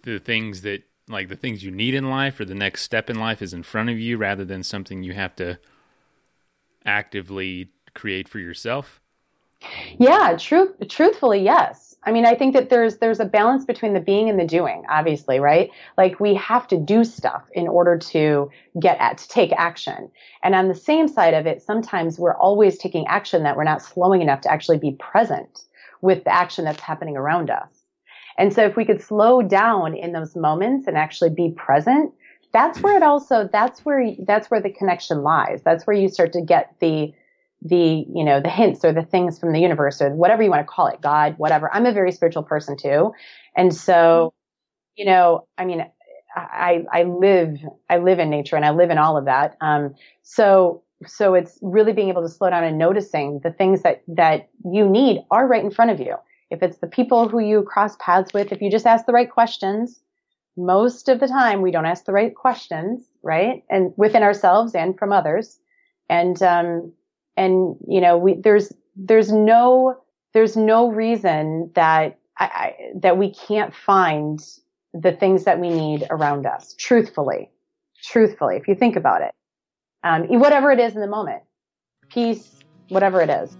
The 0.03 0.19
things 0.19 0.61
that, 0.61 0.83
like, 1.07 1.29
the 1.29 1.35
things 1.35 1.63
you 1.63 1.71
need 1.71 1.93
in 1.93 2.09
life 2.09 2.39
or 2.39 2.45
the 2.45 2.55
next 2.55 2.81
step 2.81 3.09
in 3.09 3.17
life 3.17 3.41
is 3.41 3.53
in 3.53 3.63
front 3.63 3.89
of 3.89 3.99
you 3.99 4.17
rather 4.17 4.43
than 4.43 4.63
something 4.63 5.03
you 5.03 5.13
have 5.13 5.35
to 5.37 5.59
actively 6.85 7.69
create 7.93 8.27
for 8.27 8.39
yourself? 8.39 8.99
Yeah, 9.97 10.35
truth, 10.37 10.75
truthfully, 10.87 11.43
yes. 11.43 11.88
I 12.03 12.11
mean, 12.11 12.25
I 12.25 12.33
think 12.33 12.53
that 12.53 12.69
there's 12.69 12.97
there's 12.97 13.19
a 13.19 13.25
balance 13.25 13.65
between 13.65 13.93
the 13.93 13.99
being 13.99 14.29
and 14.29 14.39
the 14.39 14.45
doing, 14.45 14.83
obviously, 14.89 15.39
right? 15.39 15.69
Like 15.97 16.19
we 16.19 16.33
have 16.35 16.67
to 16.69 16.77
do 16.77 17.03
stuff 17.03 17.49
in 17.53 17.67
order 17.67 17.97
to 17.97 18.49
get 18.79 18.97
at 18.99 19.17
to 19.17 19.27
take 19.27 19.51
action. 19.53 20.09
And 20.41 20.55
on 20.55 20.69
the 20.69 20.75
same 20.75 21.07
side 21.07 21.33
of 21.33 21.45
it, 21.45 21.61
sometimes 21.61 22.17
we're 22.17 22.37
always 22.37 22.77
taking 22.77 23.05
action 23.07 23.43
that 23.43 23.57
we're 23.57 23.65
not 23.65 23.81
slowing 23.81 24.21
enough 24.21 24.41
to 24.41 24.51
actually 24.51 24.77
be 24.77 24.91
present 24.93 25.65
with 26.01 26.23
the 26.23 26.33
action 26.33 26.63
that's 26.63 26.79
happening 26.79 27.17
around 27.17 27.49
us. 27.49 27.83
And 28.37 28.53
so 28.53 28.63
if 28.63 28.77
we 28.77 28.85
could 28.85 29.01
slow 29.01 29.41
down 29.41 29.93
in 29.93 30.13
those 30.13 30.35
moments 30.37 30.87
and 30.87 30.97
actually 30.97 31.31
be 31.31 31.51
present, 31.51 32.13
that's 32.53 32.79
where 32.79 32.95
it 32.95 33.03
also 33.03 33.49
that's 33.51 33.83
where 33.85 34.13
that's 34.25 34.49
where 34.49 34.61
the 34.61 34.71
connection 34.71 35.21
lies. 35.21 35.61
That's 35.63 35.85
where 35.85 35.95
you 35.95 36.07
start 36.07 36.31
to 36.33 36.41
get 36.41 36.73
the 36.79 37.13
the 37.61 38.05
you 38.13 38.23
know 38.23 38.39
the 38.41 38.49
hints 38.49 38.85
or 38.85 38.93
the 38.93 39.03
things 39.03 39.37
from 39.39 39.51
the 39.51 39.59
universe 39.59 40.01
or 40.01 40.11
whatever 40.15 40.41
you 40.41 40.49
want 40.49 40.61
to 40.61 40.67
call 40.71 40.87
it 40.87 41.01
god 41.01 41.35
whatever. 41.37 41.73
I'm 41.73 41.85
a 41.85 41.91
very 41.91 42.11
spiritual 42.11 42.43
person 42.43 42.77
too. 42.77 43.11
And 43.55 43.75
so 43.75 44.33
you 44.95 45.05
know 45.05 45.47
i 45.57 45.65
mean 45.65 45.85
i 46.35 46.85
i 46.91 47.03
live 47.03 47.57
i 47.89 47.97
live 47.97 48.19
in 48.19 48.29
nature 48.29 48.55
and 48.55 48.65
i 48.65 48.71
live 48.71 48.89
in 48.89 48.97
all 48.97 49.17
of 49.17 49.25
that. 49.25 49.57
Um 49.61 49.95
so 50.23 50.83
so 51.05 51.33
it's 51.33 51.57
really 51.61 51.93
being 51.93 52.09
able 52.09 52.21
to 52.21 52.29
slow 52.29 52.49
down 52.49 52.63
and 52.63 52.77
noticing 52.77 53.39
the 53.43 53.51
things 53.51 53.81
that 53.83 54.03
that 54.07 54.49
you 54.71 54.87
need 54.87 55.21
are 55.31 55.47
right 55.47 55.63
in 55.63 55.71
front 55.71 55.91
of 55.91 55.99
you. 55.99 56.15
If 56.49 56.63
it's 56.63 56.77
the 56.77 56.87
people 56.87 57.27
who 57.27 57.39
you 57.39 57.63
cross 57.63 57.95
paths 57.99 58.33
with 58.33 58.51
if 58.51 58.61
you 58.61 58.71
just 58.71 58.85
ask 58.87 59.05
the 59.05 59.13
right 59.13 59.29
questions 59.29 59.99
most 60.57 61.07
of 61.09 61.19
the 61.19 61.27
time 61.27 61.61
we 61.61 61.71
don't 61.71 61.85
ask 61.85 62.05
the 62.05 62.13
right 62.13 62.35
questions 62.35 63.05
right? 63.21 63.63
And 63.69 63.93
within 63.97 64.23
ourselves 64.23 64.73
and 64.75 64.97
from 64.97 65.11
others. 65.11 65.59
And 66.09 66.41
um 66.41 66.93
and 67.39 67.77
you 67.87 68.01
know 68.01 68.17
we 68.17 68.35
there's 68.35 68.71
there's 68.95 69.31
no 69.31 69.95
there's 70.33 70.55
no 70.57 70.91
reason 70.91 71.71
that 71.73 72.19
I, 72.37 72.45
I, 72.45 72.75
that 72.95 73.17
we 73.17 73.33
can't 73.33 73.73
find 73.73 74.39
the 74.93 75.11
things 75.13 75.45
that 75.45 75.59
we 75.59 75.69
need 75.69 76.05
around 76.09 76.45
us 76.45 76.75
truthfully 76.77 77.49
truthfully 78.03 78.57
if 78.57 78.67
you 78.67 78.75
think 78.75 78.95
about 78.95 79.21
it. 79.21 79.31
Um, 80.03 80.23
whatever 80.39 80.71
it 80.71 80.79
is 80.79 80.93
in 80.93 81.01
the 81.01 81.07
moment 81.07 81.41
peace 82.09 82.59
whatever 82.89 83.21
it 83.21 83.29
is. 83.29 83.55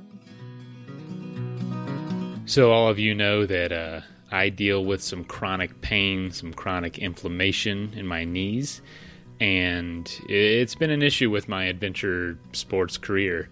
So 2.46 2.72
all 2.72 2.88
of 2.88 2.98
you 3.00 3.14
know 3.16 3.46
that 3.46 3.72
uh, 3.72 4.02
i 4.32 4.50
deal 4.50 4.84
with 4.84 5.02
some 5.02 5.24
chronic 5.24 5.82
pain 5.82 6.32
some 6.32 6.54
chronic 6.54 7.00
inflammation 7.00 7.94
in 7.96 8.06
my 8.06 8.26
knees 8.26 8.82
and 9.40 10.12
it's 10.28 10.76
been 10.76 10.90
an 10.90 11.02
issue 11.02 11.30
with 11.30 11.48
my 11.48 11.64
adventure 11.66 12.38
sports 12.52 12.98
career 12.98 13.50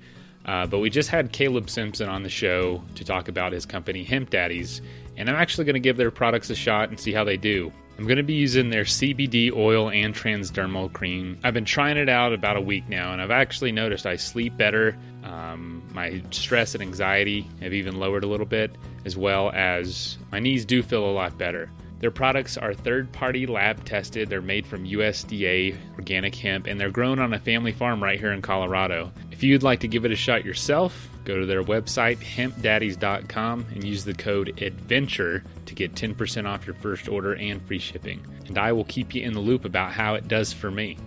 uh, 0.47 0.65
but 0.65 0.79
we 0.79 0.89
just 0.89 1.09
had 1.09 1.31
Caleb 1.31 1.69
Simpson 1.69 2.07
on 2.07 2.23
the 2.23 2.29
show 2.29 2.83
to 2.95 3.03
talk 3.03 3.27
about 3.27 3.51
his 3.51 3.65
company, 3.65 4.03
Hemp 4.03 4.29
Daddies, 4.29 4.81
and 5.17 5.29
I'm 5.29 5.35
actually 5.35 5.65
going 5.65 5.75
to 5.75 5.79
give 5.79 5.97
their 5.97 6.11
products 6.11 6.49
a 6.49 6.55
shot 6.55 6.89
and 6.89 6.99
see 6.99 7.11
how 7.11 7.23
they 7.23 7.37
do. 7.37 7.71
I'm 7.97 8.05
going 8.05 8.17
to 8.17 8.23
be 8.23 8.35
using 8.35 8.69
their 8.69 8.83
CBD 8.83 9.51
oil 9.51 9.89
and 9.89 10.13
transdermal 10.13 10.93
cream. 10.93 11.39
I've 11.43 11.55
been 11.55 11.65
trying 11.65 11.97
it 11.97 12.09
out 12.09 12.31
about 12.31 12.55
a 12.55 12.61
week 12.61 12.87
now, 12.87 13.11
and 13.11 13.21
I've 13.21 13.31
actually 13.31 13.71
noticed 13.71 14.05
I 14.05 14.15
sleep 14.17 14.55
better. 14.55 14.95
Um, 15.23 15.81
my 15.91 16.21
stress 16.29 16.75
and 16.75 16.83
anxiety 16.83 17.49
have 17.59 17.73
even 17.73 17.97
lowered 17.97 18.23
a 18.23 18.27
little 18.27 18.45
bit, 18.45 18.77
as 19.03 19.17
well 19.17 19.51
as 19.51 20.19
my 20.31 20.39
knees 20.39 20.63
do 20.63 20.83
feel 20.83 21.09
a 21.09 21.11
lot 21.11 21.37
better. 21.39 21.71
Their 21.99 22.11
products 22.11 22.57
are 22.57 22.73
third 22.73 23.11
party 23.11 23.47
lab 23.47 23.83
tested. 23.83 24.29
They're 24.29 24.41
made 24.41 24.67
from 24.67 24.85
USDA 24.85 25.75
organic 25.95 26.35
hemp 26.35 26.67
and 26.67 26.79
they're 26.79 26.91
grown 26.91 27.17
on 27.17 27.33
a 27.33 27.39
family 27.39 27.71
farm 27.71 28.03
right 28.03 28.19
here 28.19 28.31
in 28.33 28.41
Colorado. 28.43 29.11
If 29.37 29.43
you'd 29.43 29.61
like 29.61 29.81
to 29.81 29.87
give 29.87 30.03
it 30.03 30.11
a 30.11 30.15
shot 30.15 30.45
yourself, 30.45 31.11
go 31.23 31.39
to 31.39 31.45
their 31.45 31.61
website, 31.61 32.17
hempdaddies.com, 32.17 33.67
and 33.71 33.83
use 33.83 34.03
the 34.03 34.15
code 34.15 34.59
ADVENTURE 34.59 35.43
to 35.67 35.75
get 35.75 35.93
10% 35.93 36.47
off 36.47 36.65
your 36.65 36.73
first 36.73 37.07
order 37.07 37.35
and 37.35 37.61
free 37.67 37.77
shipping. 37.77 38.25
And 38.47 38.57
I 38.57 38.71
will 38.71 38.85
keep 38.85 39.13
you 39.13 39.21
in 39.21 39.33
the 39.33 39.39
loop 39.39 39.63
about 39.63 39.91
how 39.91 40.15
it 40.15 40.27
does 40.27 40.53
for 40.53 40.71
me. 40.71 40.97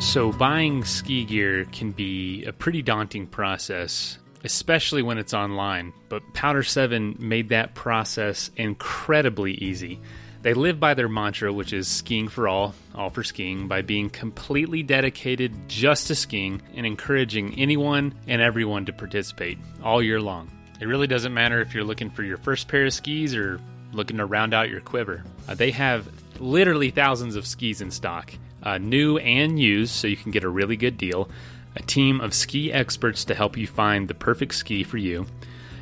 So, 0.00 0.32
buying 0.32 0.82
ski 0.84 1.26
gear 1.26 1.66
can 1.66 1.90
be 1.90 2.46
a 2.46 2.52
pretty 2.54 2.80
daunting 2.80 3.26
process 3.26 4.16
especially 4.42 5.02
when 5.02 5.18
it's 5.18 5.34
online. 5.34 5.92
But 6.08 6.22
Powder 6.32 6.62
7 6.62 7.16
made 7.18 7.50
that 7.50 7.74
process 7.74 8.50
incredibly 8.56 9.52
easy. 9.52 10.00
They 10.42 10.54
live 10.54 10.80
by 10.80 10.94
their 10.94 11.08
mantra, 11.08 11.52
which 11.52 11.72
is 11.72 11.86
skiing 11.86 12.28
for 12.28 12.48
all, 12.48 12.74
all 12.94 13.10
for 13.10 13.22
skiing, 13.22 13.68
by 13.68 13.82
being 13.82 14.08
completely 14.08 14.82
dedicated 14.82 15.68
just 15.68 16.06
to 16.06 16.14
skiing 16.14 16.62
and 16.74 16.86
encouraging 16.86 17.58
anyone 17.58 18.14
and 18.26 18.40
everyone 18.40 18.86
to 18.86 18.92
participate 18.92 19.58
all 19.82 20.02
year 20.02 20.20
long. 20.20 20.50
It 20.80 20.86
really 20.86 21.06
doesn't 21.06 21.34
matter 21.34 21.60
if 21.60 21.74
you're 21.74 21.84
looking 21.84 22.08
for 22.08 22.22
your 22.22 22.38
first 22.38 22.68
pair 22.68 22.86
of 22.86 22.94
skis 22.94 23.34
or 23.34 23.60
looking 23.92 24.16
to 24.16 24.24
round 24.24 24.54
out 24.54 24.70
your 24.70 24.80
quiver. 24.80 25.22
Uh, 25.46 25.54
they 25.54 25.72
have 25.72 26.08
literally 26.40 26.90
thousands 26.90 27.36
of 27.36 27.46
skis 27.46 27.82
in 27.82 27.90
stock, 27.90 28.32
uh, 28.62 28.78
new 28.78 29.18
and 29.18 29.60
used, 29.60 29.92
so 29.92 30.06
you 30.06 30.16
can 30.16 30.30
get 30.30 30.44
a 30.44 30.48
really 30.48 30.76
good 30.76 30.96
deal 30.96 31.28
a 31.76 31.82
team 31.82 32.20
of 32.20 32.34
ski 32.34 32.72
experts 32.72 33.24
to 33.24 33.34
help 33.34 33.56
you 33.56 33.66
find 33.66 34.08
the 34.08 34.14
perfect 34.14 34.54
ski 34.54 34.82
for 34.82 34.96
you. 34.96 35.26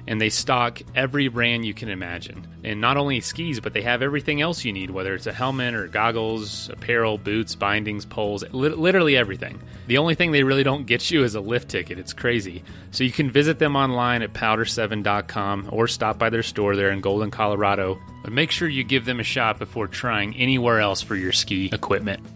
And 0.09 0.18
they 0.18 0.31
stock 0.31 0.81
every 0.94 1.29
brand 1.29 1.66
you 1.66 1.75
can 1.75 1.90
imagine. 1.90 2.47
And 2.64 2.81
not 2.81 2.97
only 2.97 3.21
skis, 3.21 3.61
but 3.61 3.75
they 3.75 3.83
have 3.83 4.01
everything 4.01 4.40
else 4.40 4.64
you 4.64 4.73
need, 4.73 4.90
whether 4.90 5.14
it's 5.14 5.27
a 5.27 5.33
helmet 5.35 5.75
or 5.75 5.87
goggles, 5.87 6.71
apparel, 6.71 7.18
boots, 7.18 7.55
bindings, 7.55 8.07
poles, 8.07 8.42
li- 8.51 8.71
literally 8.71 9.18
everything. 9.18 9.61
The 9.87 9.99
only 9.99 10.14
thing 10.14 10.33
they 10.33 10.44
really 10.44 10.62
don't 10.62 10.87
get 10.87 11.11
you 11.11 11.25
is 11.25 11.35
a 11.35 11.40
lift 11.40 11.68
ticket. 11.68 11.99
It's 11.99 12.14
crazy. 12.14 12.64
So 12.90 13.05
you 13.05 13.12
can 13.12 13.31
visit 13.31 13.59
them 13.59 13.77
online 13.77 14.23
at 14.23 14.33
powder7.com 14.33 15.68
or 15.71 15.87
stop 15.87 16.18
by 16.18 16.31
their 16.31 16.42
store 16.42 16.75
there 16.75 16.90
in 16.90 17.03
Golden, 17.03 17.31
Colorado. 17.31 18.01
But 18.25 18.33
make 18.33 18.51
sure 18.51 18.66
you 18.66 18.85
give 18.85 19.05
them 19.05 19.21
a 19.21 19.25
shot 19.25 19.59
before 19.59 19.88
trying 19.88 20.35
anywhere 20.37 20.81
else 20.81 21.03
for 21.03 21.16
your 21.16 21.33
ski 21.33 21.68
equipment. 21.71 22.27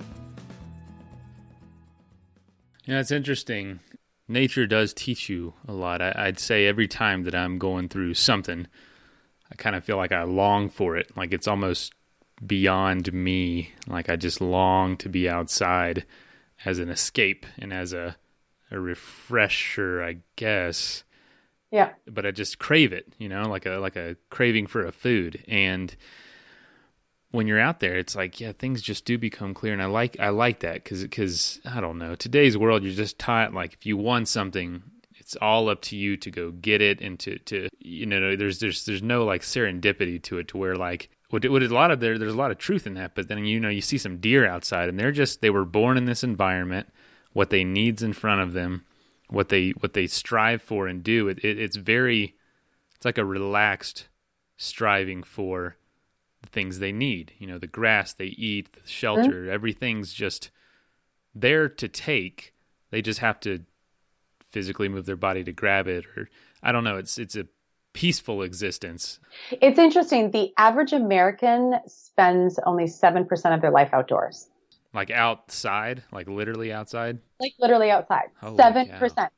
Yeah, 2.85 3.01
it's 3.01 3.11
interesting. 3.11 3.81
Nature 4.29 4.67
does 4.67 4.95
teach 4.95 5.29
you 5.29 5.55
a 5.67 5.73
lot. 5.73 6.01
I, 6.01 6.27
would 6.27 6.39
say 6.39 6.67
every 6.67 6.89
time 6.89 7.25
that 7.25 7.35
I'm 7.35 7.59
going 7.59 7.89
through 7.89 8.15
something, 8.15 8.67
I 9.51 9.55
kind 9.57 9.77
of 9.77 9.85
feel 9.85 9.97
like 9.97 10.13
I 10.13 10.23
long 10.23 10.71
for 10.71 10.97
it. 10.97 11.17
Like 11.17 11.33
it's 11.33 11.49
almost 11.49 11.93
beyond 12.45 13.13
me. 13.13 13.73
Like 13.87 14.09
I 14.09 14.17
just 14.17 14.41
long 14.41 14.97
to 14.99 15.09
be 15.09 15.29
outside 15.29 16.07
as 16.65 16.79
an 16.79 16.89
escape 16.89 17.47
and 17.59 17.73
as 17.73 17.93
a 17.93 18.17
a 18.73 18.81
refresher, 18.81 20.03
I 20.03 20.19
guess. 20.37 21.05
Yeah. 21.71 21.91
But 22.07 22.27
I 22.27 22.31
just 22.31 22.59
crave 22.59 22.93
it, 22.93 23.13
you 23.19 23.29
know, 23.29 23.43
like 23.43 23.67
a 23.67 23.73
like 23.73 23.97
a 23.97 24.17
craving 24.31 24.67
for 24.67 24.85
a 24.85 24.93
food. 24.93 25.45
And 25.47 25.95
when 27.33 27.47
you're 27.47 27.61
out 27.61 27.81
there, 27.81 27.97
it's 27.97 28.15
like 28.15 28.41
yeah, 28.41 28.53
things 28.53 28.81
just 28.81 29.05
do 29.05 29.19
become 29.19 29.55
clear, 29.55 29.73
and 29.73 29.83
I 29.83 29.87
like 29.87 30.21
I 30.21 30.29
like 30.29 30.61
that 30.61 30.75
because 30.75 31.03
because 31.03 31.61
I 31.65 31.81
don't 31.81 31.99
know 31.99 32.15
today's 32.15 32.57
world 32.57 32.85
you're 32.85 32.93
just 32.93 33.19
taught 33.19 33.53
like 33.53 33.73
if 33.73 33.85
you 33.85 33.97
want 33.97 34.29
something, 34.29 34.83
it's 35.17 35.35
all 35.37 35.69
up 35.69 35.81
to 35.83 35.97
you 35.97 36.17
to 36.19 36.31
go 36.31 36.51
get 36.53 36.81
it 36.81 37.01
and 37.01 37.19
to 37.21 37.39
to 37.39 37.69
you 37.81 38.07
know 38.07 38.37
there's 38.37 38.61
there's 38.61 38.85
there's 38.85 39.03
no 39.03 39.25
like 39.25 39.43
serendipity 39.43 40.23
to 40.23 40.39
it 40.39 40.49
to 40.49 40.59
where 40.59 40.77
like 40.77 41.09
what 41.31 41.49
what 41.51 41.63
a 41.63 41.69
lot 41.69 41.91
of 41.91 42.01
there 42.01 42.19
there's 42.19 42.35
a 42.35 42.37
lot 42.37 42.51
of 42.51 42.59
truth 42.59 42.87
in 42.87 42.95
that, 42.95 43.15
but 43.15 43.29
then 43.29 43.45
you 43.47 43.59
know 43.59 43.71
you 43.71 43.81
see 43.81 43.99
some 43.99 44.19
deer 44.19 44.47
outside 44.47 44.91
and 44.91 44.99
they're 44.99 45.11
just 45.11 45.41
they 45.41 45.51
were 45.51 45.65
born 45.65 45.97
in 45.97 46.05
this 46.05 46.23
environment, 46.23 46.87
what 47.33 47.49
they 47.49 47.65
needs 47.65 48.03
in 48.03 48.13
front 48.13 48.43
of 48.43 48.53
them, 48.53 48.85
what 49.31 49.49
they 49.49 49.71
what 49.71 49.95
they 49.95 50.07
strive 50.07 50.61
for 50.61 50.87
and 50.87 51.03
do. 51.03 51.29
It, 51.29 51.43
it 51.43 51.59
it's 51.59 51.77
very 51.77 52.37
it's 52.95 53.07
like 53.07 53.17
a 53.17 53.25
relaxed 53.25 54.09
striving 54.59 55.23
for 55.23 55.77
the 56.43 56.49
things 56.49 56.79
they 56.79 56.93
need. 56.93 57.33
You 57.39 57.47
know, 57.47 57.59
the 57.59 57.67
grass 57.67 58.13
they 58.13 58.27
eat, 58.27 58.73
the 58.73 58.89
shelter, 58.89 59.43
mm-hmm. 59.43 59.53
everything's 59.53 60.13
just 60.13 60.51
there 61.35 61.69
to 61.69 61.89
take. 61.89 62.55
They 62.91 63.03
just 63.03 63.21
have 63.21 63.41
to 63.41 63.65
physically 64.45 64.89
move 64.89 65.07
their 65.07 65.17
body 65.17 65.43
to 65.45 65.53
grab 65.53 65.89
it 65.89 66.05
or 66.15 66.29
I 66.63 66.73
don't 66.73 66.85
know, 66.85 66.97
it's 66.97 67.19
it's 67.19 67.37
a 67.37 67.47
peaceful 67.93 68.43
existence. 68.43 69.19
It's 69.51 69.79
interesting. 69.79 70.31
The 70.31 70.53
average 70.57 70.93
American 70.93 71.75
spends 71.87 72.59
only 72.65 72.85
7% 72.85 73.55
of 73.55 73.61
their 73.61 73.71
life 73.71 73.91
outdoors. 73.93 74.49
Like 74.95 75.11
outside, 75.11 76.03
like 76.13 76.29
literally 76.29 76.73
outside? 76.73 77.19
Like 77.41 77.55
literally 77.59 77.91
outside. 77.91 78.29
Holy 78.41 78.57
7%. 78.57 79.17
Cow. 79.17 79.29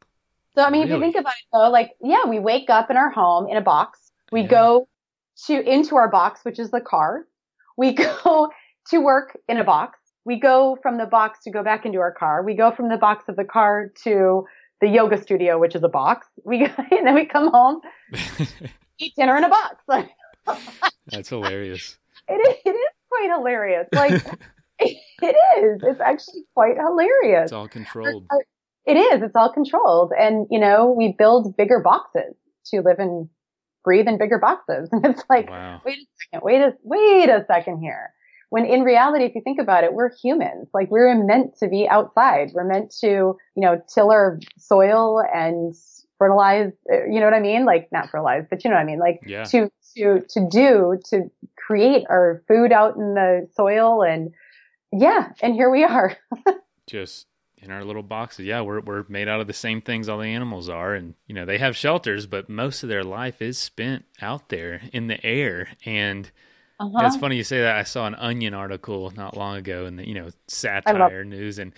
So 0.54 0.62
I 0.62 0.70
mean, 0.70 0.82
really? 0.82 0.82
if 0.82 0.90
you 0.90 1.00
think 1.00 1.16
about 1.16 1.32
it 1.32 1.46
though, 1.52 1.70
like 1.70 1.92
yeah, 2.02 2.26
we 2.28 2.38
wake 2.38 2.70
up 2.70 2.90
in 2.90 2.96
our 2.96 3.10
home 3.10 3.48
in 3.48 3.56
a 3.56 3.60
box. 3.60 4.12
We 4.30 4.42
yeah. 4.42 4.48
go 4.48 4.88
to 5.46 5.60
into 5.60 5.96
our 5.96 6.10
box, 6.10 6.40
which 6.44 6.58
is 6.58 6.70
the 6.70 6.80
car. 6.80 7.26
We 7.76 7.92
go 8.24 8.50
to 8.90 8.98
work 8.98 9.38
in 9.48 9.58
a 9.58 9.64
box. 9.64 9.98
We 10.24 10.40
go 10.40 10.78
from 10.82 10.96
the 10.96 11.06
box 11.06 11.40
to 11.44 11.50
go 11.50 11.62
back 11.62 11.84
into 11.84 11.98
our 11.98 12.12
car. 12.12 12.42
We 12.42 12.54
go 12.54 12.72
from 12.72 12.88
the 12.88 12.96
box 12.96 13.24
of 13.28 13.36
the 13.36 13.44
car 13.44 13.92
to 14.04 14.44
the 14.80 14.88
yoga 14.88 15.20
studio, 15.20 15.58
which 15.58 15.74
is 15.74 15.82
a 15.82 15.88
box. 15.88 16.26
We 16.44 16.64
and 16.90 17.06
then 17.06 17.14
we 17.14 17.26
come 17.26 17.50
home, 17.50 17.80
eat 18.98 19.14
dinner 19.16 19.36
in 19.36 19.44
a 19.44 19.48
box. 19.48 19.76
That's 21.06 21.28
hilarious. 21.28 21.98
It 22.28 22.34
is, 22.34 22.56
it 22.64 22.70
is 22.70 22.92
quite 23.10 23.30
hilarious. 23.30 23.86
Like 23.92 24.24
it 24.78 25.36
is. 25.58 25.82
It's 25.82 26.00
actually 26.00 26.42
quite 26.54 26.76
hilarious. 26.76 27.44
It's 27.44 27.52
all 27.52 27.64
uh, 27.64 27.68
controlled. 27.68 28.26
Uh, 28.30 28.36
it 28.86 28.96
is. 28.96 29.22
It's 29.22 29.36
all 29.36 29.52
controlled, 29.52 30.12
and 30.18 30.46
you 30.50 30.58
know 30.58 30.94
we 30.96 31.14
build 31.16 31.56
bigger 31.56 31.80
boxes 31.80 32.34
to 32.66 32.80
live 32.80 32.98
in, 32.98 33.28
breathe 33.84 34.08
in 34.08 34.18
bigger 34.18 34.38
boxes, 34.38 34.88
and 34.92 35.04
it's 35.06 35.22
like, 35.28 35.50
wow. 35.50 35.80
wait 35.84 35.98
a 35.98 36.06
second, 36.22 36.44
wait 36.44 36.60
a 36.60 36.74
wait 36.82 37.28
a 37.28 37.44
second 37.46 37.80
here. 37.80 38.12
When 38.50 38.64
in 38.64 38.82
reality, 38.82 39.24
if 39.24 39.34
you 39.34 39.40
think 39.42 39.60
about 39.60 39.84
it, 39.84 39.94
we're 39.94 40.10
humans. 40.22 40.68
Like 40.72 40.90
we're 40.90 41.12
meant 41.24 41.58
to 41.58 41.68
be 41.68 41.88
outside. 41.88 42.52
We're 42.54 42.64
meant 42.64 42.94
to, 43.00 43.06
you 43.06 43.36
know, 43.56 43.82
till 43.92 44.10
our 44.10 44.38
soil 44.58 45.20
and 45.34 45.74
fertilize. 46.18 46.70
Uh, 46.92 47.04
you 47.06 47.18
know 47.18 47.26
what 47.26 47.34
I 47.34 47.40
mean? 47.40 47.64
Like 47.64 47.88
not 47.90 48.10
fertilize, 48.10 48.44
but 48.48 48.62
you 48.62 48.70
know 48.70 48.76
what 48.76 48.82
I 48.82 48.86
mean? 48.86 49.00
Like 49.00 49.20
yeah. 49.26 49.44
to 49.44 49.70
to 49.96 50.20
to 50.28 50.48
do 50.48 51.00
to 51.10 51.30
create 51.56 52.04
our 52.08 52.42
food 52.46 52.72
out 52.72 52.96
in 52.96 53.14
the 53.14 53.48
soil 53.54 54.02
and 54.02 54.32
yeah, 54.92 55.30
and 55.42 55.54
here 55.54 55.70
we 55.70 55.82
are. 55.82 56.16
Just 56.86 57.26
in 57.64 57.70
our 57.70 57.84
little 57.84 58.02
boxes. 58.02 58.46
Yeah, 58.46 58.60
we're 58.60 58.80
we're 58.80 59.04
made 59.08 59.28
out 59.28 59.40
of 59.40 59.46
the 59.46 59.52
same 59.52 59.80
things 59.80 60.08
all 60.08 60.18
the 60.18 60.26
animals 60.26 60.68
are, 60.68 60.94
and 60.94 61.14
you 61.26 61.34
know 61.34 61.44
they 61.44 61.58
have 61.58 61.76
shelters, 61.76 62.26
but 62.26 62.48
most 62.48 62.82
of 62.82 62.88
their 62.88 63.04
life 63.04 63.40
is 63.42 63.58
spent 63.58 64.04
out 64.20 64.48
there 64.48 64.82
in 64.92 65.06
the 65.06 65.24
air, 65.24 65.68
and 65.84 66.30
uh-huh. 66.80 67.06
It's 67.06 67.16
funny 67.16 67.36
you 67.36 67.44
say 67.44 67.60
that. 67.60 67.76
I 67.76 67.84
saw 67.84 68.06
an 68.06 68.16
Onion 68.16 68.52
article 68.52 69.12
not 69.16 69.36
long 69.36 69.56
ago 69.56 69.86
in 69.86 69.96
the 69.96 70.06
you 70.06 70.14
know 70.14 70.30
satire 70.48 70.98
love- 70.98 71.26
news, 71.26 71.58
and 71.58 71.72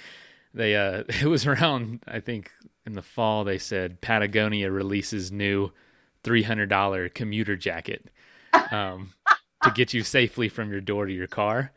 they 0.54 0.74
uh 0.74 1.04
it 1.08 1.26
was 1.26 1.46
around 1.46 2.02
I 2.06 2.20
think 2.20 2.50
in 2.86 2.94
the 2.94 3.02
fall 3.02 3.44
they 3.44 3.58
said 3.58 4.00
Patagonia 4.00 4.70
releases 4.70 5.30
new 5.30 5.70
three 6.22 6.42
hundred 6.42 6.70
dollar 6.70 7.08
commuter 7.08 7.56
jacket 7.56 8.10
um, 8.70 9.12
to 9.62 9.70
get 9.70 9.92
you 9.92 10.02
safely 10.02 10.48
from 10.48 10.70
your 10.70 10.80
door 10.80 11.06
to 11.06 11.12
your 11.12 11.26
car 11.26 11.72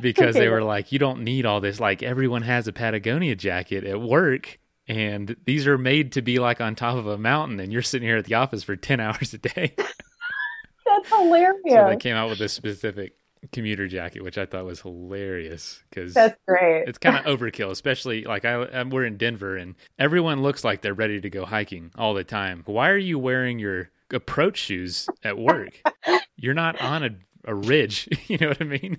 because 0.00 0.34
they 0.34 0.48
were 0.48 0.62
like 0.62 0.92
you 0.92 0.98
don't 0.98 1.22
need 1.22 1.46
all 1.46 1.60
this 1.60 1.80
like 1.80 2.02
everyone 2.02 2.42
has 2.42 2.66
a 2.68 2.72
Patagonia 2.72 3.34
jacket 3.34 3.84
at 3.84 4.00
work 4.00 4.58
and 4.86 5.36
these 5.44 5.66
are 5.66 5.78
made 5.78 6.12
to 6.12 6.22
be 6.22 6.38
like 6.38 6.60
on 6.60 6.74
top 6.74 6.96
of 6.96 7.06
a 7.06 7.18
mountain 7.18 7.58
and 7.60 7.72
you're 7.72 7.82
sitting 7.82 8.06
here 8.06 8.16
at 8.16 8.24
the 8.24 8.34
office 8.34 8.62
for 8.62 8.76
10 8.76 9.00
hours 9.00 9.34
a 9.34 9.38
day 9.38 9.74
That's 10.86 11.08
hilarious. 11.08 11.60
So 11.70 11.88
they 11.88 11.96
came 11.96 12.16
out 12.16 12.28
with 12.28 12.40
a 12.40 12.48
specific 12.48 13.16
commuter 13.52 13.86
jacket, 13.88 14.22
which 14.22 14.38
I 14.38 14.46
thought 14.46 14.64
was 14.64 14.80
hilarious 14.80 15.82
because 15.90 16.14
that's 16.14 16.38
great. 16.46 16.88
It's 16.88 16.98
kind 16.98 17.16
of 17.16 17.24
overkill, 17.24 17.70
especially 17.70 18.24
like 18.24 18.44
I 18.44 18.82
we're 18.84 19.04
in 19.04 19.16
Denver 19.16 19.56
and 19.56 19.74
everyone 19.98 20.42
looks 20.42 20.64
like 20.64 20.82
they're 20.82 20.94
ready 20.94 21.20
to 21.20 21.30
go 21.30 21.44
hiking 21.44 21.90
all 21.96 22.14
the 22.14 22.24
time. 22.24 22.62
Why 22.66 22.90
are 22.90 22.98
you 22.98 23.18
wearing 23.18 23.58
your 23.58 23.90
approach 24.12 24.58
shoes 24.58 25.08
at 25.22 25.38
work? 25.38 25.80
You're 26.36 26.54
not 26.54 26.80
on 26.80 27.04
a, 27.04 27.10
a 27.44 27.54
ridge. 27.54 28.08
You 28.26 28.38
know 28.38 28.48
what 28.48 28.60
I 28.60 28.64
mean? 28.64 28.98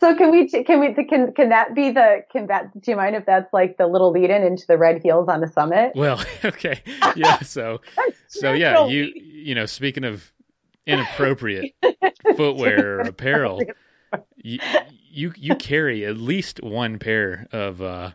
So 0.00 0.14
can 0.16 0.30
we 0.30 0.48
can 0.48 0.80
we 0.80 0.92
can 0.94 1.32
can 1.32 1.48
that 1.48 1.74
be 1.74 1.90
the 1.90 2.24
can 2.30 2.46
that 2.46 2.80
do 2.80 2.90
you 2.90 2.96
mind 2.96 3.16
if 3.16 3.26
that's 3.26 3.52
like 3.52 3.76
the 3.78 3.86
little 3.86 4.10
lead 4.10 4.30
in 4.30 4.42
into 4.42 4.66
the 4.66 4.78
red 4.78 5.02
heels 5.02 5.28
on 5.28 5.40
the 5.40 5.48
summit? 5.48 5.92
Well, 5.94 6.22
okay, 6.44 6.82
yeah. 7.16 7.40
So 7.40 7.80
so 8.28 8.52
yeah, 8.52 8.86
you 8.86 9.12
you 9.14 9.54
know 9.54 9.66
speaking 9.66 10.04
of 10.04 10.32
inappropriate 10.86 11.74
footwear 12.36 12.98
or 12.98 13.00
apparel, 13.00 13.60
you, 14.36 14.58
you, 15.10 15.32
you 15.36 15.54
carry 15.56 16.04
at 16.04 16.16
least 16.16 16.62
one 16.62 16.98
pair 16.98 17.46
of 17.52 17.80
uh, 17.82 18.12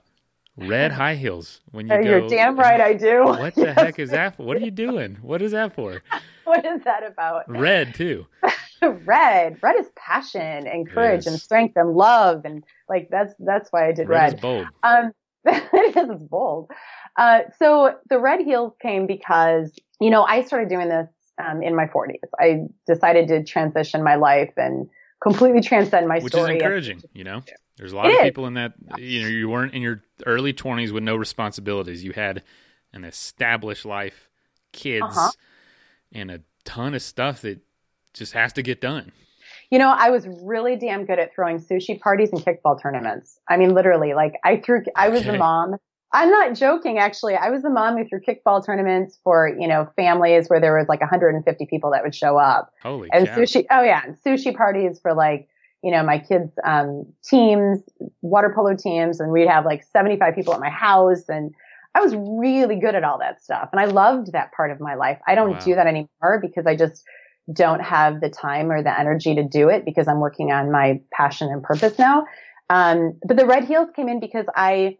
red 0.57 0.91
high 0.91 1.15
heels 1.15 1.61
when 1.71 1.87
you 1.87 1.93
uh, 1.93 1.97
go. 1.97 2.09
You're 2.09 2.27
damn 2.27 2.57
right, 2.57 2.81
I 2.81 2.93
do. 2.93 3.23
What 3.25 3.55
the 3.55 3.61
yes. 3.61 3.79
heck 3.79 3.99
is 3.99 4.09
that? 4.11 4.37
For? 4.37 4.43
What 4.43 4.57
are 4.57 4.61
you 4.61 4.71
doing? 4.71 5.17
What 5.21 5.41
is 5.41 5.51
that 5.51 5.75
for? 5.75 6.01
What 6.43 6.65
is 6.65 6.81
that 6.85 7.05
about? 7.05 7.43
Red 7.49 7.93
too. 7.93 8.25
red, 8.81 9.57
red 9.61 9.75
is 9.75 9.89
passion 9.97 10.65
and 10.65 10.89
courage 10.89 11.25
yes. 11.25 11.27
and 11.27 11.41
strength 11.41 11.75
and 11.75 11.93
love 11.93 12.45
and 12.45 12.63
like 12.87 13.09
that's 13.11 13.33
that's 13.39 13.69
why 13.69 13.89
I 13.89 13.91
did 13.91 14.07
red. 14.07 14.17
Red 14.17 14.33
is 14.35 14.39
bold. 14.39 14.67
Um, 14.81 15.11
because 15.43 15.67
it 15.73 16.09
is 16.09 16.23
bold. 16.23 16.71
Uh, 17.17 17.41
so 17.59 17.95
the 18.09 18.17
red 18.17 18.39
heels 18.39 18.71
came 18.81 19.07
because 19.07 19.77
you 19.99 20.09
know 20.09 20.23
I 20.23 20.41
started 20.43 20.69
doing 20.69 20.87
this 20.87 21.09
um, 21.37 21.61
in 21.61 21.75
my 21.75 21.85
40s. 21.85 22.15
I 22.39 22.61
decided 22.85 23.27
to 23.27 23.43
transition 23.43 24.03
my 24.03 24.15
life 24.15 24.53
and 24.55 24.89
completely 25.21 25.61
transcend 25.61 26.07
my 26.07 26.19
Which 26.19 26.31
story. 26.31 26.53
Which 26.53 26.57
is 26.57 26.61
encouraging, 26.61 27.01
you 27.13 27.23
know? 27.23 27.43
There's 27.77 27.93
a 27.93 27.95
lot 27.95 28.07
it 28.07 28.17
of 28.17 28.23
people 28.23 28.47
in 28.47 28.55
that, 28.55 28.73
you 28.97 29.21
know, 29.21 29.27
you 29.27 29.49
weren't 29.49 29.73
in 29.73 29.81
your 29.81 30.01
early 30.25 30.53
20s 30.53 30.91
with 30.91 31.03
no 31.03 31.15
responsibilities. 31.15 32.03
You 32.03 32.13
had 32.13 32.43
an 32.91 33.03
established 33.03 33.85
life, 33.85 34.29
kids, 34.73 35.05
uh-huh. 35.05 35.31
and 36.11 36.31
a 36.31 36.41
ton 36.65 36.95
of 36.95 37.01
stuff 37.01 37.41
that 37.41 37.59
just 38.13 38.33
has 38.33 38.53
to 38.53 38.63
get 38.63 38.81
done. 38.81 39.11
You 39.69 39.79
know, 39.79 39.93
I 39.95 40.09
was 40.09 40.25
really 40.41 40.75
damn 40.75 41.05
good 41.05 41.19
at 41.19 41.35
throwing 41.35 41.59
sushi 41.59 41.99
parties 41.99 42.31
and 42.31 42.41
kickball 42.41 42.81
tournaments. 42.81 43.39
I 43.47 43.57
mean, 43.57 43.73
literally, 43.73 44.13
like 44.13 44.33
I 44.43 44.57
threw, 44.57 44.83
I 44.95 45.09
was 45.09 45.21
okay. 45.21 45.31
the 45.31 45.37
mom 45.37 45.75
I'm 46.11 46.29
not 46.29 46.55
joking, 46.55 46.97
actually. 46.97 47.35
I 47.35 47.49
was 47.49 47.63
the 47.63 47.69
mom 47.69 47.97
who 47.97 48.07
threw 48.07 48.21
kickball 48.21 48.65
tournaments 48.65 49.19
for, 49.23 49.49
you 49.59 49.67
know, 49.67 49.89
families 49.95 50.47
where 50.47 50.61
there 50.61 50.77
was 50.77 50.87
like 50.87 51.01
150 51.01 51.65
people 51.65 51.91
that 51.91 52.03
would 52.03 52.15
show 52.15 52.37
up. 52.37 52.73
Holy 52.81 53.09
And 53.11 53.27
cow. 53.27 53.35
sushi, 53.35 53.65
oh 53.69 53.83
yeah, 53.83 54.01
and 54.05 54.15
sushi 54.15 54.55
parties 54.55 54.99
for 54.99 55.13
like, 55.13 55.49
you 55.87 55.93
know, 55.93 56.03
my 56.03 56.19
kids' 56.19 56.51
um, 56.65 57.05
teams, 57.23 57.79
water 58.21 58.51
polo 58.53 58.75
teams, 58.75 59.21
and 59.21 59.31
we'd 59.31 59.47
have 59.47 59.63
like 59.63 59.85
75 59.85 60.35
people 60.35 60.53
at 60.53 60.59
my 60.59 60.69
house. 60.69 61.23
And 61.29 61.55
I 61.95 62.01
was 62.01 62.13
really 62.13 62.75
good 62.75 62.93
at 62.93 63.05
all 63.05 63.17
that 63.19 63.41
stuff. 63.41 63.69
And 63.71 63.79
I 63.79 63.85
loved 63.85 64.33
that 64.33 64.51
part 64.51 64.69
of 64.69 64.81
my 64.81 64.95
life. 64.95 65.17
I 65.25 65.33
don't 65.33 65.51
wow. 65.51 65.59
do 65.59 65.75
that 65.75 65.87
anymore 65.87 66.39
because 66.41 66.65
I 66.65 66.75
just 66.75 67.05
don't 67.53 67.79
have 67.79 68.19
the 68.19 68.29
time 68.29 68.69
or 68.69 68.83
the 68.83 68.99
energy 68.99 69.33
to 69.35 69.47
do 69.47 69.69
it 69.69 69.85
because 69.85 70.09
I'm 70.09 70.19
working 70.19 70.51
on 70.51 70.73
my 70.73 70.99
passion 71.13 71.49
and 71.49 71.63
purpose 71.63 71.97
now. 71.97 72.25
Um, 72.69 73.17
but 73.25 73.37
the 73.37 73.45
red 73.45 73.63
heels 73.63 73.87
came 73.95 74.09
in 74.09 74.19
because 74.19 74.45
I, 74.57 74.97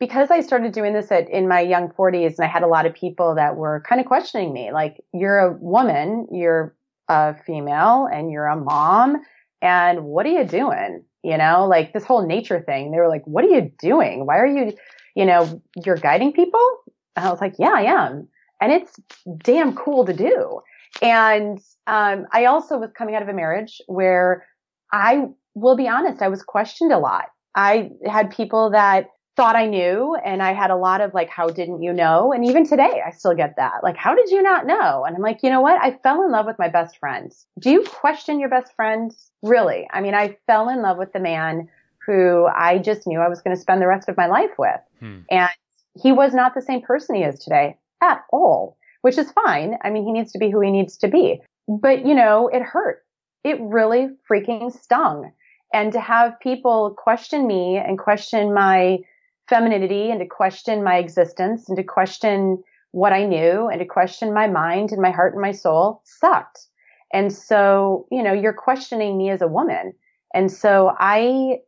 because 0.00 0.30
I 0.30 0.42
started 0.42 0.72
doing 0.72 0.92
this 0.92 1.10
at, 1.10 1.30
in 1.30 1.48
my 1.48 1.60
young 1.60 1.88
40s 1.88 2.34
and 2.36 2.44
I 2.44 2.46
had 2.46 2.62
a 2.62 2.66
lot 2.66 2.84
of 2.84 2.92
people 2.92 3.36
that 3.36 3.56
were 3.56 3.82
kind 3.88 4.02
of 4.02 4.06
questioning 4.06 4.52
me, 4.52 4.70
like, 4.70 5.02
you're 5.14 5.38
a 5.38 5.52
woman, 5.52 6.28
you're 6.30 6.76
a 7.08 7.34
female 7.46 8.06
and 8.12 8.30
you're 8.30 8.48
a 8.48 8.56
mom 8.56 9.22
and 9.62 10.04
what 10.04 10.26
are 10.26 10.30
you 10.30 10.44
doing? 10.44 11.04
You 11.22 11.36
know, 11.36 11.66
like 11.66 11.92
this 11.92 12.04
whole 12.04 12.26
nature 12.26 12.60
thing. 12.60 12.90
They 12.90 12.98
were 12.98 13.08
like, 13.08 13.24
what 13.24 13.44
are 13.44 13.48
you 13.48 13.70
doing? 13.78 14.26
Why 14.26 14.38
are 14.38 14.46
you, 14.46 14.72
you 15.14 15.26
know, 15.26 15.62
you're 15.84 15.96
guiding 15.96 16.32
people? 16.32 16.66
And 17.16 17.26
I 17.26 17.30
was 17.30 17.40
like, 17.40 17.54
yeah, 17.58 17.72
I 17.74 17.82
am. 17.82 18.28
And 18.60 18.72
it's 18.72 18.98
damn 19.38 19.74
cool 19.74 20.06
to 20.06 20.12
do. 20.12 20.60
And, 21.02 21.58
um, 21.86 22.26
I 22.32 22.46
also 22.46 22.78
was 22.78 22.90
coming 22.96 23.14
out 23.14 23.22
of 23.22 23.28
a 23.28 23.32
marriage 23.32 23.80
where 23.86 24.46
I 24.92 25.26
will 25.54 25.76
be 25.76 25.88
honest, 25.88 26.22
I 26.22 26.28
was 26.28 26.42
questioned 26.42 26.92
a 26.92 26.98
lot. 26.98 27.26
I 27.54 27.90
had 28.06 28.30
people 28.30 28.70
that 28.70 29.06
thought 29.40 29.56
I 29.56 29.64
knew 29.64 30.14
and 30.22 30.42
I 30.42 30.52
had 30.52 30.70
a 30.70 30.76
lot 30.76 31.00
of 31.00 31.14
like, 31.14 31.30
how 31.30 31.48
didn't 31.48 31.82
you 31.82 31.94
know? 31.94 32.30
And 32.30 32.44
even 32.44 32.68
today 32.68 33.00
I 33.06 33.10
still 33.10 33.34
get 33.34 33.56
that. 33.56 33.82
Like, 33.82 33.96
how 33.96 34.14
did 34.14 34.28
you 34.28 34.42
not 34.42 34.66
know? 34.66 35.06
And 35.06 35.16
I'm 35.16 35.22
like, 35.22 35.42
you 35.42 35.48
know 35.48 35.62
what? 35.62 35.80
I 35.80 35.96
fell 36.02 36.22
in 36.26 36.30
love 36.30 36.44
with 36.44 36.58
my 36.58 36.68
best 36.68 36.98
friend. 36.98 37.32
Do 37.58 37.70
you 37.70 37.82
question 37.84 38.38
your 38.38 38.50
best 38.50 38.74
friend? 38.76 39.10
Really? 39.42 39.88
I 39.90 40.02
mean, 40.02 40.12
I 40.12 40.36
fell 40.46 40.68
in 40.68 40.82
love 40.82 40.98
with 40.98 41.14
the 41.14 41.20
man 41.20 41.70
who 42.06 42.48
I 42.54 42.76
just 42.76 43.06
knew 43.06 43.18
I 43.18 43.30
was 43.30 43.40
going 43.40 43.56
to 43.56 43.60
spend 43.60 43.80
the 43.80 43.86
rest 43.86 44.10
of 44.10 44.16
my 44.18 44.26
life 44.26 44.50
with. 44.58 44.80
Hmm. 44.98 45.20
And 45.30 45.48
he 45.98 46.12
was 46.12 46.34
not 46.34 46.54
the 46.54 46.60
same 46.60 46.82
person 46.82 47.16
he 47.16 47.22
is 47.22 47.38
today 47.38 47.78
at 48.02 48.22
all, 48.30 48.76
which 49.00 49.16
is 49.16 49.32
fine. 49.32 49.78
I 49.82 49.88
mean, 49.88 50.04
he 50.04 50.12
needs 50.12 50.32
to 50.32 50.38
be 50.38 50.50
who 50.50 50.60
he 50.60 50.70
needs 50.70 50.98
to 50.98 51.08
be. 51.08 51.40
But 51.66 52.04
you 52.04 52.14
know, 52.14 52.48
it 52.48 52.60
hurt. 52.60 53.06
It 53.42 53.56
really 53.58 54.10
freaking 54.30 54.70
stung. 54.70 55.32
And 55.72 55.94
to 55.94 56.00
have 56.00 56.38
people 56.40 56.94
question 56.98 57.46
me 57.46 57.78
and 57.78 57.98
question 57.98 58.52
my 58.52 58.98
femininity 59.50 60.10
and 60.10 60.20
to 60.20 60.26
question 60.26 60.82
my 60.82 60.96
existence 60.96 61.68
and 61.68 61.76
to 61.76 61.84
question 61.84 62.62
what 62.92 63.12
I 63.12 63.24
knew 63.24 63.68
and 63.68 63.80
to 63.80 63.84
question 63.84 64.32
my 64.32 64.46
mind 64.46 64.92
and 64.92 65.02
my 65.02 65.10
heart 65.10 65.34
and 65.34 65.42
my 65.42 65.52
soul 65.52 66.02
sucked. 66.04 66.66
And 67.12 67.32
so, 67.32 68.06
you 68.10 68.22
know, 68.22 68.32
you're 68.32 68.52
questioning 68.52 69.18
me 69.18 69.30
as 69.30 69.42
a 69.42 69.48
woman. 69.48 69.92
And 70.32 70.50
so 70.50 70.94
I 70.98 71.58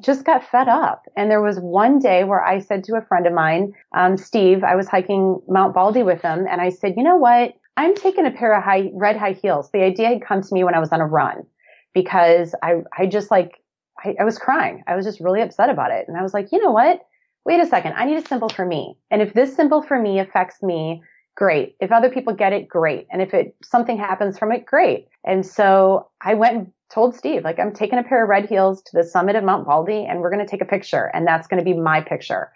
just 0.00 0.24
got 0.24 0.44
fed 0.44 0.68
up. 0.68 1.04
And 1.16 1.30
there 1.30 1.40
was 1.40 1.58
one 1.58 1.98
day 1.98 2.24
where 2.24 2.44
I 2.44 2.58
said 2.58 2.84
to 2.84 2.96
a 2.96 3.02
friend 3.02 3.26
of 3.26 3.32
mine, 3.32 3.72
um, 3.96 4.16
Steve, 4.16 4.62
I 4.62 4.76
was 4.76 4.88
hiking 4.88 5.40
Mount 5.48 5.74
Baldy 5.74 6.02
with 6.02 6.20
him 6.20 6.46
and 6.48 6.60
I 6.60 6.68
said, 6.68 6.94
you 6.96 7.02
know 7.02 7.16
what? 7.16 7.54
I'm 7.78 7.94
taking 7.94 8.26
a 8.26 8.30
pair 8.30 8.54
of 8.54 8.62
high, 8.62 8.90
red 8.92 9.16
high 9.16 9.32
heels. 9.32 9.70
The 9.72 9.82
idea 9.82 10.08
had 10.08 10.22
come 10.22 10.42
to 10.42 10.54
me 10.54 10.62
when 10.62 10.74
I 10.74 10.78
was 10.78 10.92
on 10.92 11.00
a 11.00 11.06
run 11.06 11.46
because 11.94 12.54
I, 12.62 12.82
I 12.96 13.06
just 13.06 13.30
like, 13.30 13.62
I, 14.04 14.14
I 14.20 14.24
was 14.24 14.38
crying. 14.38 14.82
I 14.86 14.94
was 14.94 15.06
just 15.06 15.20
really 15.20 15.40
upset 15.40 15.70
about 15.70 15.90
it. 15.90 16.04
And 16.06 16.18
I 16.18 16.22
was 16.22 16.34
like, 16.34 16.48
you 16.52 16.62
know 16.62 16.70
what? 16.70 17.00
Wait 17.44 17.60
a 17.60 17.66
second, 17.66 17.94
I 17.96 18.04
need 18.04 18.16
a 18.16 18.26
symbol 18.26 18.48
for 18.48 18.64
me. 18.64 18.96
And 19.10 19.22
if 19.22 19.34
this 19.34 19.54
symbol 19.54 19.82
for 19.82 19.98
me 19.98 20.18
affects 20.18 20.62
me, 20.62 21.02
great. 21.36 21.76
If 21.80 21.92
other 21.92 22.10
people 22.10 22.34
get 22.34 22.52
it, 22.52 22.68
great. 22.68 23.06
And 23.10 23.22
if 23.22 23.34
it 23.34 23.56
something 23.62 23.98
happens 23.98 24.38
from 24.38 24.52
it, 24.52 24.66
great. 24.66 25.08
And 25.24 25.44
so 25.44 26.08
I 26.20 26.34
went 26.34 26.56
and 26.56 26.72
told 26.92 27.16
Steve, 27.16 27.42
like, 27.44 27.58
I'm 27.58 27.72
taking 27.72 27.98
a 27.98 28.02
pair 28.02 28.22
of 28.22 28.28
red 28.28 28.48
heels 28.48 28.82
to 28.82 28.90
the 28.94 29.04
summit 29.04 29.36
of 29.36 29.44
Mount 29.44 29.66
Baldy 29.66 30.04
and 30.04 30.20
we're 30.20 30.30
going 30.30 30.44
to 30.44 30.50
take 30.50 30.60
a 30.60 30.66
picture 30.66 31.10
and 31.14 31.26
that's 31.26 31.46
going 31.48 31.58
to 31.58 31.64
be 31.64 31.78
my 31.78 32.00
picture. 32.00 32.52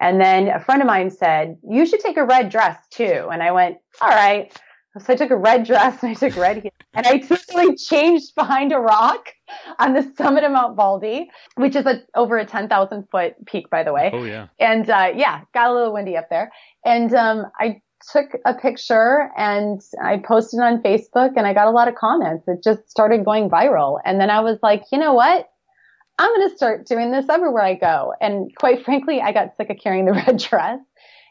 And 0.00 0.20
then 0.20 0.48
a 0.48 0.60
friend 0.60 0.80
of 0.80 0.86
mine 0.86 1.10
said, 1.10 1.56
you 1.68 1.84
should 1.84 2.00
take 2.00 2.16
a 2.16 2.24
red 2.24 2.50
dress 2.50 2.78
too. 2.90 3.28
And 3.32 3.42
I 3.42 3.50
went, 3.50 3.78
all 4.00 4.08
right. 4.08 4.52
So 4.98 5.12
I 5.12 5.16
took 5.16 5.30
a 5.30 5.36
red 5.36 5.64
dress 5.64 6.02
and 6.02 6.10
I 6.10 6.14
took 6.14 6.36
red 6.36 6.62
heels 6.62 6.74
and 6.94 7.06
I 7.06 7.18
totally 7.18 7.76
changed 7.76 8.34
behind 8.34 8.72
a 8.72 8.78
rock 8.78 9.28
on 9.78 9.94
the 9.94 10.10
summit 10.16 10.44
of 10.44 10.52
Mount 10.52 10.76
Baldy, 10.76 11.28
which 11.56 11.76
is 11.76 11.86
a, 11.86 12.02
over 12.14 12.38
a 12.38 12.44
10,000 12.44 13.08
foot 13.10 13.34
peak, 13.46 13.70
by 13.70 13.82
the 13.82 13.92
way. 13.92 14.10
Oh 14.12 14.24
yeah. 14.24 14.48
And, 14.58 14.88
uh, 14.88 15.12
yeah, 15.14 15.42
got 15.54 15.70
a 15.70 15.74
little 15.74 15.92
windy 15.92 16.16
up 16.16 16.28
there. 16.30 16.50
And, 16.84 17.14
um, 17.14 17.46
I 17.58 17.80
took 18.12 18.30
a 18.44 18.54
picture 18.54 19.30
and 19.36 19.80
I 20.02 20.18
posted 20.18 20.60
on 20.60 20.82
Facebook 20.82 21.32
and 21.36 21.46
I 21.46 21.52
got 21.52 21.66
a 21.66 21.70
lot 21.70 21.88
of 21.88 21.94
comments. 21.94 22.46
It 22.46 22.62
just 22.62 22.88
started 22.90 23.24
going 23.24 23.50
viral. 23.50 23.98
And 24.04 24.20
then 24.20 24.30
I 24.30 24.40
was 24.40 24.58
like, 24.62 24.84
you 24.92 24.98
know 24.98 25.14
what? 25.14 25.48
I'm 26.18 26.34
going 26.34 26.50
to 26.50 26.56
start 26.56 26.86
doing 26.86 27.12
this 27.12 27.28
everywhere 27.28 27.62
I 27.62 27.74
go. 27.74 28.12
And 28.20 28.50
quite 28.56 28.84
frankly, 28.84 29.20
I 29.20 29.32
got 29.32 29.56
sick 29.56 29.70
of 29.70 29.76
carrying 29.82 30.04
the 30.04 30.12
red 30.26 30.38
dress. 30.38 30.80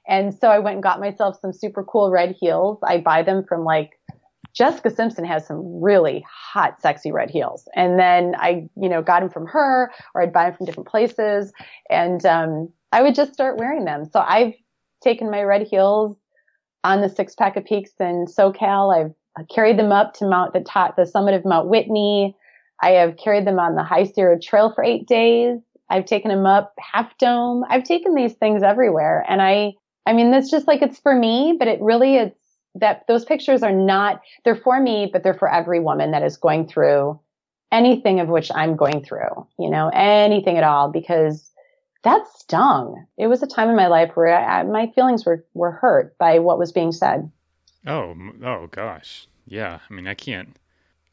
And 0.08 0.34
so 0.34 0.50
I 0.50 0.60
went 0.60 0.76
and 0.76 0.84
got 0.84 1.00
myself 1.00 1.38
some 1.42 1.54
super 1.54 1.84
cool 1.84 2.10
red 2.10 2.36
heels. 2.40 2.80
I 2.84 3.00
buy 3.00 3.24
them 3.24 3.44
from 3.48 3.64
like 3.64 3.92
Jessica 4.54 4.90
Simpson 4.90 5.26
has 5.26 5.46
some 5.46 5.82
really 5.82 6.26
hot, 6.30 6.82
sexy 6.82 7.12
red 7.12 7.30
heels. 7.30 7.68
And 7.76 8.00
then 8.00 8.34
I, 8.40 8.68
you 8.76 8.90
know, 8.90 9.02
got 9.02 9.20
them 9.20 9.30
from 9.30 9.46
her 9.48 9.92
or 10.16 10.22
I'd 10.22 10.34
buy 10.34 10.46
them 10.46 10.58
from 10.58 10.66
different 10.66 10.88
places 10.88 11.52
and, 11.90 12.26
um, 12.26 12.70
I 12.92 13.04
would 13.04 13.16
just 13.16 13.34
start 13.34 13.58
wearing 13.58 13.86
them. 13.86 14.06
So 14.06 14.20
I've 14.20 14.54
taken 15.04 15.30
my 15.30 15.44
red 15.44 15.68
heels 15.68 16.18
on 16.84 17.02
the 17.02 17.10
six 17.10 17.36
pack 17.36 17.58
of 17.58 17.66
peaks 17.66 17.92
in 18.00 18.26
SoCal. 18.26 18.96
I've 19.38 19.48
carried 19.50 19.78
them 19.78 19.92
up 19.92 20.14
to 20.16 20.28
Mount, 20.28 20.54
the 20.54 20.62
top, 20.62 20.96
the 20.96 21.06
summit 21.06 21.34
of 21.34 21.46
Mount 21.46 21.68
Whitney. 21.68 22.36
I 22.82 22.92
have 22.92 23.18
carried 23.18 23.46
them 23.46 23.60
on 23.60 23.76
the 23.76 23.84
High 23.84 24.06
Sierra 24.06 24.40
Trail 24.40 24.72
for 24.74 24.84
eight 24.84 25.08
days. 25.08 25.60
I've 25.90 26.06
taken 26.06 26.30
them 26.30 26.46
up 26.46 26.74
Half 26.80 27.18
Dome. 27.18 27.64
I've 27.70 27.84
taken 27.84 28.16
these 28.16 28.34
things 28.34 28.64
everywhere. 28.64 29.26
And 29.28 29.42
I, 29.42 29.74
I 30.08 30.14
mean, 30.14 30.32
that's 30.32 30.50
just 30.50 30.68
like 30.68 30.82
it's 30.82 31.00
for 31.00 31.14
me, 31.14 31.56
but 31.60 31.68
it 31.68 31.82
really, 31.82 32.16
it's 32.16 32.40
that 32.76 33.06
those 33.08 33.26
pictures 33.26 33.62
are 33.62 33.74
not, 33.74 34.22
they're 34.46 34.56
for 34.56 34.80
me, 34.80 35.10
but 35.12 35.22
they're 35.22 35.34
for 35.34 35.52
every 35.52 35.82
woman 35.82 36.12
that 36.12 36.24
is 36.24 36.38
going 36.38 36.68
through 36.68 37.20
anything 37.72 38.22
of 38.22 38.30
which 38.30 38.50
I'm 38.56 38.78
going 38.78 39.04
through, 39.04 39.46
you 39.60 39.70
know, 39.70 39.90
anything 39.94 40.58
at 40.58 40.64
all, 40.64 40.90
because 40.90 41.52
that 42.04 42.26
stung. 42.38 43.06
It 43.18 43.28
was 43.28 43.44
a 43.44 43.48
time 43.48 43.70
in 43.70 43.76
my 43.76 43.88
life 43.88 44.12
where 44.16 44.34
I, 44.34 44.64
my 44.64 44.88
feelings 44.96 45.26
were, 45.26 45.44
were 45.54 45.72
hurt 45.72 46.18
by 46.18 46.40
what 46.40 46.58
was 46.58 46.72
being 46.72 46.94
said. 46.94 47.30
Oh, 47.86 48.16
oh 48.46 48.68
gosh. 48.72 49.28
Yeah. 49.46 49.80
I 49.90 49.94
mean, 49.94 50.08
I 50.08 50.14
can't, 50.14 50.56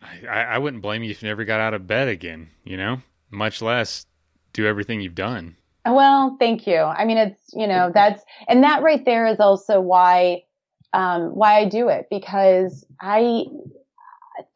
I, 0.03 0.43
I 0.43 0.59
wouldn't 0.59 0.83
blame 0.83 1.03
you 1.03 1.11
if 1.11 1.23
you 1.23 1.29
never 1.29 1.45
got 1.45 1.61
out 1.61 1.75
of 1.75 1.89
bed 1.89 2.07
again, 2.07 2.51
you 2.63 2.77
know, 2.77 3.03
much 3.31 3.61
less 3.61 4.07
do 4.53 4.67
everything 4.67 5.01
you've 5.01 5.17
done. 5.17 5.57
Well, 5.87 6.37
thank 6.39 6.67
you. 6.67 6.77
I 6.77 7.05
mean, 7.05 7.19
it's, 7.19 7.41
you 7.53 7.67
know, 7.67 7.91
that's, 7.95 8.23
and 8.49 8.65
that 8.65 8.83
right 8.83 9.05
there 9.05 9.27
is 9.27 9.39
also 9.39 9.81
why, 9.81 10.43
um, 10.93 11.35
why 11.35 11.59
I 11.59 11.69
do 11.69 11.89
it 11.89 12.07
because 12.11 12.87
I, 13.01 13.45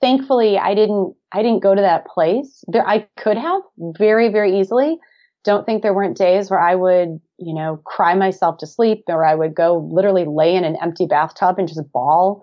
thankfully 0.00 0.58
I 0.58 0.74
didn't, 0.74 1.14
I 1.32 1.42
didn't 1.42 1.62
go 1.62 1.74
to 1.74 1.82
that 1.82 2.06
place 2.06 2.64
there. 2.66 2.86
I 2.86 3.06
could 3.18 3.36
have 3.36 3.60
very, 3.78 4.30
very 4.30 4.58
easily. 4.58 4.98
Don't 5.44 5.66
think 5.66 5.82
there 5.82 5.94
weren't 5.94 6.16
days 6.16 6.50
where 6.50 6.60
I 6.60 6.74
would, 6.74 7.20
you 7.38 7.54
know, 7.54 7.80
cry 7.84 8.14
myself 8.14 8.58
to 8.58 8.66
sleep 8.66 9.04
or 9.08 9.24
I 9.24 9.34
would 9.34 9.54
go 9.54 9.86
literally 9.92 10.24
lay 10.24 10.54
in 10.54 10.64
an 10.64 10.76
empty 10.80 11.06
bathtub 11.06 11.58
and 11.58 11.68
just 11.68 11.92
bawl. 11.92 12.42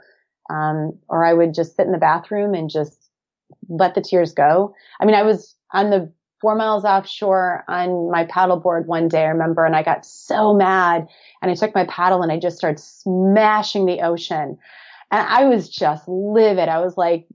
Um, 0.49 0.97
or 1.09 1.25
I 1.25 1.33
would 1.33 1.55
just 1.55 1.75
sit 1.75 1.87
in 1.87 1.91
the 1.91 1.97
bathroom 1.97 2.53
and 2.53 2.69
just 2.69 3.09
let 3.67 3.95
the 3.95 4.01
tears 4.01 4.31
go. 4.31 4.75
I 4.99 5.05
mean, 5.05 5.15
I 5.15 5.23
was 5.23 5.55
on 5.73 5.89
the 5.89 6.11
four 6.41 6.55
miles 6.55 6.85
offshore 6.85 7.63
on 7.67 8.11
my 8.11 8.25
paddleboard 8.25 8.85
one 8.85 9.07
day, 9.07 9.23
I 9.23 9.29
remember, 9.29 9.65
and 9.65 9.75
I 9.75 9.83
got 9.83 10.05
so 10.05 10.53
mad 10.53 11.07
and 11.41 11.51
I 11.51 11.55
took 11.55 11.73
my 11.73 11.85
paddle 11.85 12.21
and 12.21 12.31
I 12.31 12.39
just 12.39 12.57
started 12.57 12.79
smashing 12.79 13.85
the 13.85 14.01
ocean. 14.01 14.57
And 15.11 15.27
I 15.27 15.45
was 15.45 15.69
just 15.69 16.07
livid. 16.07 16.69
I 16.69 16.79
was 16.79 16.97
like, 16.97 17.27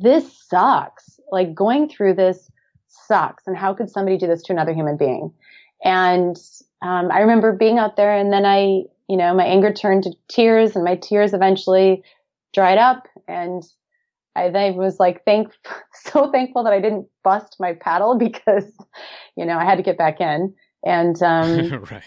this 0.00 0.32
sucks. 0.48 1.20
Like 1.30 1.54
going 1.54 1.88
through 1.88 2.14
this 2.14 2.50
sucks. 2.88 3.46
And 3.46 3.56
how 3.56 3.74
could 3.74 3.90
somebody 3.90 4.18
do 4.18 4.26
this 4.26 4.42
to 4.44 4.52
another 4.52 4.74
human 4.74 4.96
being? 4.96 5.32
And 5.84 6.36
um, 6.82 7.10
I 7.10 7.20
remember 7.20 7.52
being 7.52 7.78
out 7.78 7.96
there 7.96 8.16
and 8.16 8.32
then 8.32 8.44
I, 8.44 8.84
you 9.08 9.16
know, 9.16 9.34
my 9.34 9.44
anger 9.44 9.72
turned 9.72 10.04
to 10.04 10.12
tears 10.28 10.74
and 10.74 10.84
my 10.84 10.96
tears 10.96 11.32
eventually 11.32 12.02
dried 12.52 12.78
up 12.78 13.06
and 13.28 13.62
I, 14.34 14.44
I 14.46 14.70
was 14.70 14.98
like 14.98 15.24
thank 15.24 15.52
so 15.92 16.30
thankful 16.30 16.64
that 16.64 16.72
I 16.72 16.80
didn't 16.80 17.06
bust 17.22 17.56
my 17.58 17.74
paddle 17.74 18.14
because 18.18 18.72
you 19.36 19.44
know 19.44 19.58
I 19.58 19.64
had 19.64 19.76
to 19.76 19.82
get 19.82 19.98
back 19.98 20.20
in. 20.20 20.54
And 20.84 21.20
um 21.22 21.68
right. 21.90 22.02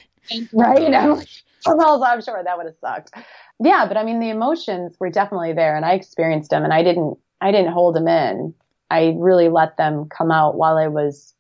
right? 0.54 0.94
Oh, 0.94 1.22
I'm 1.68 1.78
like 1.78 1.88
well 1.88 2.04
I'm 2.04 2.22
sure 2.22 2.42
that 2.44 2.58
would 2.58 2.68
have 2.68 2.76
sucked. 2.82 3.12
Yeah 3.60 3.86
but 3.88 3.98
I 3.98 4.04
mean 4.04 4.20
the 4.20 4.30
emotions 4.30 4.96
were 5.00 5.10
definitely 5.10 5.54
there 5.54 5.76
and 5.76 5.86
I 5.86 5.94
experienced 5.94 6.50
them 6.50 6.64
and 6.64 6.74
I 6.74 6.84
didn't 6.84 7.18
I 7.42 7.52
didn't 7.52 7.72
hold 7.72 7.96
them 7.96 8.08
in. 8.08 8.54
I 8.92 9.16
really 9.18 9.50
let 9.50 9.78
them 9.78 10.08
come 10.10 10.32
out 10.32 10.56
while 10.56 10.78
I 10.78 10.88
was 10.88 11.34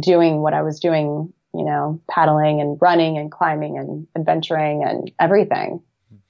doing 0.00 0.40
what 0.40 0.54
I 0.54 0.62
was 0.62 0.80
doing 0.80 1.32
you 1.54 1.64
know 1.64 2.00
paddling 2.10 2.60
and 2.60 2.78
running 2.80 3.16
and 3.16 3.30
climbing 3.30 3.78
and 3.78 4.06
adventuring 4.16 4.82
and 4.82 5.10
everything. 5.20 5.80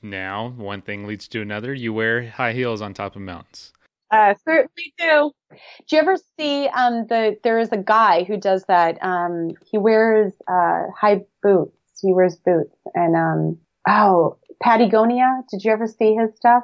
Now 0.03 0.51
one 0.57 0.83
thing 0.83 1.07
leads 1.07 1.27
to 1.29 1.41
another. 1.41 1.75
You 1.75 1.93
wear 1.93 2.29
high 2.29 2.53
heels 2.53 2.81
on 2.81 2.95
top 2.95 3.17
of 3.17 3.23
mountains 3.23 3.73
uh, 4.11 4.35
certainly 4.45 4.95
do. 4.99 5.33
Do 5.51 5.97
you 5.97 5.99
ever 5.99 6.17
see 6.39 6.69
um, 6.69 7.07
the? 7.09 7.37
There 7.43 7.59
is 7.59 7.71
a 7.73 7.77
guy 7.77 8.25
who 8.25 8.37
does 8.37 8.65
that. 8.69 9.03
Um, 9.03 9.53
he 9.71 9.79
wears 9.79 10.33
uh, 10.49 10.85
high 10.99 11.23
boots. 11.43 11.77
He 12.03 12.13
wears 12.13 12.37
boots, 12.37 12.77
and 12.95 13.17
um, 13.17 13.59
oh, 13.89 14.39
Patagonia. 14.63 15.43
Did 15.51 15.65
you 15.65 15.73
ever 15.73 15.87
see 15.87 16.15
his 16.15 16.35
stuff? 16.37 16.63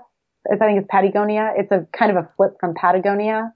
I 0.50 0.56
think 0.56 0.78
it's 0.78 0.88
Patagonia. 0.90 1.52
It's 1.56 1.70
a 1.70 1.86
kind 1.92 2.16
of 2.16 2.24
a 2.24 2.28
flip 2.36 2.56
from 2.60 2.74
Patagonia. 2.74 3.52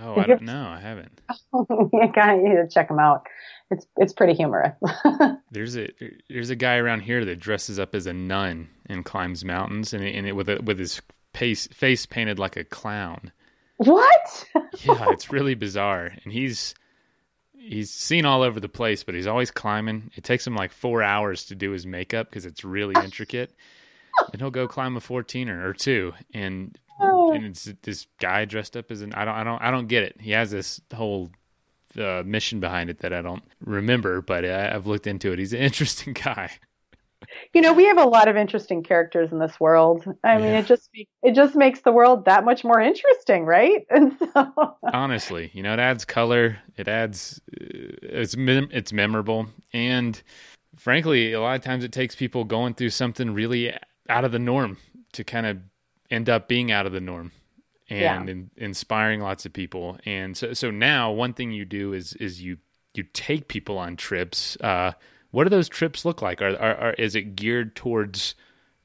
Oh, 0.00 0.14
Did 0.14 0.24
I 0.24 0.26
don't 0.26 0.42
know. 0.42 0.68
I 0.68 0.80
haven't. 0.80 1.20
you 1.52 1.88
need 1.92 2.56
to 2.56 2.68
check 2.70 2.90
him 2.90 2.98
out. 2.98 3.26
It's 3.70 3.86
it's 3.96 4.12
pretty 4.12 4.34
humorous. 4.34 4.74
there's 5.50 5.76
a 5.76 5.88
there's 6.30 6.50
a 6.50 6.56
guy 6.56 6.76
around 6.76 7.00
here 7.00 7.24
that 7.24 7.38
dresses 7.38 7.78
up 7.78 7.94
as 7.94 8.06
a 8.06 8.12
nun 8.12 8.68
and 8.86 9.04
climbs 9.04 9.44
mountains, 9.44 9.92
and, 9.92 10.02
and 10.04 10.26
it, 10.26 10.32
with 10.32 10.48
a, 10.48 10.60
with 10.62 10.78
his 10.78 11.00
face 11.38 11.66
face 11.68 12.06
painted 12.06 12.38
like 12.38 12.56
a 12.56 12.64
clown. 12.64 13.32
What? 13.76 14.44
yeah, 14.80 15.06
it's 15.10 15.30
really 15.32 15.54
bizarre, 15.54 16.12
and 16.24 16.32
he's 16.32 16.74
he's 17.52 17.90
seen 17.90 18.24
all 18.24 18.42
over 18.42 18.58
the 18.60 18.68
place, 18.68 19.04
but 19.04 19.14
he's 19.14 19.26
always 19.26 19.50
climbing. 19.50 20.10
It 20.16 20.24
takes 20.24 20.46
him 20.46 20.56
like 20.56 20.72
four 20.72 21.02
hours 21.02 21.44
to 21.46 21.54
do 21.54 21.70
his 21.70 21.86
makeup 21.86 22.28
because 22.28 22.44
it's 22.44 22.64
really 22.64 22.94
intricate. 23.04 23.54
and 24.32 24.40
he'll 24.40 24.50
go 24.50 24.66
climb 24.66 24.96
a 24.96 25.00
14er 25.00 25.64
or 25.64 25.72
two, 25.72 26.12
and 26.34 26.76
oh. 27.00 27.32
and 27.32 27.46
it's 27.46 27.72
this 27.82 28.06
guy 28.18 28.44
dressed 28.44 28.76
up 28.76 28.90
as 28.90 29.00
an 29.02 29.14
I 29.14 29.24
don't 29.24 29.34
I 29.34 29.44
don't 29.44 29.62
I 29.62 29.70
don't 29.70 29.86
get 29.86 30.02
it. 30.02 30.20
He 30.20 30.32
has 30.32 30.50
this 30.50 30.80
whole 30.92 31.30
uh, 31.96 32.22
mission 32.26 32.58
behind 32.58 32.90
it 32.90 32.98
that 32.98 33.12
I 33.12 33.22
don't 33.22 33.44
remember, 33.60 34.20
but 34.22 34.44
I, 34.44 34.74
I've 34.74 34.88
looked 34.88 35.06
into 35.06 35.32
it. 35.32 35.38
He's 35.38 35.52
an 35.52 35.60
interesting 35.70 36.14
guy 36.14 36.50
you 37.54 37.60
know, 37.60 37.72
we 37.72 37.84
have 37.84 37.98
a 37.98 38.04
lot 38.04 38.28
of 38.28 38.36
interesting 38.36 38.82
characters 38.82 39.32
in 39.32 39.38
this 39.38 39.58
world. 39.58 40.04
I 40.24 40.34
yeah. 40.34 40.38
mean, 40.38 40.54
it 40.54 40.66
just 40.66 40.88
it 41.22 41.34
just 41.34 41.54
makes 41.54 41.80
the 41.80 41.92
world 41.92 42.24
that 42.26 42.44
much 42.44 42.64
more 42.64 42.80
interesting, 42.80 43.44
right? 43.44 43.86
And 43.90 44.16
so, 44.18 44.76
honestly, 44.92 45.50
you 45.54 45.62
know, 45.62 45.72
it 45.72 45.80
adds 45.80 46.04
color. 46.04 46.58
It 46.76 46.88
adds 46.88 47.40
uh, 47.52 47.64
it's 48.02 48.34
it's 48.38 48.92
memorable, 48.92 49.46
and 49.72 50.20
frankly, 50.76 51.32
a 51.32 51.40
lot 51.40 51.56
of 51.56 51.62
times 51.62 51.84
it 51.84 51.92
takes 51.92 52.14
people 52.14 52.44
going 52.44 52.74
through 52.74 52.90
something 52.90 53.34
really 53.34 53.74
out 54.08 54.24
of 54.24 54.32
the 54.32 54.38
norm 54.38 54.78
to 55.12 55.24
kind 55.24 55.46
of 55.46 55.58
end 56.10 56.28
up 56.28 56.48
being 56.48 56.70
out 56.70 56.86
of 56.86 56.92
the 56.92 57.00
norm 57.00 57.32
and 57.90 58.00
yeah. 58.00 58.32
in, 58.32 58.50
inspiring 58.56 59.20
lots 59.20 59.46
of 59.46 59.52
people. 59.52 59.98
And 60.04 60.36
so, 60.36 60.52
so 60.52 60.70
now 60.70 61.10
one 61.12 61.32
thing 61.32 61.52
you 61.52 61.64
do 61.64 61.92
is 61.92 62.12
is 62.14 62.42
you 62.42 62.58
you 62.94 63.04
take 63.12 63.48
people 63.48 63.78
on 63.78 63.96
trips. 63.96 64.56
Uh, 64.60 64.92
what 65.38 65.44
do 65.44 65.50
those 65.50 65.68
trips 65.68 66.04
look 66.04 66.20
like? 66.20 66.42
Are, 66.42 66.56
are, 66.56 66.76
are, 66.78 66.92
is 66.94 67.14
it 67.14 67.36
geared 67.36 67.76
towards 67.76 68.34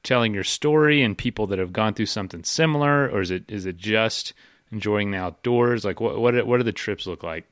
telling 0.04 0.32
your 0.32 0.44
story 0.44 1.02
and 1.02 1.18
people 1.18 1.48
that 1.48 1.58
have 1.58 1.72
gone 1.72 1.94
through 1.94 2.06
something 2.06 2.44
similar, 2.44 3.10
or 3.10 3.22
is 3.22 3.32
it 3.32 3.42
is 3.48 3.66
it 3.66 3.76
just 3.76 4.34
enjoying 4.70 5.10
the 5.10 5.18
outdoors? 5.18 5.84
Like 5.84 6.00
what 6.00 6.20
what 6.20 6.46
what 6.46 6.58
do 6.58 6.62
the 6.62 6.70
trips 6.70 7.08
look 7.08 7.24
like? 7.24 7.44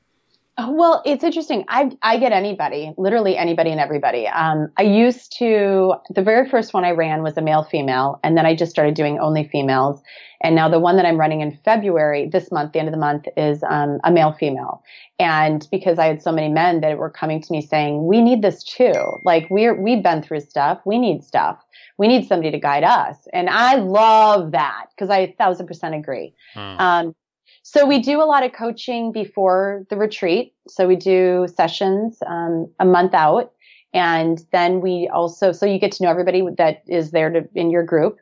Oh, 0.59 0.71
well, 0.71 1.01
it's 1.03 1.23
interesting. 1.23 1.65
I 1.67 1.97
I 2.03 2.17
get 2.19 2.31
anybody, 2.31 2.93
literally 2.95 3.35
anybody 3.35 3.71
and 3.71 3.79
everybody. 3.79 4.27
Um, 4.27 4.71
I 4.77 4.83
used 4.83 5.35
to 5.39 5.95
the 6.11 6.21
very 6.21 6.47
first 6.47 6.75
one 6.75 6.85
I 6.85 6.91
ran 6.91 7.23
was 7.23 7.35
a 7.37 7.41
male 7.41 7.63
female, 7.63 8.19
and 8.23 8.37
then 8.37 8.45
I 8.45 8.55
just 8.55 8.69
started 8.71 8.93
doing 8.93 9.17
only 9.17 9.45
females. 9.47 10.03
And 10.41 10.55
now 10.55 10.69
the 10.69 10.79
one 10.79 10.95
that 10.97 11.07
I'm 11.07 11.17
running 11.17 11.41
in 11.41 11.57
February 11.65 12.29
this 12.29 12.51
month, 12.51 12.73
the 12.73 12.79
end 12.79 12.87
of 12.87 12.91
the 12.91 12.99
month, 12.99 13.25
is 13.35 13.63
um, 13.63 13.99
a 14.03 14.11
male 14.11 14.33
female. 14.33 14.83
And 15.17 15.67
because 15.71 15.97
I 15.97 16.05
had 16.05 16.21
so 16.21 16.31
many 16.31 16.49
men 16.49 16.81
that 16.81 16.99
were 16.99 17.09
coming 17.09 17.41
to 17.41 17.51
me 17.51 17.59
saying, 17.59 18.05
"We 18.05 18.21
need 18.21 18.43
this 18.43 18.63
too. 18.63 18.93
Like 19.23 19.47
we're 19.49 19.73
we've 19.73 20.03
been 20.03 20.21
through 20.21 20.41
stuff. 20.41 20.79
We 20.85 20.99
need 20.99 21.23
stuff. 21.23 21.57
We 21.97 22.07
need 22.07 22.27
somebody 22.27 22.51
to 22.51 22.59
guide 22.59 22.83
us." 22.83 23.27
And 23.33 23.49
I 23.49 23.77
love 23.77 24.51
that 24.51 24.85
because 24.95 25.09
I 25.09 25.17
a 25.17 25.33
thousand 25.33 25.65
percent 25.65 25.95
agree. 25.95 26.35
Hmm. 26.53 26.77
Um, 26.77 27.15
so 27.63 27.85
we 27.85 27.99
do 27.99 28.21
a 28.21 28.25
lot 28.25 28.43
of 28.43 28.51
coaching 28.53 29.11
before 29.11 29.85
the 29.89 29.95
retreat. 29.95 30.53
So 30.67 30.87
we 30.87 30.95
do 30.97 31.47
sessions 31.55 32.17
um, 32.27 32.69
a 32.79 32.85
month 32.85 33.13
out, 33.13 33.53
And 33.93 34.43
then 34.51 34.81
we 34.81 35.07
also, 35.13 35.51
so 35.51 35.65
you 35.65 35.79
get 35.79 35.91
to 35.93 36.03
know 36.03 36.09
everybody 36.09 36.43
that 36.57 36.83
is 36.87 37.11
there 37.11 37.29
to, 37.29 37.47
in 37.55 37.69
your 37.69 37.83
group. 37.83 38.17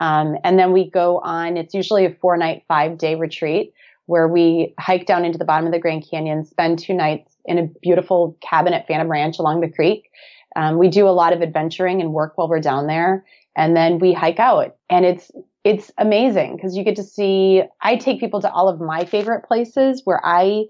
Um, 0.00 0.36
and 0.44 0.58
then 0.58 0.72
we 0.72 0.88
go 0.88 1.18
on, 1.20 1.56
it's 1.56 1.74
usually 1.74 2.04
a 2.04 2.14
four 2.14 2.36
night, 2.36 2.64
five 2.68 2.98
day 2.98 3.16
retreat 3.16 3.72
where 4.06 4.28
we 4.28 4.72
hike 4.78 5.06
down 5.06 5.24
into 5.24 5.38
the 5.38 5.44
bottom 5.44 5.66
of 5.66 5.72
the 5.72 5.80
Grand 5.80 6.06
Canyon, 6.08 6.44
spend 6.44 6.78
two 6.78 6.94
nights 6.94 7.36
in 7.44 7.58
a 7.58 7.66
beautiful 7.82 8.36
cabin 8.40 8.72
at 8.72 8.86
Phantom 8.86 9.10
Ranch 9.10 9.38
along 9.38 9.62
the 9.62 9.70
creek. 9.70 10.10
Um, 10.54 10.78
we 10.78 10.88
do 10.88 11.08
a 11.08 11.10
lot 11.10 11.32
of 11.32 11.42
adventuring 11.42 12.00
and 12.00 12.12
work 12.12 12.32
while 12.36 12.48
we're 12.48 12.60
down 12.60 12.86
there. 12.86 13.24
And 13.56 13.74
then 13.76 13.98
we 13.98 14.12
hike 14.12 14.38
out 14.38 14.76
and 14.88 15.04
it's, 15.04 15.30
it's 15.66 15.90
amazing 15.98 16.54
because 16.54 16.76
you 16.76 16.84
get 16.84 16.94
to 16.94 17.02
see, 17.02 17.60
I 17.80 17.96
take 17.96 18.20
people 18.20 18.40
to 18.40 18.50
all 18.52 18.68
of 18.68 18.80
my 18.80 19.04
favorite 19.04 19.44
places 19.44 20.02
where 20.04 20.24
I, 20.24 20.66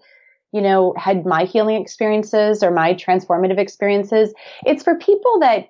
you 0.53 0.62
know, 0.62 0.94
had 0.97 1.26
my 1.26 1.44
healing 1.44 1.82
experiences 1.82 2.62
or 2.62 2.70
my 2.70 2.94
transformative 2.94 3.59
experiences. 3.59 4.32
It's 4.64 4.82
for 4.82 4.94
people 4.94 5.38
that 5.40 5.66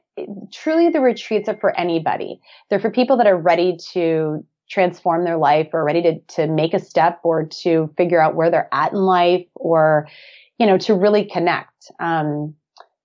truly 0.52 0.90
the 0.90 1.00
retreats 1.00 1.48
are 1.48 1.56
for 1.56 1.76
anybody. 1.76 2.40
They're 2.70 2.78
for 2.78 2.92
people 2.92 3.16
that 3.16 3.26
are 3.26 3.36
ready 3.36 3.76
to 3.94 4.46
transform 4.70 5.24
their 5.24 5.38
life 5.38 5.70
or 5.72 5.84
ready 5.84 6.02
to, 6.02 6.20
to 6.36 6.46
make 6.46 6.72
a 6.72 6.78
step 6.78 7.18
or 7.24 7.46
to 7.46 7.92
figure 7.96 8.22
out 8.22 8.36
where 8.36 8.48
they're 8.48 8.68
at 8.70 8.92
in 8.92 8.98
life 8.98 9.46
or, 9.56 10.06
you 10.58 10.66
know, 10.68 10.78
to 10.78 10.94
really 10.94 11.24
connect, 11.24 11.90
um, 11.98 12.54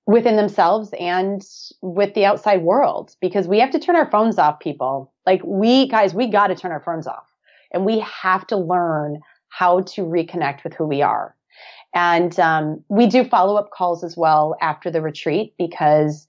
within 0.07 0.35
themselves 0.35 0.91
and 0.99 1.41
with 1.81 2.13
the 2.13 2.25
outside 2.25 2.61
world 2.63 3.15
because 3.21 3.47
we 3.47 3.59
have 3.59 3.71
to 3.71 3.79
turn 3.79 3.95
our 3.95 4.09
phones 4.09 4.37
off 4.37 4.59
people. 4.59 5.13
Like 5.25 5.41
we 5.45 5.87
guys, 5.87 6.13
we 6.13 6.27
got 6.27 6.47
to 6.47 6.55
turn 6.55 6.71
our 6.71 6.81
phones 6.81 7.07
off 7.07 7.27
and 7.71 7.85
we 7.85 7.99
have 7.99 8.45
to 8.47 8.57
learn 8.57 9.21
how 9.49 9.81
to 9.81 10.01
reconnect 10.01 10.63
with 10.63 10.73
who 10.73 10.85
we 10.85 11.01
are. 11.01 11.35
And, 11.93 12.37
um, 12.39 12.83
we 12.87 13.07
do 13.07 13.25
follow 13.25 13.57
up 13.57 13.69
calls 13.71 14.03
as 14.03 14.15
well 14.15 14.55
after 14.61 14.89
the 14.89 15.01
retreat 15.01 15.53
because 15.57 16.27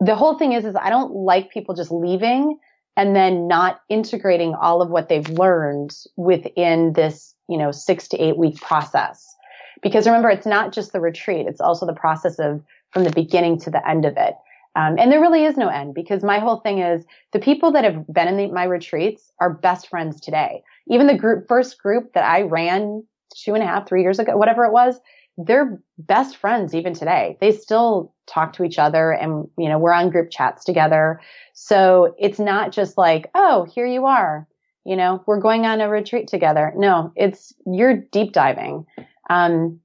the 0.00 0.16
whole 0.16 0.36
thing 0.36 0.52
is, 0.52 0.64
is 0.64 0.76
I 0.76 0.90
don't 0.90 1.14
like 1.14 1.50
people 1.50 1.74
just 1.74 1.92
leaving 1.92 2.58
and 2.96 3.14
then 3.14 3.48
not 3.48 3.80
integrating 3.88 4.54
all 4.54 4.82
of 4.82 4.90
what 4.90 5.08
they've 5.08 5.28
learned 5.28 5.96
within 6.16 6.92
this, 6.92 7.34
you 7.48 7.58
know, 7.58 7.70
six 7.70 8.08
to 8.08 8.18
eight 8.18 8.36
week 8.36 8.60
process. 8.60 9.34
Because 9.82 10.06
remember, 10.06 10.30
it's 10.30 10.46
not 10.46 10.72
just 10.72 10.92
the 10.92 11.00
retreat. 11.00 11.46
It's 11.46 11.60
also 11.60 11.86
the 11.86 11.92
process 11.92 12.38
of 12.38 12.62
from 12.94 13.04
the 13.04 13.10
beginning 13.10 13.58
to 13.60 13.70
the 13.70 13.86
end 13.86 14.06
of 14.06 14.16
it. 14.16 14.34
Um, 14.76 14.96
and 14.98 15.12
there 15.12 15.20
really 15.20 15.44
is 15.44 15.56
no 15.56 15.68
end 15.68 15.94
because 15.94 16.24
my 16.24 16.38
whole 16.38 16.56
thing 16.60 16.78
is 16.78 17.04
the 17.32 17.38
people 17.38 17.72
that 17.72 17.84
have 17.84 18.06
been 18.08 18.28
in 18.28 18.36
the, 18.36 18.46
my 18.48 18.64
retreats 18.64 19.32
are 19.40 19.52
best 19.52 19.88
friends 19.88 20.20
today. 20.20 20.62
Even 20.88 21.06
the 21.06 21.16
group, 21.16 21.46
first 21.46 21.80
group 21.80 22.12
that 22.14 22.24
I 22.24 22.42
ran 22.42 23.04
two 23.36 23.54
and 23.54 23.62
a 23.62 23.66
half, 23.66 23.88
three 23.88 24.02
years 24.02 24.18
ago, 24.18 24.36
whatever 24.36 24.64
it 24.64 24.72
was, 24.72 24.98
they're 25.36 25.80
best 25.98 26.36
friends 26.36 26.74
even 26.74 26.94
today. 26.94 27.36
They 27.40 27.52
still 27.52 28.14
talk 28.26 28.52
to 28.54 28.64
each 28.64 28.78
other 28.78 29.12
and, 29.12 29.48
you 29.58 29.68
know, 29.68 29.78
we're 29.78 29.92
on 29.92 30.10
group 30.10 30.30
chats 30.30 30.64
together. 30.64 31.20
So 31.52 32.14
it's 32.18 32.38
not 32.38 32.72
just 32.72 32.96
like, 32.96 33.30
oh, 33.34 33.66
here 33.74 33.86
you 33.86 34.06
are. 34.06 34.46
You 34.84 34.96
know, 34.96 35.22
we're 35.26 35.40
going 35.40 35.66
on 35.66 35.80
a 35.80 35.88
retreat 35.88 36.28
together. 36.28 36.72
No, 36.76 37.12
it's, 37.16 37.52
you're 37.66 37.96
deep 37.96 38.32
diving. 38.32 38.86
Um, 39.30 39.80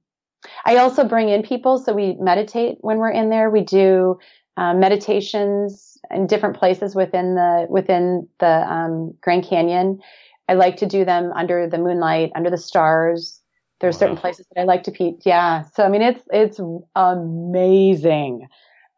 I 0.64 0.76
also 0.76 1.04
bring 1.04 1.28
in 1.28 1.42
people. 1.42 1.78
So 1.78 1.92
we 1.92 2.16
meditate 2.18 2.78
when 2.80 2.98
we're 2.98 3.10
in 3.10 3.30
there. 3.30 3.50
We 3.50 3.62
do 3.62 4.18
uh, 4.56 4.74
meditations 4.74 5.98
in 6.10 6.26
different 6.26 6.56
places 6.56 6.94
within 6.94 7.34
the, 7.34 7.66
within 7.68 8.28
the, 8.38 8.72
um, 8.72 9.14
Grand 9.20 9.44
Canyon. 9.44 10.00
I 10.48 10.54
like 10.54 10.76
to 10.78 10.86
do 10.86 11.04
them 11.04 11.32
under 11.34 11.68
the 11.68 11.78
moonlight, 11.78 12.32
under 12.34 12.50
the 12.50 12.58
stars, 12.58 13.40
there's 13.80 13.96
wow. 13.96 14.00
certain 14.00 14.16
places 14.16 14.46
that 14.52 14.60
I 14.60 14.64
like 14.64 14.82
to 14.84 14.90
peek. 14.90 15.20
Yeah. 15.24 15.64
So, 15.74 15.84
I 15.84 15.88
mean, 15.88 16.02
it's, 16.02 16.22
it's 16.32 16.60
amazing. 16.94 18.46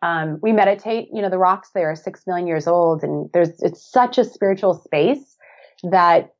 Um, 0.03 0.41
we 0.43 0.53
meditate, 0.53 1.09
you 1.13 1.23
know, 1.23 1.31
the 1.31 1.39
rocks 1.39 1.71
there 1.75 1.91
are 1.91 1.97
six 1.97 2.27
million 2.27 2.49
years 2.49 2.67
old 2.67 3.05
and 3.05 3.31
there's, 3.33 3.63
it's 3.63 3.81
such 3.81 4.19
a 4.19 4.25
spiritual 4.25 4.75
space 4.75 5.37
that 5.85 6.35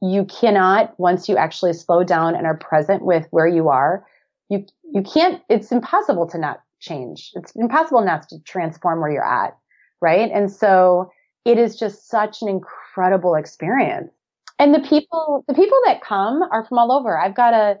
you 0.00 0.24
cannot, 0.24 0.98
once 0.98 1.28
you 1.28 1.36
actually 1.36 1.74
slow 1.74 2.02
down 2.02 2.34
and 2.34 2.46
are 2.46 2.56
present 2.56 3.04
with 3.04 3.26
where 3.30 3.46
you 3.46 3.68
are, 3.68 4.06
you, 4.48 4.64
you 4.92 5.02
can't, 5.02 5.42
it's 5.48 5.72
impossible 5.72 6.26
to 6.28 6.38
not 6.38 6.60
change. 6.80 7.32
It's 7.34 7.52
impossible 7.56 8.04
not 8.04 8.28
to 8.28 8.38
transform 8.44 9.00
where 9.00 9.10
you're 9.10 9.24
at. 9.24 9.56
Right. 10.00 10.30
And 10.32 10.50
so 10.50 11.10
it 11.44 11.58
is 11.58 11.76
just 11.76 12.08
such 12.08 12.42
an 12.42 12.48
incredible 12.48 13.34
experience. 13.34 14.10
And 14.58 14.74
the 14.74 14.80
people, 14.80 15.44
the 15.48 15.54
people 15.54 15.78
that 15.84 16.02
come 16.02 16.42
are 16.50 16.64
from 16.64 16.78
all 16.78 16.92
over. 16.92 17.18
I've 17.18 17.34
got 17.34 17.54
a, 17.54 17.78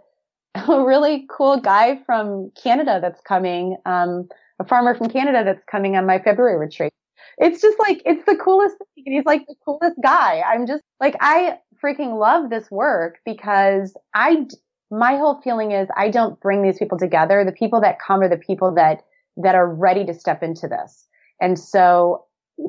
a 0.72 0.84
really 0.84 1.26
cool 1.30 1.60
guy 1.60 2.00
from 2.06 2.50
Canada 2.62 2.98
that's 3.00 3.20
coming, 3.22 3.76
um, 3.86 4.28
a 4.58 4.64
farmer 4.64 4.94
from 4.94 5.08
Canada 5.08 5.42
that's 5.44 5.64
coming 5.70 5.96
on 5.96 6.06
my 6.06 6.18
February 6.18 6.58
retreat. 6.58 6.92
It's 7.38 7.60
just 7.60 7.78
like, 7.78 8.00
it's 8.06 8.24
the 8.24 8.36
coolest 8.36 8.76
thing. 8.78 9.04
He's 9.04 9.26
like 9.26 9.46
the 9.46 9.56
coolest 9.64 9.96
guy. 10.02 10.42
I'm 10.46 10.66
just 10.66 10.82
like, 11.00 11.16
I 11.20 11.58
freaking 11.82 12.18
love 12.18 12.48
this 12.48 12.70
work 12.70 13.18
because 13.26 13.94
I, 14.14 14.46
my 14.90 15.16
whole 15.16 15.40
feeling 15.42 15.72
is 15.72 15.88
I 15.96 16.10
don't 16.10 16.38
bring 16.40 16.62
these 16.62 16.78
people 16.78 16.98
together. 16.98 17.44
The 17.44 17.52
people 17.52 17.80
that 17.80 17.98
come 17.98 18.20
are 18.20 18.28
the 18.28 18.36
people 18.36 18.74
that, 18.74 19.02
that 19.36 19.54
are 19.54 19.68
ready 19.68 20.04
to 20.06 20.14
step 20.14 20.42
into 20.42 20.68
this. 20.68 21.06
And 21.40 21.58
so 21.58 22.24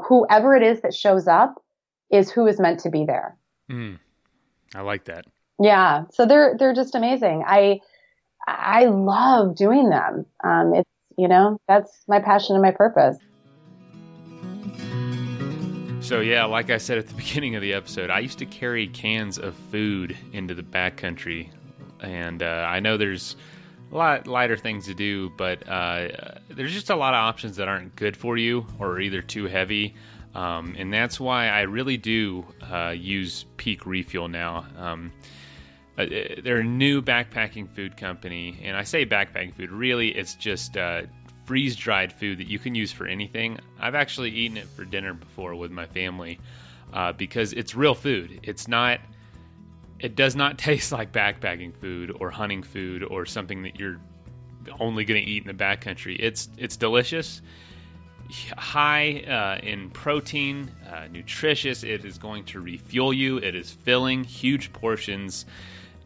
whoever 0.08 0.56
it 0.56 0.64
is 0.64 0.82
that 0.82 0.94
shows 0.94 1.28
up 1.28 1.56
is 2.12 2.32
who 2.32 2.48
is 2.48 2.60
meant 2.60 2.80
to 2.82 2.90
be 2.90 3.06
there. 3.06 3.38
Mm, 3.72 4.00
I 4.74 4.82
like 4.82 5.06
that. 5.06 5.26
Yeah. 5.60 6.06
So 6.12 6.26
they're, 6.26 6.56
they're 6.58 6.74
just 6.74 6.96
amazing. 6.96 7.44
I, 7.46 7.80
I 8.48 8.86
love 8.86 9.56
doing 9.56 9.90
them. 9.90 10.26
Um, 10.44 10.74
it's, 10.76 10.90
you 11.18 11.28
know, 11.28 11.60
that's 11.68 12.04
my 12.08 12.20
passion 12.20 12.56
and 12.56 12.62
my 12.62 12.72
purpose. 12.72 13.18
So 16.00 16.22
yeah, 16.22 16.46
like 16.46 16.70
I 16.70 16.78
said 16.78 16.98
at 16.98 17.08
the 17.08 17.14
beginning 17.18 17.56
of 17.56 17.62
the 17.62 17.74
episode, 17.74 18.10
I 18.10 18.20
used 18.20 18.40
to 18.40 18.46
carry 18.46 18.88
cans 18.88 19.38
of 19.38 19.56
food 19.72 20.16
into 20.32 20.54
the 20.54 20.64
backcountry, 20.64 21.50
and 22.00 22.44
uh, 22.44 22.68
I 22.70 22.80
know 22.80 22.98
there's 22.98 23.36
a 23.92 23.96
lot 23.96 24.28
lighter 24.28 24.58
things 24.58 24.86
to 24.86 24.94
do, 24.94 25.30
but 25.38 25.68
uh, 25.68 26.10
there's 26.50 26.74
just 26.74 26.90
a 26.90 26.96
lot 26.96 27.14
of 27.14 27.20
options 27.20 27.56
that 27.58 27.68
aren't 27.68 27.96
good 27.96 28.18
for 28.18 28.38
you 28.38 28.66
or 28.80 29.00
either 29.00 29.22
too 29.22 29.46
heavy. 29.46 29.96
Um, 30.36 30.76
and 30.78 30.94
that's 30.94 31.20
why 31.20 31.48
I 31.48 31.62
really 31.62 31.98
do 31.98 32.46
uh, 32.72 32.94
use 32.96 33.46
Peak 33.58 33.86
Refuel 33.86 34.28
now. 34.28 34.66
Um, 34.78 35.12
uh, 35.98 36.06
they're 36.44 36.60
a 36.60 36.64
new 36.64 37.02
backpacking 37.02 37.70
food 37.70 37.98
company, 37.98 38.60
and 38.64 38.78
I 38.78 38.84
say 38.84 39.06
backpacking 39.06 39.56
food. 39.56 39.72
Really, 39.72 40.10
it's 40.10 40.36
just 40.36 40.78
uh, 40.78 41.04
freeze 41.46 41.76
dried 41.76 42.14
food 42.14 42.38
that 42.38 42.48
you 42.48 42.60
can 42.60 42.76
use 42.76 42.92
for 42.92 43.08
anything. 43.08 43.58
I've 43.80 43.96
actually 43.96 44.30
eaten 44.32 44.58
it 44.58 44.68
for 44.68 44.86
dinner 44.86 45.14
before 45.14 45.56
with 45.56 45.72
my 45.72 45.88
family 45.88 46.40
uh, 46.94 47.14
because 47.14 47.54
it's 47.54 47.74
real 47.74 47.96
food. 47.96 48.42
It's 48.44 48.68
not. 48.68 49.00
It 50.00 50.16
does 50.16 50.36
not 50.36 50.58
taste 50.58 50.92
like 50.92 51.12
backpacking 51.12 51.76
food 51.76 52.16
or 52.20 52.30
hunting 52.30 52.64
food 52.64 53.04
or 53.04 53.26
something 53.26 53.64
that 53.64 53.80
you're 53.80 54.00
only 54.80 55.06
going 55.06 55.24
to 55.24 55.30
eat 55.30 55.48
in 55.48 55.56
the 55.56 55.64
backcountry. 55.64 56.18
It's 56.20 56.50
it's 56.58 56.76
delicious 56.78 57.42
high 58.58 59.22
uh, 59.22 59.66
in 59.66 59.90
protein, 59.92 60.72
uh, 60.92 61.08
nutritious. 61.12 61.84
It 61.84 62.06
is 62.06 62.18
going 62.18 62.46
to 62.46 62.60
refuel 62.60 63.14
you. 63.14 63.38
It 63.38 63.56
is 63.56 63.72
filling 63.72 64.24
huge 64.24 64.74
portions, 64.74 65.46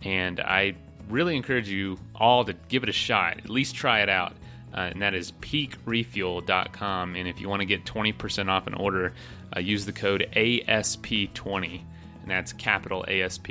and 0.04 0.40
I 0.40 0.76
really 1.10 1.36
encourage 1.36 1.70
you 1.70 1.98
all 2.16 2.46
to 2.46 2.54
give 2.70 2.84
it 2.84 2.90
a 2.90 2.94
shot. 2.94 3.38
At 3.40 3.50
least 3.50 3.76
try 3.76 4.02
it 4.02 4.10
out. 4.10 4.34
Uh, 4.74 4.90
and 4.92 5.02
that 5.02 5.14
is 5.14 5.34
peakrefuel.com. 5.34 7.16
And 7.16 7.28
if 7.28 7.42
you 7.42 7.50
want 7.50 7.60
to 7.60 7.66
get 7.66 7.84
20% 7.84 8.48
off 8.48 8.68
an 8.68 8.74
order, 8.74 9.14
uh, 9.54 9.60
use 9.60 9.86
the 9.86 9.92
code 9.92 10.30
ASP20, 10.34 11.82
and 12.22 12.32
that's 12.32 12.54
capital 12.54 13.04
ASP 13.06 13.50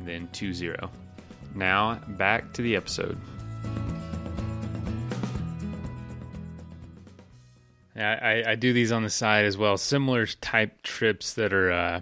and 0.00 0.08
then 0.08 0.28
20. 0.32 0.74
Now, 1.54 2.00
back 2.08 2.52
to 2.54 2.62
the 2.62 2.76
episode. 2.76 3.18
I, 7.96 8.44
I 8.46 8.54
do 8.54 8.72
these 8.72 8.92
on 8.92 9.02
the 9.02 9.10
side 9.10 9.44
as 9.44 9.56
well. 9.56 9.76
Similar 9.76 10.26
type 10.26 10.82
trips 10.82 11.34
that 11.34 11.52
are 11.52 11.70
uh, 11.70 12.00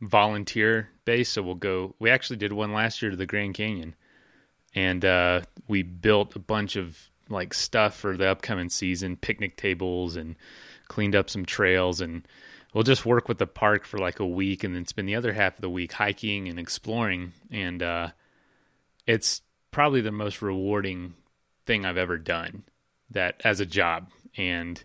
volunteer 0.00 0.90
based. 1.04 1.32
So 1.32 1.42
we'll 1.42 1.54
go. 1.54 1.94
We 1.98 2.10
actually 2.10 2.36
did 2.36 2.52
one 2.52 2.72
last 2.72 3.00
year 3.00 3.10
to 3.10 3.16
the 3.16 3.26
Grand 3.26 3.54
Canyon, 3.54 3.94
and 4.74 5.04
uh, 5.04 5.42
we 5.66 5.82
built 5.82 6.36
a 6.36 6.40
bunch 6.40 6.76
of 6.76 6.98
like 7.30 7.54
stuff 7.54 7.96
for 7.96 8.16
the 8.16 8.26
upcoming 8.26 8.68
season, 8.68 9.16
picnic 9.16 9.56
tables, 9.56 10.16
and 10.16 10.36
cleaned 10.88 11.16
up 11.16 11.30
some 11.30 11.46
trails. 11.46 12.00
And 12.00 12.26
we'll 12.72 12.84
just 12.84 13.06
work 13.06 13.28
with 13.28 13.38
the 13.38 13.46
park 13.46 13.84
for 13.84 13.98
like 13.98 14.20
a 14.20 14.26
week, 14.26 14.64
and 14.64 14.74
then 14.74 14.86
spend 14.86 15.08
the 15.08 15.16
other 15.16 15.32
half 15.32 15.56
of 15.56 15.60
the 15.60 15.70
week 15.70 15.92
hiking 15.92 16.48
and 16.48 16.58
exploring. 16.58 17.32
And 17.50 17.82
uh, 17.82 18.08
it's 19.06 19.42
probably 19.70 20.00
the 20.00 20.12
most 20.12 20.42
rewarding 20.42 21.14
thing 21.66 21.84
I've 21.84 21.96
ever 21.96 22.18
done 22.18 22.64
that 23.10 23.40
as 23.44 23.60
a 23.60 23.66
job. 23.66 24.10
And 24.36 24.82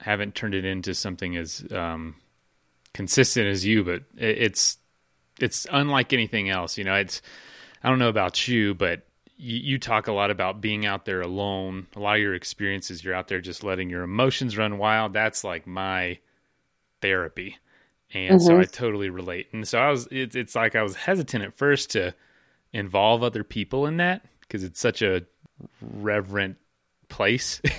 I 0.00 0.04
haven't 0.04 0.34
turned 0.34 0.54
it 0.54 0.64
into 0.64 0.94
something 0.94 1.36
as 1.36 1.64
um, 1.72 2.16
consistent 2.92 3.46
as 3.46 3.64
you, 3.64 3.84
but 3.84 4.02
it, 4.16 4.38
it's 4.38 4.78
it's 5.40 5.66
unlike 5.70 6.12
anything 6.12 6.50
else. 6.50 6.78
You 6.78 6.84
know, 6.84 6.94
it's 6.94 7.22
I 7.82 7.88
don't 7.88 7.98
know 7.98 8.08
about 8.08 8.46
you, 8.48 8.74
but 8.74 9.06
you 9.36 9.78
talk 9.78 10.06
a 10.06 10.12
lot 10.12 10.30
about 10.30 10.60
being 10.60 10.86
out 10.86 11.04
there 11.04 11.20
alone. 11.20 11.88
A 11.96 12.00
lot 12.00 12.16
of 12.16 12.22
your 12.22 12.34
experiences, 12.34 13.02
you're 13.02 13.14
out 13.14 13.26
there 13.26 13.40
just 13.40 13.64
letting 13.64 13.90
your 13.90 14.04
emotions 14.04 14.56
run 14.56 14.78
wild. 14.78 15.12
That's 15.12 15.42
like 15.42 15.66
my 15.66 16.18
therapy. 17.04 17.58
And 18.12 18.40
mm-hmm. 18.40 18.46
so 18.46 18.58
I 18.58 18.64
totally 18.64 19.10
relate. 19.10 19.48
And 19.52 19.68
so 19.68 19.78
I 19.78 19.90
was, 19.90 20.08
it's, 20.10 20.34
it's 20.34 20.54
like 20.54 20.74
I 20.74 20.82
was 20.82 20.94
hesitant 20.94 21.44
at 21.44 21.52
first 21.52 21.90
to 21.90 22.14
involve 22.72 23.22
other 23.22 23.44
people 23.44 23.86
in 23.86 23.98
that 23.98 24.24
because 24.40 24.64
it's 24.64 24.80
such 24.80 25.02
a 25.02 25.22
reverent 25.80 26.56
place. 27.08 27.60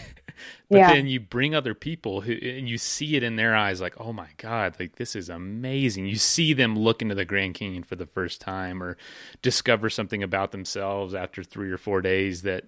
but 0.70 0.78
yeah. 0.78 0.94
then 0.94 1.08
you 1.08 1.20
bring 1.20 1.56
other 1.56 1.74
people 1.74 2.22
who 2.22 2.34
and 2.34 2.70
you 2.70 2.78
see 2.78 3.16
it 3.16 3.24
in 3.24 3.36
their 3.38 3.56
eyes 3.56 3.80
like 3.80 3.96
oh 4.02 4.12
my 4.12 4.28
god 4.36 4.76
like 4.80 4.98
this 4.98 5.16
is 5.16 5.30
amazing 5.30 6.06
you 6.06 6.18
see 6.18 6.52
them 6.52 6.78
look 6.78 7.02
into 7.02 7.16
the 7.16 7.24
grand 7.24 7.54
canyon 7.54 7.84
for 7.84 7.96
the 7.96 8.06
first 8.06 8.42
time 8.42 8.84
or 8.84 8.98
discover 9.42 9.90
something 9.90 10.22
about 10.24 10.52
themselves 10.52 11.14
after 11.14 11.42
three 11.42 11.72
or 11.72 11.78
four 11.78 12.02
days 12.02 12.42
that 12.42 12.66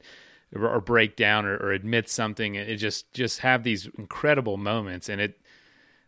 or 0.55 0.79
break 0.79 1.17
down 1.17 1.45
or, 1.45 1.57
or 1.57 1.71
admit 1.71 2.07
something 2.07 2.55
it 2.55 2.77
just 2.77 3.11
just 3.13 3.39
have 3.39 3.63
these 3.63 3.89
incredible 3.97 4.55
moments 4.55 5.09
and 5.09 5.19
it 5.19 5.41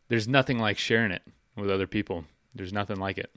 there's 0.10 0.28
nothing 0.28 0.60
like 0.60 0.78
sharing 0.78 1.12
it 1.12 1.24
with 1.56 1.70
other 1.70 1.88
people 1.88 2.26
there's 2.54 2.74
nothing 2.74 2.98
like 2.98 3.18
it 3.18 3.32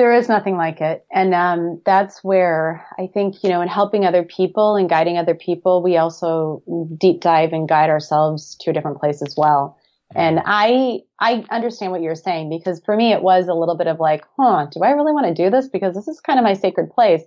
there 0.00 0.14
is 0.14 0.30
nothing 0.30 0.56
like 0.56 0.80
it. 0.80 1.04
And 1.12 1.34
um, 1.34 1.82
that's 1.84 2.24
where 2.24 2.86
I 2.98 3.06
think, 3.06 3.44
you 3.44 3.50
know, 3.50 3.60
in 3.60 3.68
helping 3.68 4.06
other 4.06 4.22
people 4.22 4.76
and 4.76 4.88
guiding 4.88 5.18
other 5.18 5.34
people, 5.34 5.82
we 5.82 5.98
also 5.98 6.62
deep 6.98 7.20
dive 7.20 7.52
and 7.52 7.68
guide 7.68 7.90
ourselves 7.90 8.56
to 8.62 8.70
a 8.70 8.72
different 8.72 8.98
place 8.98 9.20
as 9.20 9.34
well. 9.36 9.78
And 10.14 10.38
mm-hmm. 10.38 10.48
I, 10.48 11.00
I 11.18 11.44
understand 11.50 11.92
what 11.92 12.00
you're 12.00 12.14
saying 12.14 12.48
because 12.48 12.80
for 12.82 12.96
me, 12.96 13.12
it 13.12 13.22
was 13.22 13.46
a 13.48 13.52
little 13.52 13.76
bit 13.76 13.88
of 13.88 14.00
like, 14.00 14.24
huh, 14.38 14.68
do 14.72 14.80
I 14.80 14.92
really 14.92 15.12
want 15.12 15.26
to 15.26 15.34
do 15.34 15.50
this? 15.50 15.68
Because 15.68 15.94
this 15.94 16.08
is 16.08 16.18
kind 16.18 16.38
of 16.38 16.44
my 16.44 16.54
sacred 16.54 16.90
place. 16.90 17.22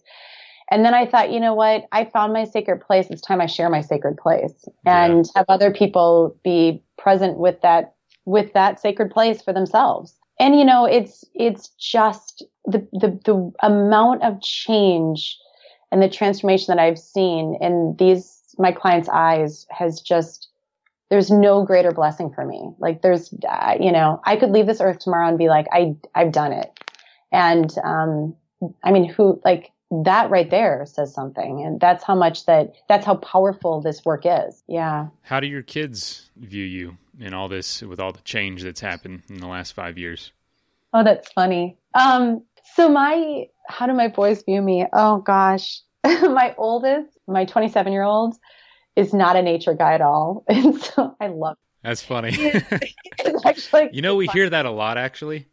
And 0.71 0.83
then 0.83 0.95
I 0.95 1.05
thought, 1.05 1.31
you 1.31 1.39
know 1.39 1.53
what? 1.53 1.83
I 1.91 2.05
found 2.05 2.33
my 2.33 2.45
sacred 2.45 2.81
place. 2.81 3.05
It's 3.11 3.21
time 3.21 3.39
I 3.39 3.45
share 3.45 3.69
my 3.69 3.81
sacred 3.81 4.17
place 4.17 4.67
and 4.83 5.25
yeah. 5.25 5.31
have 5.35 5.45
other 5.47 5.71
people 5.71 6.35
be 6.43 6.81
present 6.97 7.37
with 7.37 7.61
that, 7.61 7.92
with 8.25 8.53
that 8.53 8.79
sacred 8.79 9.11
place 9.11 9.41
for 9.41 9.53
themselves 9.53 10.15
and 10.39 10.57
you 10.57 10.65
know, 10.65 10.85
it's, 10.85 11.23
it's 11.33 11.69
just 11.79 12.43
the, 12.65 12.87
the, 12.91 13.19
the 13.23 13.51
amount 13.61 14.23
of 14.23 14.41
change 14.41 15.37
and 15.91 16.01
the 16.01 16.09
transformation 16.09 16.75
that 16.75 16.81
I've 16.81 16.99
seen 16.99 17.57
in 17.61 17.95
these, 17.99 18.41
my 18.57 18.71
clients' 18.71 19.09
eyes 19.09 19.67
has 19.69 20.01
just, 20.01 20.49
there's 21.09 21.29
no 21.29 21.63
greater 21.63 21.91
blessing 21.91 22.31
for 22.33 22.45
me. 22.45 22.71
Like 22.79 23.03
there's, 23.03 23.33
uh, 23.47 23.75
you 23.79 23.91
know, 23.91 24.19
I 24.25 24.35
could 24.35 24.49
leave 24.49 24.65
this 24.65 24.81
earth 24.81 24.99
tomorrow 24.99 25.27
and 25.27 25.37
be 25.37 25.49
like, 25.49 25.67
I, 25.71 25.95
I've 26.15 26.31
done 26.31 26.51
it. 26.51 26.79
And, 27.31 27.71
um, 27.83 28.35
I 28.83 28.91
mean, 28.91 29.09
who, 29.09 29.39
like, 29.45 29.71
that 29.91 30.31
right 30.31 30.49
there 30.49 30.85
says 30.87 31.13
something. 31.13 31.63
And 31.63 31.79
that's 31.79 32.03
how 32.03 32.15
much 32.15 32.47
that, 32.47 32.73
that's 32.89 33.05
how 33.05 33.15
powerful 33.15 33.81
this 33.81 34.03
work 34.03 34.23
is. 34.25 34.63
Yeah. 34.67 35.07
How 35.21 35.39
do 35.39 35.45
your 35.45 35.61
kids 35.61 36.31
view 36.37 36.63
you 36.63 36.97
in 37.19 37.33
all 37.33 37.47
this 37.47 37.81
with 37.81 37.99
all 37.99 38.11
the 38.11 38.21
change 38.21 38.63
that's 38.63 38.81
happened 38.81 39.23
in 39.29 39.37
the 39.37 39.47
last 39.47 39.73
five 39.73 39.97
years? 39.97 40.31
Oh, 40.93 41.03
that's 41.03 41.31
funny. 41.31 41.77
Um, 41.93 42.43
so 42.75 42.89
my, 42.89 43.47
how 43.67 43.87
do 43.87 43.93
my 43.93 44.07
boys 44.07 44.43
view 44.43 44.61
me? 44.61 44.85
Oh 44.93 45.17
gosh. 45.19 45.81
my 46.03 46.53
oldest, 46.57 47.17
my 47.27 47.45
27 47.45 47.91
year 47.93 48.03
old 48.03 48.35
is 48.95 49.13
not 49.13 49.35
a 49.35 49.41
nature 49.41 49.73
guy 49.73 49.93
at 49.93 50.01
all. 50.01 50.43
And 50.49 50.79
so 50.79 51.15
I 51.19 51.27
love 51.27 51.53
it. 51.53 51.87
That's 51.87 52.01
funny. 52.01 52.31
it's 52.33 53.45
actually, 53.45 53.89
you 53.91 54.01
know, 54.01 54.15
we 54.15 54.27
hear 54.27 54.49
that 54.49 54.65
a 54.65 54.71
lot 54.71 54.97
actually. 54.97 55.47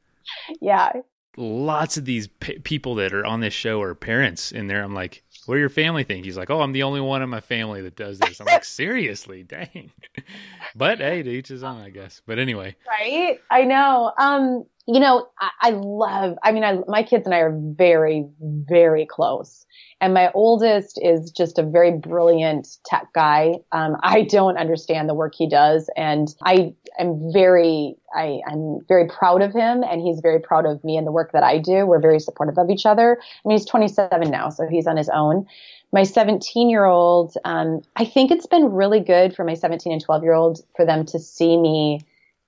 Yeah 0.61 0.93
lots 1.37 1.97
of 1.97 2.05
these 2.05 2.29
p- 2.29 2.59
people 2.59 2.95
that 2.97 3.13
are 3.13 3.25
on 3.25 3.41
this 3.41 3.55
show 3.55 3.81
are 3.81 3.95
parents 3.95 4.53
in 4.53 4.67
there. 4.67 4.83
I'm 4.83 4.95
like, 4.95 5.23
what 5.51 5.57
do 5.57 5.61
your 5.61 5.69
family 5.69 6.05
think? 6.05 6.25
He's 6.25 6.37
like, 6.37 6.49
oh, 6.49 6.61
I'm 6.61 6.71
the 6.71 6.85
only 6.85 7.01
one 7.01 7.23
in 7.23 7.29
my 7.29 7.41
family 7.41 7.83
that 7.83 7.97
does 7.97 8.21
this. 8.21 8.39
I'm 8.39 8.47
like, 8.47 8.63
seriously, 8.81 9.43
dang. 9.43 9.91
but 10.77 10.99
hey, 10.99 11.25
to 11.25 11.29
each 11.29 11.49
his 11.49 11.65
own, 11.65 11.81
I 11.81 11.91
guess. 11.91 12.23
But 12.25 12.39
anyway, 12.39 12.77
right? 12.87 13.41
I 13.51 13.65
know. 13.65 14.13
Um, 14.17 14.65
you 14.87 15.01
know, 15.01 15.27
I, 15.41 15.51
I 15.61 15.71
love. 15.71 16.37
I 16.45 16.53
mean, 16.53 16.63
I, 16.63 16.79
my 16.87 17.03
kids 17.03 17.27
and 17.27 17.35
I 17.35 17.39
are 17.39 17.53
very, 17.53 18.29
very 18.41 19.05
close. 19.07 19.67
And 20.01 20.15
my 20.15 20.31
oldest 20.35 21.01
is 21.03 21.33
just 21.33 21.59
a 21.59 21.65
very 21.65 21.99
brilliant 21.99 22.69
tech 22.87 23.09
guy. 23.13 23.55
Um, 23.73 23.97
I 24.05 24.23
don't 24.23 24.57
understand 24.57 25.09
the 25.09 25.15
work 25.15 25.35
he 25.37 25.49
does, 25.49 25.91
and 25.97 26.33
I 26.45 26.75
am 26.99 27.33
very, 27.33 27.97
I, 28.15 28.41
I'm 28.47 28.81
very 28.89 29.07
proud 29.07 29.43
of 29.43 29.53
him, 29.53 29.83
and 29.83 30.01
he's 30.01 30.21
very 30.21 30.41
proud 30.41 30.67
of 30.67 30.83
me 30.85 30.97
and 30.97 31.07
the 31.07 31.13
work 31.13 31.33
that 31.33 31.43
I 31.43 31.59
do. 31.59 31.87
We're 31.87 32.01
very 32.01 32.21
supportive 32.21 32.59
of 32.59 32.71
each 32.71 32.87
other. 32.87 33.19
I 33.21 33.49
mean, 33.49 33.59
he's 33.59 33.67
27 33.67 34.31
now, 34.31 34.51
so 34.51 34.67
he's 34.69 34.87
on 34.87 34.97
his 34.97 35.09
own. 35.09 35.47
My 35.93 36.05
17 36.05 36.71
year 36.71 36.85
old, 36.85 37.35
um, 37.45 37.83
I 37.97 38.05
think 38.05 38.31
it's 38.31 38.47
been 38.47 38.73
really 38.73 39.01
good 39.01 39.35
for 39.35 39.45
my 39.45 39.55
17 39.55 39.93
and 39.93 40.03
12 40.03 40.23
year 40.23 40.35
old 40.35 40.65
for 40.77 40.87
them 40.87 41.05
to 41.07 41.19
see 41.19 41.57
me 41.57 42.01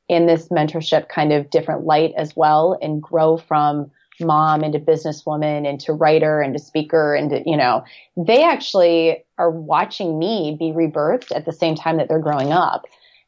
in 0.09 0.27
this 0.27 0.49
mentorship 0.49 1.09
kind 1.09 1.33
of 1.33 1.51
different 1.51 1.85
light 1.85 2.13
as 2.17 2.37
well, 2.37 2.79
and 2.81 3.03
grow 3.03 3.37
from 3.37 3.91
mom 4.21 4.63
into 4.63 4.79
businesswoman 4.79 5.67
into 5.67 5.93
writer 5.93 6.43
into 6.43 6.59
speaker 6.59 7.15
and 7.15 7.43
you 7.47 7.57
know 7.57 7.83
they 8.17 8.45
actually 8.45 9.25
are 9.39 9.51
watching 9.51 10.19
me 10.19 10.57
be 10.59 10.71
rebirthed 10.71 11.35
at 11.35 11.45
the 11.45 11.53
same 11.53 11.75
time 11.75 11.97
that 11.97 12.09
they're 12.09 12.19
growing 12.19 12.53
up 12.53 12.85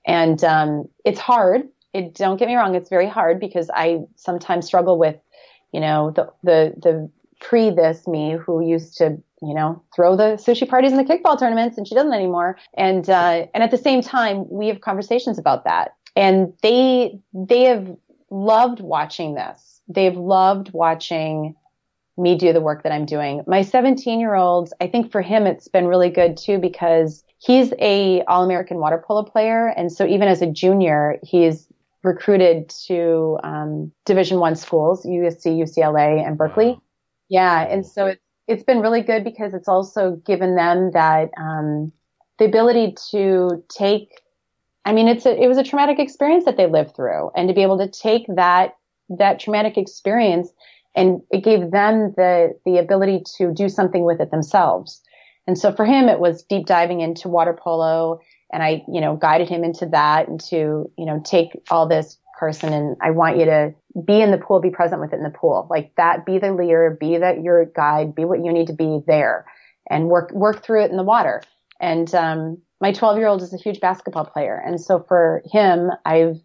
and 0.07 0.43
um, 0.45 0.89
it's 1.05 1.21
hard. 1.21 1.69
It 1.93 2.15
don't 2.15 2.39
get 2.39 2.49
me 2.49 2.57
wrong 2.57 2.75
it's 2.75 2.91
very 2.91 3.09
hard 3.09 3.39
because 3.39 3.71
i 3.73 4.01
sometimes 4.17 4.67
struggle 4.67 4.99
with 4.99 5.15
you 5.73 5.79
know 5.79 6.11
the 6.11 6.29
the 6.43 6.75
the 6.83 7.11
pre 7.41 7.71
this 7.71 8.09
me 8.09 8.33
who 8.33 8.67
used 8.67 8.97
to 8.97 9.17
you 9.43 9.55
know 9.55 9.83
throw 9.95 10.17
the 10.17 10.37
sushi 10.37 10.69
parties 10.69 10.93
and 10.93 10.99
the 10.99 11.13
kickball 11.13 11.39
tournaments 11.39 11.77
and 11.77 11.87
she 11.87 11.95
doesn't 11.95 12.13
anymore. 12.13 12.57
And 12.77 13.09
uh, 13.09 13.47
and 13.53 13.63
at 13.63 13.71
the 13.71 13.79
same 13.79 14.01
time 14.01 14.47
we 14.49 14.69
have 14.69 14.81
conversations 14.81 15.39
about 15.39 15.65
that. 15.65 15.95
And 16.17 16.53
they 16.63 17.19
they 17.33 17.63
have 17.65 17.95
loved 18.31 18.81
watching 18.81 19.35
this. 19.35 19.81
They've 19.89 20.17
loved 20.17 20.73
watching 20.73 21.55
me 22.17 22.37
do 22.37 22.53
the 22.53 22.61
work 22.61 22.85
that 22.85 22.93
I'm 22.93 23.07
doing. 23.07 23.43
My 23.47 23.63
17 23.63 24.21
year 24.21 24.35
old, 24.35 24.73
I 24.81 24.87
think 24.87 25.11
for 25.11 25.21
him, 25.21 25.47
it's 25.47 25.69
been 25.69 25.87
really 25.87 26.11
good 26.11 26.37
too 26.37 26.59
because 26.59 27.25
he's 27.45 27.73
a 27.79 28.23
all 28.23 28.45
American 28.45 28.79
water 28.79 29.03
polo 29.05 29.23
player. 29.23 29.69
And 29.69 29.93
so 29.93 30.07
even 30.07 30.29
as 30.29 30.43
a 30.43 30.47
junior, 30.47 31.19
he's 31.23 31.67
recruited 32.03 32.69
to, 32.87 33.39
um, 33.43 33.93
division 34.05 34.39
one 34.39 34.57
schools, 34.57 35.05
USC, 35.05 35.59
UCLA 35.59 36.27
and 36.27 36.37
Berkeley. 36.37 36.67
Wow. 36.67 36.83
Yeah. 37.29 37.63
And 37.63 37.87
so 37.87 38.07
it's, 38.07 38.21
it's 38.47 38.63
been 38.63 38.81
really 38.81 39.01
good 39.01 39.25
because 39.25 39.55
it's 39.55 39.69
also 39.69 40.17
given 40.27 40.55
them 40.55 40.91
that, 40.93 41.31
um, 41.39 41.93
the 42.39 42.45
ability 42.45 42.95
to 43.11 43.65
take 43.69 44.09
I 44.87 44.93
mean, 44.93 45.09
it's 45.09 45.25
a, 45.25 45.43
it 45.43 45.49
was 45.49 45.57
a 45.57 45.65
traumatic 45.65 45.99
experience 45.99 46.45
that 46.45 46.57
they 46.59 46.67
lived 46.67 46.95
through 46.95 47.31
and 47.35 47.49
to 47.49 47.55
be 47.55 47.63
able 47.63 47.79
to 47.79 47.89
take 47.89 48.27
that 48.37 48.77
that 49.09 49.39
traumatic 49.41 49.79
experience 49.79 50.51
and 50.95 51.21
it 51.31 51.43
gave 51.43 51.71
them 51.71 52.13
the, 52.17 52.59
the 52.65 52.79
ability 52.79 53.23
to 53.37 53.53
do 53.53 53.69
something 53.69 54.05
with 54.05 54.21
it 54.21 54.31
themselves. 54.31 55.03
And 55.47 55.59
so 55.59 55.73
for 55.73 55.85
him, 55.85 56.09
it 56.09 56.21
was 56.21 56.43
deep 56.43 56.67
diving 56.67 57.01
into 57.01 57.29
water 57.29 57.53
polo 57.53 58.21
and 58.53 58.63
I, 58.63 58.85
you 58.89 59.01
know, 59.01 59.17
guided 59.17 59.49
him 59.49 59.65
into 59.65 59.87
that 59.87 60.29
and 60.29 60.41
to, 60.45 60.91
you 60.97 61.07
know, 61.07 61.21
take 61.25 61.51
all 61.71 61.89
this 61.89 62.19
Carson 62.39 62.73
and 62.73 62.97
I 63.01 63.11
want 63.11 63.39
you 63.39 63.45
to 63.45 63.75
be 64.05 64.21
in 64.21 64.31
the 64.31 64.39
pool, 64.39 64.61
be 64.61 64.71
present 64.71 65.01
with 65.01 65.13
it 65.13 65.17
in 65.17 65.23
the 65.23 65.31
pool. 65.31 65.67
Like 65.71 65.95
that, 65.97 66.27
be 66.27 66.39
the 66.39 66.53
leader, 66.53 66.97
be 66.99 67.19
that 67.19 67.43
your 67.43 67.65
guide, 67.65 68.15
be 68.15 68.25
what 68.25 68.45
you 68.45 68.53
need 68.53 68.69
to 68.69 68.73
be 68.73 69.01
there 69.07 69.47
and 69.89 70.09
work, 70.09 70.33
work 70.33 70.65
through 70.65 70.85
it 70.85 70.91
in 70.91 70.97
the 70.97 71.03
water. 71.03 71.43
And, 71.81 72.13
um, 72.15 72.59
my 72.81 72.93
12 72.93 73.19
year 73.19 73.29
old 73.29 73.43
is 73.43 73.55
a 73.55 73.59
huge 73.59 73.81
basketball 73.81 74.27
player. 74.27 74.61
And 74.65 74.81
so 74.81 75.05
for 75.07 75.43
him, 75.51 75.91
I've 76.05 76.41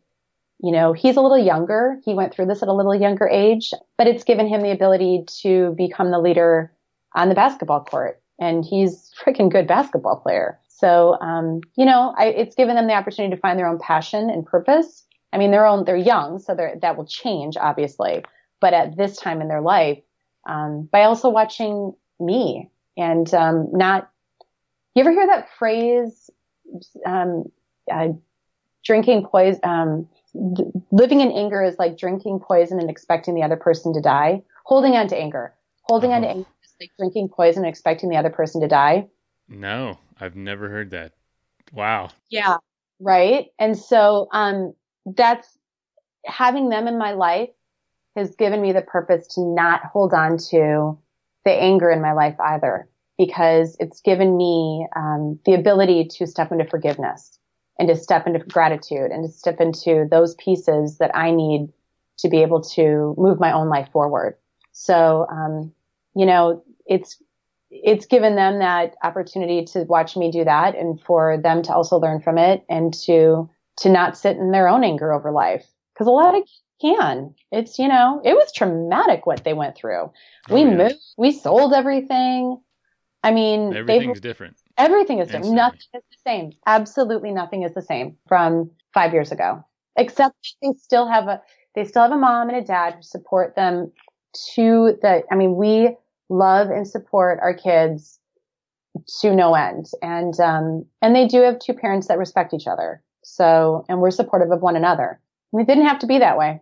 you 0.62 0.74
know, 0.74 0.93
he's 0.93 1.16
a 1.16 1.22
little 1.22 1.38
younger. 1.38 1.97
He 2.04 2.14
went 2.14 2.34
through 2.34 2.47
this 2.47 2.62
at 2.62 2.68
a 2.68 2.74
little 2.74 2.93
younger 2.93 3.28
age, 3.28 3.72
but 3.97 4.08
it's 4.08 4.26
given 4.26 4.47
him 4.47 4.62
the 4.62 4.72
ability 4.72 5.24
to 5.41 5.74
become 5.78 6.12
the 6.12 6.20
leader 6.20 6.74
on 7.16 7.30
the 7.30 7.36
basketball 7.36 7.86
court. 7.86 8.22
And 8.40 8.64
he's 8.64 9.12
freaking 9.22 9.52
good 9.52 9.68
basketball 9.68 10.18
player. 10.18 10.60
So, 10.70 11.20
um, 11.20 11.60
you 11.76 11.86
know, 11.86 12.14
I, 12.18 12.28
it's 12.28 12.56
given 12.56 12.76
them 12.76 12.88
the 12.88 12.94
opportunity 12.94 13.36
to 13.36 13.42
find 13.42 13.60
their 13.60 13.68
own 13.68 13.80
passion 13.80 14.30
and 14.30 14.46
purpose. 14.46 15.06
I 15.34 15.38
mean, 15.38 15.52
they're 15.52 15.66
own, 15.66 15.84
they're 15.84 15.98
young, 15.98 16.40
so 16.40 16.56
they're, 16.56 16.76
that 16.82 16.96
will 16.96 17.06
change, 17.06 17.58
obviously. 17.58 18.24
But 18.62 18.74
at 18.74 18.96
this 18.96 19.18
time 19.18 19.42
in 19.42 19.50
their 19.50 19.62
life, 19.62 20.00
um, 20.48 20.88
by 20.90 21.04
also 21.04 21.30
watching 21.30 21.94
me 22.20 22.70
and, 22.98 23.32
um, 23.34 23.68
not, 23.74 24.10
you 24.96 25.02
ever 25.02 25.12
hear 25.12 25.28
that 25.28 25.50
phrase, 25.58 26.30
um, 27.06 27.44
uh, 27.92 28.10
drinking 28.86 29.26
poison, 29.26 29.60
um, 29.64 30.10
living 30.92 31.20
in 31.20 31.32
anger 31.32 31.62
is 31.62 31.78
like 31.78 31.98
drinking 31.98 32.40
poison 32.40 32.80
and 32.80 32.90
expecting 32.90 33.36
the 33.36 33.44
other 33.44 33.58
person 33.58 33.94
to 33.94 34.02
die. 34.02 34.42
Holding 34.64 34.94
on 34.94 35.08
to 35.10 35.18
anger. 35.18 35.54
Holding 35.84 36.14
on 36.14 36.22
to 36.22 36.28
uh-huh. 36.28 36.38
anger 36.38 36.50
like 36.80 36.92
drinking 36.98 37.30
poison 37.30 37.64
and 37.64 37.70
expecting 37.70 38.10
the 38.10 38.18
other 38.18 38.30
person 38.30 38.62
to 38.62 38.68
die. 38.68 39.08
No, 39.48 39.98
I've 40.20 40.36
never 40.36 40.70
heard 40.70 40.92
that. 40.92 41.14
Wow. 41.74 42.10
Yeah. 42.30 42.58
Right. 43.00 43.48
And 43.58 43.78
so, 43.78 44.28
um, 44.32 44.74
that's 45.06 45.58
having 46.26 46.70
them 46.70 46.88
in 46.88 46.98
my 46.98 47.14
life 47.14 47.50
has 48.16 48.36
given 48.36 48.62
me 48.62 48.72
the 48.74 48.82
purpose 48.82 49.28
to 49.36 49.42
not 49.42 49.82
hold 49.86 50.14
on 50.14 50.38
to 50.38 50.98
the 51.46 51.52
anger 51.52 51.90
in 51.90 52.02
my 52.02 52.14
life 52.14 52.36
either. 52.40 52.88
because 53.20 53.76
it's 53.82 54.00
given 54.00 54.38
me 54.38 54.88
um, 54.96 55.38
the 55.46 55.54
ability 55.54 56.06
to 56.06 56.26
step 56.26 56.54
into 56.54 56.64
forgiveness 56.64 57.38
and 57.78 57.90
to 57.90 57.96
step 57.96 58.26
into 58.26 58.40
gratitude 58.40 59.12
and 59.12 59.26
to 59.26 59.32
step 59.32 59.60
into 59.60 60.08
those 60.10 60.36
pieces 60.36 60.98
that 61.00 61.12
I 61.14 61.32
need 61.32 61.68
to 62.20 62.30
be 62.30 62.42
able 62.42 62.62
to 62.62 63.14
move 63.18 63.40
my 63.40 63.52
own 63.52 63.68
life 63.68 63.90
forward. 63.92 64.38
So, 64.72 65.28
um, 65.30 65.74
you 66.16 66.26
know, 66.26 66.64
it's 66.90 67.22
it's 67.72 68.08
given 68.08 68.36
them 68.36 68.60
that 68.60 68.96
opportunity 69.04 69.64
to 69.64 69.84
watch 69.84 70.18
me 70.18 70.32
do 70.32 70.44
that 70.44 70.76
and 70.76 71.00
for 71.02 71.38
them 71.38 71.62
to 71.62 71.74
also 71.74 71.98
learn 71.98 72.20
from 72.20 72.38
it 72.38 72.66
and 72.68 72.94
to 72.94 73.50
to 73.78 73.90
not 73.90 74.18
sit 74.18 74.36
in 74.36 74.52
their 74.52 74.68
own 74.68 74.84
anger 74.84 75.14
over 75.14 75.32
life. 75.32 75.66
Because 75.94 76.08
a 76.08 76.12
lot 76.12 76.36
of 76.36 76.44
can. 76.82 77.36
It's 77.52 77.78
you 77.78 77.88
know 77.88 78.22
it 78.26 78.34
was 78.34 78.52
traumatic 78.52 79.26
what 79.26 79.44
they 79.44 79.54
went 79.54 79.76
through. 79.76 80.12
Oh, 80.50 80.54
we 80.54 80.62
yeah. 80.62 80.76
moved 80.76 80.96
we 81.18 81.32
sold 81.32 81.74
everything. 81.74 82.60
I 83.24 83.32
mean 83.32 83.76
everything's 83.76 84.22
different. 84.22 84.58
Everything 84.78 85.20
is 85.20 85.28
different. 85.28 85.54
Nothing 85.54 85.80
is 85.94 86.04
the 86.10 86.18
same. 86.26 86.54
Absolutely 86.66 87.32
nothing 87.32 87.64
is 87.64 87.74
the 87.74 87.82
same 87.82 88.18
from 88.28 88.72
five 88.94 89.14
years 89.14 89.32
ago. 89.32 89.64
Except 89.96 90.36
they 90.62 90.74
still 90.78 91.08
have 91.08 91.28
a 91.28 91.42
they 91.76 91.84
still 91.84 92.02
have 92.02 92.12
a 92.12 92.18
mom 92.18 92.50
and 92.50 92.58
a 92.58 92.64
dad 92.64 92.96
who 92.96 93.02
support 93.02 93.56
them 93.56 93.92
to 94.56 94.98
the 95.02 95.24
i 95.32 95.36
mean 95.36 95.56
we 95.56 95.96
love 96.30 96.70
and 96.70 96.88
support 96.88 97.40
our 97.42 97.54
kids 97.54 98.20
to 99.22 99.36
no 99.36 99.56
end. 99.56 99.88
And, 100.02 100.40
um, 100.40 100.86
and 101.02 101.16
they 101.16 101.28
do 101.28 101.42
have 101.42 101.60
two 101.60 101.74
parents 101.74 102.08
that 102.08 102.18
respect 102.18 102.54
each 102.54 102.68
other. 102.68 103.02
So, 103.24 103.86
and 103.90 104.00
we're 104.00 104.12
supportive 104.12 104.52
of 104.52 104.62
one 104.62 104.76
another. 104.76 105.20
It 105.54 105.68
didn't 105.68 105.86
have 105.86 106.00
to 106.00 106.08
be 106.08 106.20
that 106.20 106.38
way. 106.38 106.62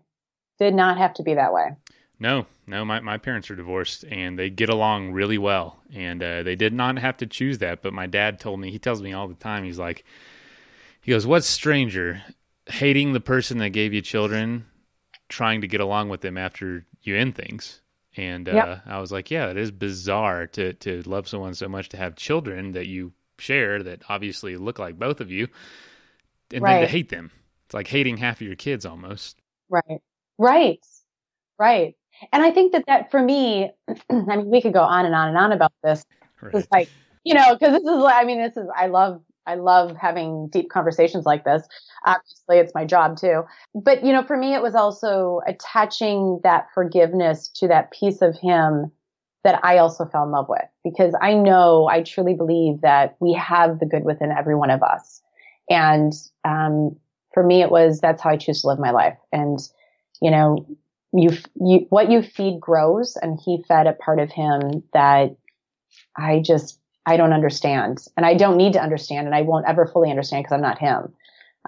Did 0.59 0.73
not 0.73 0.97
have 0.97 1.13
to 1.15 1.23
be 1.23 1.35
that 1.35 1.53
way. 1.53 1.75
No, 2.19 2.47
no, 2.65 2.83
my, 2.83 2.99
my 2.99 3.17
parents 3.17 3.51
are 3.51 3.55
divorced 3.55 4.03
and 4.05 4.39
they 4.39 4.49
get 4.49 4.69
along 4.69 5.11
really 5.11 5.37
well. 5.37 5.77
And 5.93 6.23
uh, 6.23 6.43
they 6.43 6.55
did 6.55 6.73
not 6.73 6.97
have 6.97 7.17
to 7.17 7.27
choose 7.27 7.59
that. 7.59 7.81
But 7.81 7.93
my 7.93 8.07
dad 8.07 8.39
told 8.39 8.59
me, 8.59 8.71
he 8.71 8.79
tells 8.79 9.01
me 9.01 9.13
all 9.13 9.27
the 9.27 9.35
time, 9.35 9.63
he's 9.63 9.77
like, 9.77 10.03
he 11.01 11.11
goes, 11.11 11.27
What's 11.27 11.47
stranger? 11.47 12.23
Hating 12.65 13.13
the 13.13 13.21
person 13.21 13.59
that 13.59 13.69
gave 13.69 13.93
you 13.93 14.01
children, 14.01 14.65
trying 15.29 15.61
to 15.61 15.67
get 15.67 15.79
along 15.79 16.09
with 16.09 16.21
them 16.21 16.37
after 16.37 16.85
you 17.01 17.15
end 17.15 17.35
things, 17.35 17.81
and 18.17 18.49
uh, 18.49 18.53
yep. 18.53 18.81
I 18.85 18.99
was 18.99 19.11
like, 19.11 19.31
yeah, 19.31 19.49
it 19.49 19.57
is 19.57 19.71
bizarre 19.71 20.47
to 20.47 20.73
to 20.73 21.01
love 21.03 21.27
someone 21.27 21.53
so 21.53 21.67
much 21.67 21.89
to 21.89 21.97
have 21.97 22.15
children 22.15 22.71
that 22.73 22.87
you 22.87 23.13
share 23.39 23.83
that 23.83 24.01
obviously 24.09 24.57
look 24.57 24.79
like 24.79 24.97
both 24.97 25.21
of 25.21 25.31
you, 25.31 25.47
and 26.51 26.63
right. 26.63 26.73
then 26.73 26.81
to 26.81 26.87
hate 26.87 27.09
them. 27.09 27.31
It's 27.65 27.73
like 27.73 27.87
hating 27.87 28.17
half 28.17 28.39
of 28.39 28.47
your 28.47 28.55
kids 28.55 28.85
almost. 28.85 29.37
Right. 29.69 30.01
Right. 30.37 30.85
Right. 31.59 31.95
And 32.31 32.43
I 32.43 32.51
think 32.51 32.71
that 32.71 32.85
that 32.87 33.11
for 33.11 33.21
me, 33.21 33.71
I 34.09 34.13
mean, 34.37 34.49
we 34.49 34.61
could 34.61 34.73
go 34.73 34.81
on 34.81 35.05
and 35.05 35.13
on 35.13 35.29
and 35.29 35.37
on 35.37 35.51
about 35.51 35.73
this. 35.83 36.05
Right. 36.41 36.55
It's 36.55 36.67
like, 36.71 36.89
you 37.23 37.33
know, 37.33 37.55
because 37.55 37.73
this 37.73 37.83
is, 37.83 38.03
I 38.03 38.23
mean, 38.23 38.41
this 38.41 38.55
is, 38.55 38.67
I 38.75 38.87
love 38.87 39.21
I 39.47 39.55
love 39.55 39.95
having 39.95 40.49
deep 40.49 40.69
conversations 40.69 41.25
like 41.25 41.45
this. 41.45 41.67
Obviously, 42.05 42.57
it's 42.57 42.73
my 42.75 42.85
job 42.85 43.17
too. 43.17 43.43
But, 43.73 44.05
you 44.05 44.13
know, 44.13 44.23
for 44.23 44.37
me, 44.37 44.53
it 44.53 44.61
was 44.61 44.75
also 44.75 45.41
attaching 45.47 46.41
that 46.43 46.67
forgiveness 46.73 47.47
to 47.55 47.67
that 47.69 47.91
piece 47.91 48.21
of 48.21 48.37
him 48.37 48.91
that 49.43 49.59
I 49.63 49.77
also 49.77 50.05
fell 50.05 50.23
in 50.23 50.31
love 50.31 50.49
with 50.49 50.65
because 50.83 51.15
I 51.21 51.33
know, 51.33 51.87
I 51.89 52.03
truly 52.03 52.33
believe 52.33 52.81
that 52.81 53.15
we 53.19 53.33
have 53.33 53.79
the 53.79 53.85
good 53.85 54.03
within 54.03 54.31
every 54.31 54.55
one 54.55 54.69
of 54.69 54.83
us. 54.83 55.21
And, 55.69 56.13
um, 56.43 56.97
for 57.33 57.43
me, 57.43 57.61
it 57.61 57.71
was, 57.71 57.99
that's 57.99 58.21
how 58.21 58.31
I 58.31 58.37
choose 58.37 58.61
to 58.61 58.67
live 58.67 58.79
my 58.79 58.91
life. 58.91 59.17
And, 59.31 59.59
you 60.21 60.31
know, 60.31 60.65
you, 61.13 61.29
you, 61.55 61.85
what 61.89 62.11
you 62.11 62.21
feed 62.21 62.59
grows 62.59 63.15
and 63.15 63.39
he 63.43 63.63
fed 63.67 63.87
a 63.87 63.93
part 63.93 64.19
of 64.19 64.31
him 64.31 64.83
that 64.93 65.35
I 66.17 66.41
just 66.43 66.79
I 67.07 67.15
don't 67.15 67.31
understand 67.31 68.05
and 68.17 68.25
I 68.25 68.33
don't 68.33 68.57
need 68.57 68.73
to 68.73 68.81
understand 68.81 69.27
and 69.27 69.33
I 69.33 69.41
won't 69.41 69.65
ever 69.65 69.87
fully 69.87 70.09
understand 70.09 70.43
because 70.43 70.55
I'm 70.55 70.61
not 70.61 70.77
him. 70.77 71.13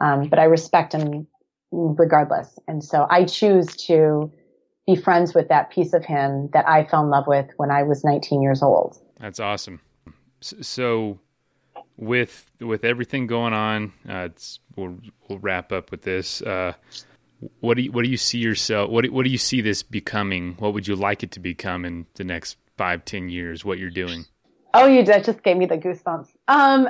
Um, 0.02 0.28
but 0.28 0.38
I 0.38 0.44
respect 0.44 0.94
him 0.94 1.28
regardless. 1.72 2.60
And 2.68 2.84
so 2.84 3.08
I 3.10 3.24
choose 3.24 3.68
to 3.88 4.32
be 4.86 4.98
friends 4.98 5.34
with 5.34 5.48
that 5.48 5.72
piece 5.72 5.94
of 5.94 6.04
him 6.04 6.50
that 6.52 6.68
I 6.68 6.84
fell 6.84 7.04
in 7.04 7.10
love 7.10 7.26
with 7.26 7.48
when 7.56 7.72
I 7.72 7.84
was 7.84 8.04
19 8.04 8.42
years 8.42 8.62
old. 8.62 8.98
That's 9.18 9.40
awesome. 9.40 9.80
So 10.42 11.20
with, 11.96 12.52
with 12.60 12.84
everything 12.84 13.26
going 13.26 13.54
on, 13.54 13.94
uh, 14.10 14.30
we'll, 14.76 14.98
we'll 15.30 15.40
wrap 15.40 15.72
up 15.72 15.90
with 15.90 16.02
this. 16.02 16.42
Uh, 16.42 16.74
what 17.62 17.78
do 17.78 17.84
you, 17.84 17.94
what 17.94 18.04
do 18.04 18.10
you 18.10 18.18
see 18.18 18.40
yourself? 18.40 18.90
What, 18.90 19.10
what 19.10 19.24
do 19.24 19.30
you 19.30 19.38
see 19.38 19.62
this 19.62 19.84
becoming? 19.84 20.56
What 20.60 20.74
would 20.74 20.86
you 20.86 20.98
like 20.98 21.24
it 21.24 21.32
to 21.32 21.40
become 21.40 21.86
in 21.86 22.08
the 22.16 22.26
next 22.26 22.58
five, 22.78 23.06
ten 23.06 23.30
years? 23.30 23.64
What 23.64 23.80
you're 23.80 23.90
doing? 23.90 24.26
Oh, 24.74 24.86
you 24.86 25.04
that 25.06 25.26
just 25.26 25.44
gave 25.44 25.58
me 25.58 25.66
the 25.66 25.78
goosebumps. 25.78 26.28
Um, 26.48 26.90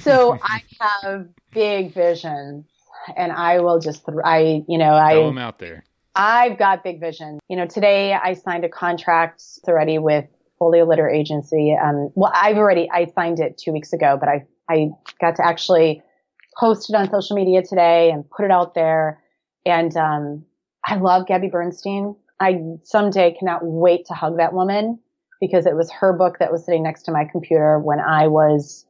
so 0.00 0.38
I 0.42 0.62
have 0.80 1.28
big 1.52 1.92
visions, 1.92 2.66
and 3.16 3.32
I 3.32 3.60
will 3.60 3.80
just 3.80 4.04
I 4.24 4.64
you 4.68 4.78
know 4.78 4.94
I 4.94 5.12
throw 5.12 5.26
them 5.26 5.38
out 5.38 5.58
there. 5.58 5.84
I've 6.14 6.58
got 6.58 6.82
big 6.82 7.00
visions. 7.00 7.40
You 7.48 7.56
know, 7.56 7.66
today 7.66 8.14
I 8.14 8.34
signed 8.34 8.64
a 8.64 8.68
contract 8.68 9.42
already 9.68 9.98
with 9.98 10.24
Folio 10.58 10.86
Literary 10.86 11.18
Agency. 11.18 11.76
Um, 11.80 12.10
well, 12.14 12.32
I've 12.34 12.56
already 12.56 12.88
I 12.90 13.06
signed 13.06 13.40
it 13.40 13.58
two 13.58 13.72
weeks 13.72 13.92
ago, 13.92 14.16
but 14.18 14.28
I 14.28 14.46
I 14.68 14.90
got 15.20 15.36
to 15.36 15.46
actually 15.46 16.02
post 16.58 16.90
it 16.90 16.96
on 16.96 17.10
social 17.10 17.36
media 17.36 17.62
today 17.62 18.10
and 18.10 18.28
put 18.30 18.44
it 18.44 18.50
out 18.50 18.74
there. 18.74 19.22
And 19.64 19.94
um, 19.96 20.44
I 20.84 20.96
love 20.96 21.26
Gabby 21.26 21.48
Bernstein. 21.48 22.16
I 22.40 22.60
someday 22.84 23.34
cannot 23.38 23.64
wait 23.64 24.06
to 24.06 24.14
hug 24.14 24.36
that 24.38 24.52
woman 24.52 25.00
because 25.40 25.66
it 25.66 25.76
was 25.76 25.90
her 25.90 26.12
book 26.12 26.38
that 26.38 26.52
was 26.52 26.64
sitting 26.64 26.82
next 26.82 27.02
to 27.04 27.12
my 27.12 27.24
computer 27.24 27.78
when 27.78 28.00
I 28.00 28.26
was, 28.28 28.86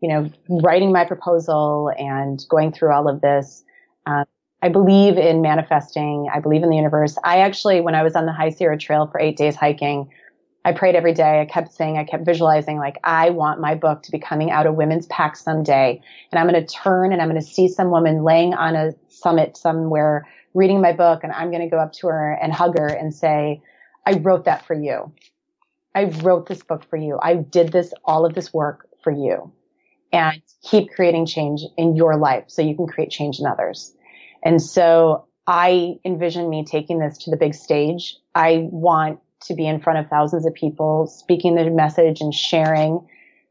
you 0.00 0.08
know, 0.08 0.30
writing 0.48 0.92
my 0.92 1.04
proposal 1.04 1.90
and 1.96 2.44
going 2.48 2.72
through 2.72 2.92
all 2.92 3.08
of 3.08 3.20
this. 3.20 3.64
Um, 4.06 4.24
I 4.62 4.68
believe 4.68 5.18
in 5.18 5.40
manifesting. 5.40 6.28
I 6.32 6.40
believe 6.40 6.62
in 6.62 6.70
the 6.70 6.76
universe. 6.76 7.16
I 7.22 7.40
actually, 7.40 7.80
when 7.80 7.94
I 7.94 8.02
was 8.02 8.16
on 8.16 8.26
the 8.26 8.32
High 8.32 8.50
Sierra 8.50 8.76
Trail 8.76 9.06
for 9.06 9.20
eight 9.20 9.36
days 9.36 9.54
hiking, 9.54 10.10
I 10.64 10.72
prayed 10.72 10.96
every 10.96 11.14
day. 11.14 11.40
I 11.40 11.44
kept 11.46 11.72
saying, 11.72 11.96
I 11.96 12.04
kept 12.04 12.26
visualizing, 12.26 12.78
like, 12.78 12.98
I 13.04 13.30
want 13.30 13.60
my 13.60 13.74
book 13.74 14.02
to 14.02 14.10
be 14.10 14.18
coming 14.18 14.50
out 14.50 14.66
of 14.66 14.74
women's 14.74 15.06
pack 15.06 15.36
someday. 15.36 16.02
And 16.32 16.38
I'm 16.38 16.48
going 16.48 16.60
to 16.60 16.74
turn 16.74 17.12
and 17.12 17.22
I'm 17.22 17.28
going 17.28 17.40
to 17.40 17.46
see 17.46 17.68
some 17.68 17.90
woman 17.90 18.24
laying 18.24 18.52
on 18.54 18.74
a 18.74 18.92
summit 19.08 19.56
somewhere 19.56 20.26
reading 20.54 20.80
my 20.80 20.92
book. 20.92 21.20
And 21.22 21.32
I'm 21.32 21.50
going 21.50 21.62
to 21.62 21.70
go 21.70 21.78
up 21.78 21.92
to 21.94 22.08
her 22.08 22.32
and 22.32 22.52
hug 22.52 22.76
her 22.78 22.88
and 22.88 23.14
say, 23.14 23.62
I 24.04 24.14
wrote 24.14 24.44
that 24.46 24.66
for 24.66 24.74
you. 24.74 25.12
I 25.98 26.04
wrote 26.22 26.46
this 26.46 26.62
book 26.62 26.88
for 26.88 26.96
you. 26.96 27.18
I 27.20 27.34
did 27.34 27.72
this, 27.72 27.92
all 28.04 28.24
of 28.24 28.34
this 28.34 28.54
work 28.54 28.88
for 29.02 29.10
you 29.10 29.52
and 30.12 30.40
keep 30.62 30.92
creating 30.94 31.26
change 31.26 31.62
in 31.76 31.96
your 31.96 32.16
life 32.16 32.44
so 32.46 32.62
you 32.62 32.76
can 32.76 32.86
create 32.86 33.10
change 33.10 33.40
in 33.40 33.46
others. 33.46 33.96
And 34.44 34.62
so 34.62 35.26
I 35.48 35.96
envision 36.04 36.48
me 36.48 36.64
taking 36.64 37.00
this 37.00 37.18
to 37.18 37.32
the 37.32 37.36
big 37.36 37.52
stage. 37.52 38.14
I 38.36 38.68
want 38.70 39.18
to 39.46 39.54
be 39.54 39.66
in 39.66 39.80
front 39.80 39.98
of 39.98 40.08
thousands 40.08 40.46
of 40.46 40.54
people 40.54 41.08
speaking 41.08 41.56
the 41.56 41.68
message 41.68 42.20
and 42.20 42.32
sharing 42.32 43.04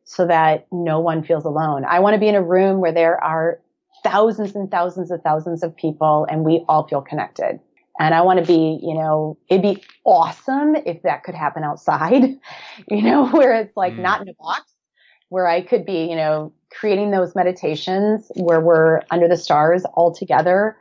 so 0.05 0.25
that 0.27 0.67
no 0.71 1.01
one 1.01 1.25
feels 1.25 1.43
alone. 1.43 1.83
I 1.83 1.99
want 1.99 2.13
to 2.13 2.19
be 2.19 2.29
in 2.29 2.35
a 2.35 2.41
room 2.41 2.79
where 2.79 2.93
there 2.93 3.21
are 3.21 3.59
thousands 4.05 4.55
and 4.55 4.71
thousands 4.71 5.11
of 5.11 5.21
thousands 5.21 5.63
of 5.63 5.75
people 5.75 6.25
and 6.29 6.45
we 6.45 6.63
all 6.69 6.87
feel 6.87 7.01
connected. 7.01 7.59
And 7.99 8.13
I 8.13 8.21
want 8.21 8.39
to 8.39 8.45
be, 8.45 8.79
you 8.81 8.93
know, 8.93 9.37
it'd 9.49 9.61
be 9.61 9.83
awesome 10.05 10.75
if 10.75 11.01
that 11.01 11.23
could 11.23 11.35
happen 11.35 11.63
outside, 11.63 12.23
you 12.89 13.01
know, 13.01 13.27
where 13.29 13.55
it's 13.55 13.75
like 13.75 13.93
mm. 13.93 13.99
not 13.99 14.21
in 14.21 14.29
a 14.29 14.33
box, 14.39 14.71
where 15.29 15.47
I 15.47 15.61
could 15.61 15.85
be, 15.85 16.05
you 16.05 16.15
know, 16.15 16.53
creating 16.71 17.11
those 17.11 17.35
meditations 17.35 18.31
where 18.35 18.61
we're 18.61 19.01
under 19.09 19.27
the 19.27 19.37
stars 19.37 19.83
all 19.93 20.13
together. 20.13 20.77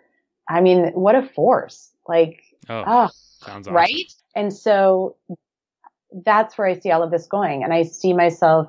I 0.49 0.61
mean, 0.61 0.89
what 0.93 1.15
a 1.15 1.23
force. 1.23 1.91
Like, 2.07 2.43
oh, 2.69 2.85
oh 2.87 3.09
sounds 3.45 3.67
awesome. 3.67 3.75
right? 3.75 4.13
And 4.35 4.53
so 4.53 5.17
that's 6.25 6.57
where 6.57 6.67
I 6.67 6.79
see 6.79 6.91
all 6.91 7.03
of 7.03 7.11
this 7.11 7.27
going. 7.27 7.65
And 7.65 7.73
I 7.73 7.83
see 7.85 8.13
myself 8.13 8.69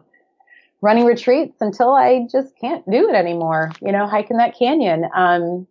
running 0.81 1.05
retreats 1.05 1.57
until 1.59 1.93
I 1.93 2.27
just 2.31 2.57
can't 2.59 2.89
do 2.89 3.09
it 3.09 3.15
anymore, 3.15 3.71
you 3.81 3.91
know, 3.91 4.07
hiking 4.07 4.37
that 4.37 4.57
canyon. 4.57 5.05
Um, 5.15 5.67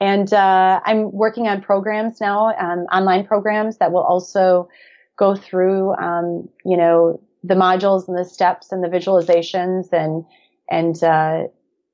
and 0.00 0.32
uh, 0.32 0.80
I'm 0.84 1.12
working 1.12 1.46
on 1.46 1.62
programs 1.62 2.20
now, 2.20 2.54
um, 2.58 2.80
online 2.92 3.26
programs 3.26 3.78
that 3.78 3.92
will 3.92 4.02
also 4.02 4.68
go 5.16 5.36
through, 5.36 5.94
um, 5.94 6.48
you 6.64 6.76
know, 6.76 7.20
the 7.42 7.54
modules 7.54 8.08
and 8.08 8.18
the 8.18 8.24
steps 8.24 8.72
and 8.72 8.82
the 8.82 8.88
visualizations 8.88 9.92
and 9.92 10.24
and 10.70 11.02
uh, 11.04 11.44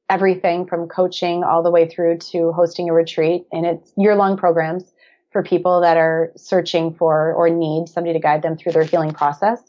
everything 0.09 0.67
from 0.67 0.89
coaching 0.89 1.45
all 1.45 1.63
the 1.63 1.71
way 1.71 1.89
through 1.89 2.19
to 2.19 2.53
hosting 2.53 2.89
a 2.89 2.93
retreat. 2.93 3.47
And 3.53 3.67
it's 3.67 3.93
year 3.97 4.17
long 4.17 4.37
programs 4.37 4.93
for 5.33 5.43
people 5.43 5.81
that 5.81 5.97
are 5.97 6.33
searching 6.37 6.95
for 6.95 7.33
or 7.35 7.51
need 7.51 7.89
somebody 7.89 8.15
to 8.15 8.21
guide 8.21 8.43
them 8.43 8.57
through 8.57 8.73
their 8.73 8.85
healing 8.85 9.13
process. 9.13 9.61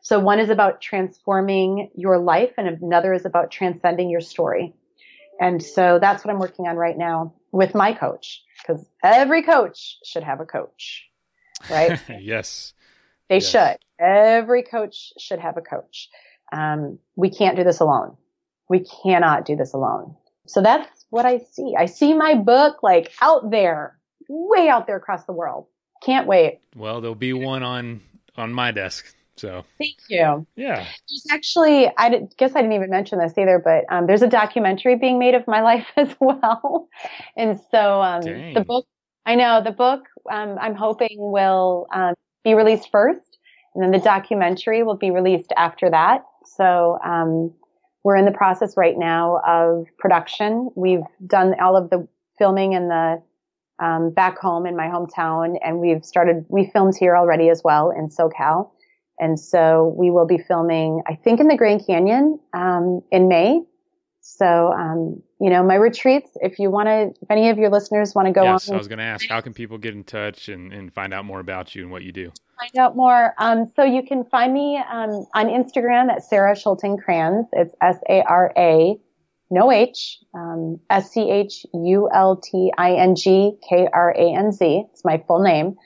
So 0.00 0.18
one 0.18 0.38
is 0.38 0.50
about 0.50 0.80
transforming 0.80 1.90
your 1.94 2.18
life 2.18 2.52
and 2.58 2.68
another 2.68 3.12
is 3.12 3.24
about 3.24 3.50
transcending 3.50 4.10
your 4.10 4.20
story. 4.20 4.74
And 5.40 5.62
so 5.62 5.98
that's 6.00 6.24
what 6.24 6.32
I'm 6.32 6.40
working 6.40 6.66
on 6.66 6.76
right 6.76 6.96
now 6.96 7.34
with 7.54 7.72
my 7.72 7.92
coach 7.92 8.42
because 8.58 8.84
every 9.02 9.42
coach 9.42 9.98
should 10.04 10.24
have 10.24 10.40
a 10.40 10.44
coach, 10.44 11.04
right? 11.70 12.00
yes. 12.20 12.74
They 13.28 13.36
Yes. 13.36 13.50
should. 13.50 13.76
Every 14.04 14.64
coach 14.64 15.12
should 15.18 15.38
have 15.38 15.56
a 15.56 15.60
coach. 15.60 16.08
Um, 16.52 16.98
we 17.14 17.30
can't 17.30 17.56
do 17.56 17.62
this 17.62 17.78
alone. 17.78 18.16
We 18.68 18.80
cannot 18.80 19.44
do 19.44 19.54
this 19.54 19.72
alone. 19.72 20.16
So 20.46 20.62
that's 20.62 21.06
what 21.10 21.24
I 21.24 21.38
see. 21.38 21.74
I 21.78 21.86
see 21.86 22.12
my 22.12 22.34
book 22.34 22.82
like 22.82 23.12
out 23.22 23.50
there, 23.50 23.98
way 24.28 24.68
out 24.68 24.88
there 24.88 24.96
across 24.96 25.24
the 25.24 25.32
world. 25.32 25.66
Can't 26.02 26.26
wait. 26.26 26.58
Well, 26.74 27.00
there'll 27.00 27.14
be 27.14 27.32
one 27.32 27.62
on 27.62 28.00
on 28.36 28.52
my 28.52 28.72
desk. 28.72 29.14
So 29.36 29.64
Thank 29.78 29.96
you. 30.08 30.46
yeah. 30.56 30.86
There's 31.08 31.26
actually, 31.30 31.90
I 31.96 32.08
did, 32.08 32.34
guess 32.36 32.52
I 32.54 32.60
didn't 32.60 32.74
even 32.74 32.90
mention 32.90 33.18
this 33.18 33.32
either, 33.36 33.60
but 33.62 33.84
um, 33.94 34.06
there's 34.06 34.22
a 34.22 34.28
documentary 34.28 34.96
being 34.96 35.18
made 35.18 35.34
of 35.34 35.46
my 35.46 35.60
life 35.62 35.86
as 35.96 36.14
well. 36.20 36.88
And 37.36 37.60
so 37.70 38.02
um, 38.02 38.22
the 38.22 38.64
book, 38.66 38.86
I 39.26 39.34
know 39.34 39.62
the 39.62 39.72
book, 39.72 40.04
um, 40.30 40.56
I'm 40.60 40.74
hoping 40.74 41.16
will 41.18 41.86
um, 41.92 42.14
be 42.44 42.54
released 42.54 42.90
first, 42.90 43.38
and 43.74 43.82
then 43.82 43.90
the 43.90 43.98
documentary 43.98 44.82
will 44.82 44.96
be 44.96 45.10
released 45.10 45.52
after 45.56 45.90
that. 45.90 46.24
So 46.44 46.98
um, 47.04 47.52
we're 48.04 48.16
in 48.16 48.26
the 48.26 48.32
process 48.32 48.76
right 48.76 48.96
now 48.96 49.40
of 49.46 49.86
production. 49.98 50.70
We've 50.76 51.02
done 51.26 51.54
all 51.60 51.76
of 51.76 51.90
the 51.90 52.06
filming 52.38 52.74
in 52.74 52.88
the 52.88 53.22
um, 53.80 54.10
back 54.10 54.38
home 54.38 54.66
in 54.66 54.76
my 54.76 54.86
hometown, 54.86 55.56
and 55.64 55.80
we've 55.80 56.04
started. 56.04 56.44
We 56.48 56.70
filmed 56.72 56.94
here 56.96 57.16
already 57.16 57.48
as 57.48 57.62
well 57.64 57.90
in 57.90 58.08
SoCal. 58.08 58.70
And 59.24 59.40
so 59.40 59.94
we 59.96 60.10
will 60.10 60.26
be 60.26 60.36
filming, 60.36 61.00
I 61.06 61.14
think, 61.14 61.40
in 61.40 61.48
the 61.48 61.56
Grand 61.56 61.86
Canyon 61.86 62.38
um, 62.52 63.00
in 63.10 63.26
May. 63.26 63.62
So, 64.20 64.70
um, 64.70 65.22
you 65.40 65.48
know, 65.48 65.62
my 65.62 65.76
retreats, 65.76 66.30
if 66.42 66.58
you 66.58 66.70
want 66.70 66.88
to, 66.88 67.14
if 67.22 67.30
any 67.30 67.48
of 67.48 67.56
your 67.56 67.70
listeners 67.70 68.14
want 68.14 68.26
to 68.28 68.32
go 68.32 68.42
yes, 68.42 68.68
on 68.68 68.74
I 68.74 68.78
was 68.78 68.86
going 68.86 68.98
to 68.98 69.04
ask, 69.04 69.26
how 69.26 69.40
can 69.40 69.54
people 69.54 69.78
get 69.78 69.94
in 69.94 70.04
touch 70.04 70.50
and, 70.50 70.74
and 70.74 70.92
find 70.92 71.14
out 71.14 71.24
more 71.24 71.40
about 71.40 71.74
you 71.74 71.84
and 71.84 71.90
what 71.90 72.02
you 72.02 72.12
do? 72.12 72.32
find 72.60 72.76
out 72.76 72.96
more, 72.96 73.34
um, 73.38 73.72
so 73.74 73.82
you 73.82 74.02
can 74.02 74.24
find 74.24 74.52
me 74.52 74.76
um, 74.76 75.26
on 75.34 75.46
Instagram 75.46 76.10
at 76.10 76.22
Sarah 76.22 76.54
Schulting 76.54 76.98
Kranz. 76.98 77.46
It's 77.52 77.74
S 77.80 77.96
A 78.08 78.22
R 78.22 78.52
A, 78.58 78.96
no 79.50 79.72
H, 79.72 80.18
um, 80.34 80.80
S 80.90 81.12
C 81.12 81.30
H 81.30 81.64
U 81.72 82.10
L 82.12 82.36
T 82.36 82.72
I 82.76 82.92
N 82.92 83.16
G 83.16 83.52
K 83.66 83.88
R 83.90 84.10
A 84.10 84.34
N 84.36 84.52
Z. 84.52 84.84
It's 84.92 85.02
my 85.02 85.22
full 85.26 85.42
name. 85.42 85.76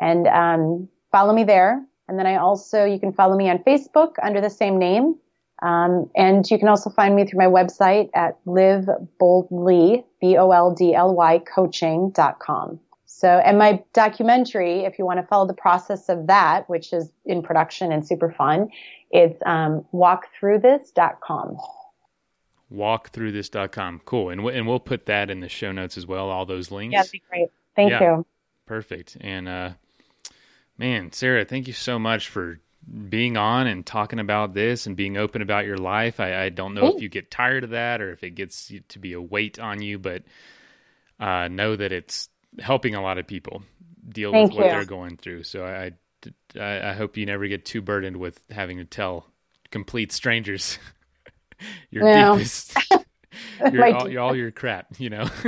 And 0.00 0.26
um, 0.26 0.88
follow 1.12 1.32
me 1.32 1.44
there. 1.44 1.84
And 2.08 2.18
then 2.18 2.26
I 2.26 2.36
also, 2.36 2.84
you 2.84 2.98
can 2.98 3.12
follow 3.12 3.36
me 3.36 3.48
on 3.50 3.58
Facebook 3.58 4.14
under 4.22 4.40
the 4.40 4.50
same 4.50 4.78
name. 4.78 5.16
Um, 5.60 6.08
and 6.14 6.48
you 6.50 6.58
can 6.58 6.68
also 6.68 6.88
find 6.88 7.16
me 7.16 7.26
through 7.26 7.38
my 7.38 7.46
website 7.46 8.10
at 8.14 8.38
live 8.46 8.88
boldly, 9.18 10.04
B-O-L-D-L-Y 10.20 11.42
coaching.com. 11.52 12.80
So, 13.06 13.28
and 13.28 13.58
my 13.58 13.82
documentary, 13.92 14.84
if 14.84 14.98
you 14.98 15.04
want 15.04 15.18
to 15.20 15.26
follow 15.26 15.46
the 15.46 15.54
process 15.54 16.08
of 16.08 16.28
that, 16.28 16.68
which 16.68 16.92
is 16.92 17.10
in 17.24 17.42
production 17.42 17.90
and 17.90 18.06
super 18.06 18.30
fun, 18.30 18.68
it's, 19.10 19.40
um, 19.46 19.84
walkthroughthis.com. 19.92 21.56
Walkthroughthis.com. 22.72 24.02
Cool. 24.04 24.30
And, 24.30 24.44
we, 24.44 24.54
and 24.54 24.66
we'll 24.66 24.78
put 24.80 25.06
that 25.06 25.30
in 25.30 25.40
the 25.40 25.48
show 25.48 25.72
notes 25.72 25.96
as 25.96 26.06
well, 26.06 26.28
all 26.30 26.46
those 26.46 26.70
links. 26.70 26.92
Yeah, 26.92 26.98
that'd 27.00 27.12
be 27.12 27.22
great. 27.28 27.48
Thank 27.74 27.90
Yeah. 27.92 28.02
you. 28.16 28.26
Perfect. 28.66 29.16
And 29.20 29.48
uh 29.48 29.70
man, 30.78 31.12
Sarah, 31.12 31.44
thank 31.44 31.66
you 31.66 31.72
so 31.72 31.98
much 31.98 32.28
for 32.28 32.60
being 33.08 33.36
on 33.36 33.66
and 33.66 33.84
talking 33.84 34.18
about 34.20 34.54
this 34.54 34.86
and 34.86 34.96
being 34.96 35.16
open 35.16 35.42
about 35.42 35.66
your 35.66 35.76
life. 35.76 36.20
I, 36.20 36.44
I 36.44 36.48
don't 36.48 36.74
know 36.74 36.86
if 36.88 37.02
you 37.02 37.08
get 37.08 37.30
tired 37.30 37.64
of 37.64 37.70
that 37.70 38.00
or 38.00 38.12
if 38.12 38.24
it 38.24 38.30
gets 38.30 38.72
to 38.88 38.98
be 38.98 39.12
a 39.12 39.20
weight 39.20 39.58
on 39.58 39.82
you, 39.82 39.98
but 39.98 40.22
uh, 41.20 41.48
know 41.48 41.76
that 41.76 41.92
it's 41.92 42.28
helping 42.58 42.94
a 42.94 43.02
lot 43.02 43.18
of 43.18 43.26
people 43.26 43.62
deal 44.08 44.32
Thank 44.32 44.52
with 44.52 44.52
what 44.52 44.68
you. 44.68 44.70
they're 44.70 44.84
going 44.84 45.16
through. 45.16 45.42
So 45.44 45.64
I, 45.64 45.92
I, 46.58 46.90
I 46.90 46.92
hope 46.94 47.16
you 47.16 47.26
never 47.26 47.46
get 47.48 47.64
too 47.66 47.82
burdened 47.82 48.16
with 48.16 48.40
having 48.50 48.78
to 48.78 48.84
tell 48.84 49.26
complete 49.70 50.12
strangers 50.12 50.78
your 51.90 52.04
No. 52.04 52.04
deepest, 52.04 52.78
your, 53.68 53.90
all, 53.92 54.08
your, 54.08 54.22
all 54.22 54.34
your 54.36 54.50
crap, 54.50 54.86
you 54.98 55.10
know? 55.10 55.28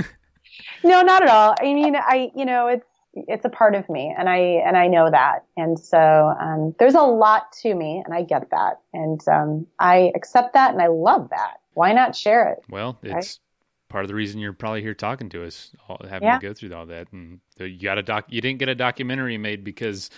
No, 0.83 1.03
not 1.03 1.23
at 1.23 1.29
all. 1.29 1.55
I 1.61 1.75
mean, 1.75 1.97
I, 1.97 2.31
you 2.35 2.45
know, 2.45 2.69
it's, 2.69 2.87
it's 3.15 3.45
a 3.45 3.49
part 3.49 3.75
of 3.75 3.89
me 3.89 4.15
and 4.17 4.29
I, 4.29 4.37
and 4.65 4.77
I 4.77 4.87
know 4.87 5.11
that. 5.11 5.45
And 5.57 5.79
so, 5.79 5.99
um, 5.99 6.75
there's 6.79 6.95
a 6.95 7.03
lot 7.03 7.53
to 7.63 7.75
me 7.75 8.03
and 8.05 8.15
I 8.15 8.23
get 8.23 8.51
that. 8.51 8.81
And, 8.93 9.21
um, 9.29 9.67
I 9.79 10.13
accept 10.15 10.55
that 10.55 10.73
and 10.73 10.81
I 10.83 10.87
love 10.89 11.31
that. 11.31 11.61
Why 11.75 11.93
not 11.93 12.15
share 12.17 12.49
it? 12.53 12.61
Well, 12.69 12.99
it's 13.03 13.15
Right. 13.15 13.39
part 13.89 14.05
of 14.05 14.09
the 14.09 14.15
reason 14.15 14.41
you're 14.41 14.53
probably 14.53 14.83
here 14.83 14.95
talking 14.95 15.29
to 15.31 15.45
us, 15.45 15.73
all, 15.89 16.01
having 16.09 16.27
Yeah. 16.29 16.39
to 16.39 16.47
go 16.47 16.55
through 16.55 16.73
all 16.75 16.87
that. 16.87 17.13
And 17.13 17.41
you 17.59 17.81
got 17.81 17.99
a 17.99 18.03
doc. 18.03 18.27
You 18.29 18.41
didn't 18.41 18.59
get 18.59 18.69
a 18.69 18.75
documentary 18.75 19.39
made 19.39 19.65
because 19.65 20.11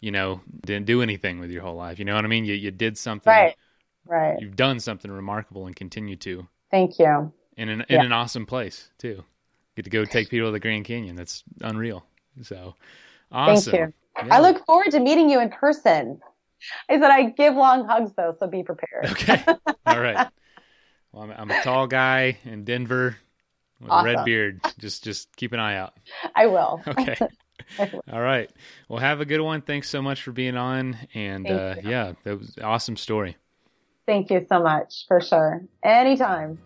you 0.00 0.10
know 0.10 0.40
didn't 0.66 0.86
do 0.86 1.00
anything 1.02 1.38
with 1.38 1.50
your 1.50 1.62
whole 1.62 1.76
life. 1.76 1.98
You 2.00 2.04
know 2.04 2.14
what 2.16 2.24
I 2.24 2.28
mean? 2.28 2.44
You 2.44 2.54
you 2.54 2.70
did 2.72 2.98
something. 2.98 3.32
Right. 3.32 3.56
Right. 4.04 4.36
You've 4.40 4.56
done 4.56 4.80
something 4.80 5.10
remarkable 5.10 5.66
and 5.66 5.76
continue 5.76 6.16
to 6.16 6.48
Thank 6.70 6.98
you. 6.98 7.32
in 7.56 7.68
an 7.68 7.82
in 7.82 8.00
Yeah. 8.00 8.04
an 8.04 8.12
awesome 8.12 8.46
place 8.46 8.90
too. 8.98 9.24
Get 9.76 9.84
to 9.84 9.90
go 9.90 10.04
take 10.04 10.28
people 10.28 10.48
to 10.48 10.52
the 10.52 10.60
Grand 10.60 10.84
Canyon. 10.84 11.14
That's 11.16 11.44
unreal. 11.60 12.04
So 12.42 12.74
awesome. 13.30 13.72
Thank 13.72 13.88
you. 13.88 13.94
Yeah. 14.26 14.34
I 14.36 14.40
look 14.40 14.64
forward 14.66 14.90
to 14.90 15.00
meeting 15.00 15.30
you 15.30 15.40
in 15.40 15.50
person. 15.50 16.20
I 16.88 16.94
said 16.94 17.10
I 17.10 17.30
give 17.30 17.54
long 17.54 17.86
hugs 17.86 18.12
though, 18.16 18.36
so 18.38 18.46
be 18.46 18.62
prepared. 18.62 19.06
Okay. 19.06 19.42
All 19.86 20.00
right. 20.00 20.28
Well, 21.12 21.24
I'm, 21.24 21.30
I'm 21.32 21.50
a 21.50 21.62
tall 21.62 21.86
guy 21.86 22.38
in 22.44 22.64
Denver 22.64 23.16
with 23.80 23.90
a 23.92 24.02
red 24.04 24.24
beard. 24.24 24.60
Just 24.78 25.04
just 25.04 25.34
keep 25.36 25.52
an 25.52 25.60
eye 25.60 25.76
out. 25.76 25.94
I 26.34 26.46
will. 26.46 26.82
Okay. 26.98 27.16
All 28.12 28.20
right. 28.20 28.50
Well, 28.88 28.98
have 28.98 29.20
a 29.20 29.24
good 29.24 29.40
one. 29.40 29.62
Thanks 29.62 29.88
so 29.88 30.02
much 30.02 30.22
for 30.22 30.32
being 30.32 30.56
on. 30.56 30.96
And 31.14 31.48
uh, 31.48 31.76
yeah, 31.82 32.14
that 32.24 32.38
was 32.38 32.56
an 32.56 32.64
awesome 32.64 32.96
story. 32.96 33.36
Thank 34.06 34.30
you 34.30 34.44
so 34.48 34.60
much 34.60 35.04
for 35.06 35.20
sure. 35.20 35.62
Anytime. 35.84 36.58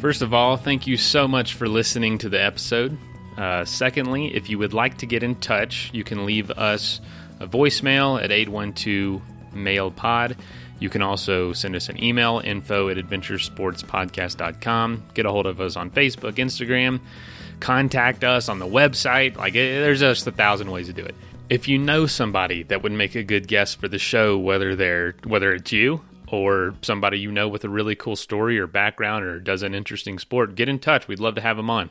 First 0.00 0.22
of 0.22 0.34
all, 0.34 0.56
thank 0.56 0.86
you 0.86 0.96
so 0.96 1.26
much 1.26 1.54
for 1.54 1.68
listening 1.68 2.18
to 2.18 2.28
the 2.28 2.42
episode. 2.42 2.96
Uh, 3.38 3.64
secondly, 3.64 4.34
if 4.34 4.50
you 4.50 4.58
would 4.58 4.74
like 4.74 4.98
to 4.98 5.06
get 5.06 5.22
in 5.22 5.36
touch, 5.36 5.90
you 5.92 6.04
can 6.04 6.26
leave 6.26 6.50
us 6.50 7.00
a 7.40 7.46
voicemail 7.46 8.22
at 8.22 8.30
812 8.30 9.22
mail 9.54 9.90
pod. 9.90 10.36
You 10.78 10.90
can 10.90 11.00
also 11.00 11.54
send 11.54 11.74
us 11.74 11.88
an 11.88 12.02
email, 12.02 12.42
info 12.44 12.90
at 12.90 12.98
adventuresportspodcast.com. 12.98 15.04
Get 15.14 15.24
a 15.24 15.30
hold 15.30 15.46
of 15.46 15.60
us 15.60 15.76
on 15.76 15.90
Facebook, 15.90 16.34
Instagram. 16.34 17.00
Contact 17.60 18.22
us 18.22 18.50
on 18.50 18.58
the 18.58 18.66
website. 18.66 19.36
Like, 19.36 19.56
eh, 19.56 19.80
there's 19.80 20.00
just 20.00 20.26
a 20.26 20.32
thousand 20.32 20.70
ways 20.70 20.88
to 20.88 20.92
do 20.92 21.04
it. 21.04 21.14
If 21.48 21.68
you 21.68 21.78
know 21.78 22.06
somebody 22.06 22.64
that 22.64 22.82
would 22.82 22.92
make 22.92 23.14
a 23.14 23.22
good 23.22 23.48
guest 23.48 23.80
for 23.80 23.88
the 23.88 23.98
show, 23.98 24.36
whether 24.36 24.76
they're 24.76 25.14
whether 25.24 25.54
it's 25.54 25.72
you 25.72 26.02
or 26.28 26.74
somebody 26.82 27.18
you 27.18 27.30
know 27.30 27.48
with 27.48 27.64
a 27.64 27.68
really 27.68 27.94
cool 27.94 28.16
story 28.16 28.58
or 28.58 28.66
background 28.66 29.24
or 29.24 29.38
does 29.40 29.62
an 29.62 29.74
interesting 29.74 30.18
sport, 30.18 30.54
get 30.54 30.68
in 30.68 30.78
touch. 30.78 31.08
We'd 31.08 31.20
love 31.20 31.34
to 31.36 31.40
have 31.40 31.56
them 31.56 31.70
on. 31.70 31.90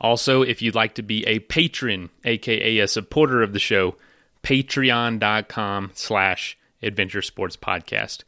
Also, 0.00 0.42
if 0.42 0.62
you'd 0.62 0.74
like 0.74 0.94
to 0.94 1.02
be 1.02 1.26
a 1.26 1.40
patron, 1.40 2.10
aka 2.24 2.78
a 2.78 2.88
supporter 2.88 3.42
of 3.42 3.52
the 3.52 3.58
show, 3.58 3.96
patreon.com 4.42 5.90
slash 5.94 6.56
adventure 6.82 7.22
sports 7.22 7.56
podcast. 7.56 8.22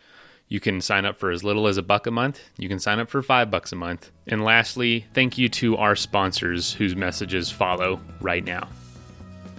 You 0.48 0.58
can 0.58 0.80
sign 0.80 1.04
up 1.04 1.16
for 1.16 1.30
as 1.30 1.44
little 1.44 1.68
as 1.68 1.76
a 1.76 1.82
buck 1.82 2.08
a 2.08 2.11
month. 2.11 2.40
You 2.58 2.68
can 2.68 2.80
sign 2.80 2.98
up 2.98 3.08
for 3.08 3.22
five 3.22 3.52
bucks 3.52 3.70
a 3.70 3.76
month. 3.76 4.11
And 4.26 4.42
lastly, 4.42 5.06
thank 5.14 5.38
you 5.38 5.48
to 5.48 5.76
our 5.76 5.94
sponsors 5.94 6.72
whose 6.72 6.96
messages 6.96 7.52
follow 7.52 8.00
right 8.20 8.44
now. 8.44 8.68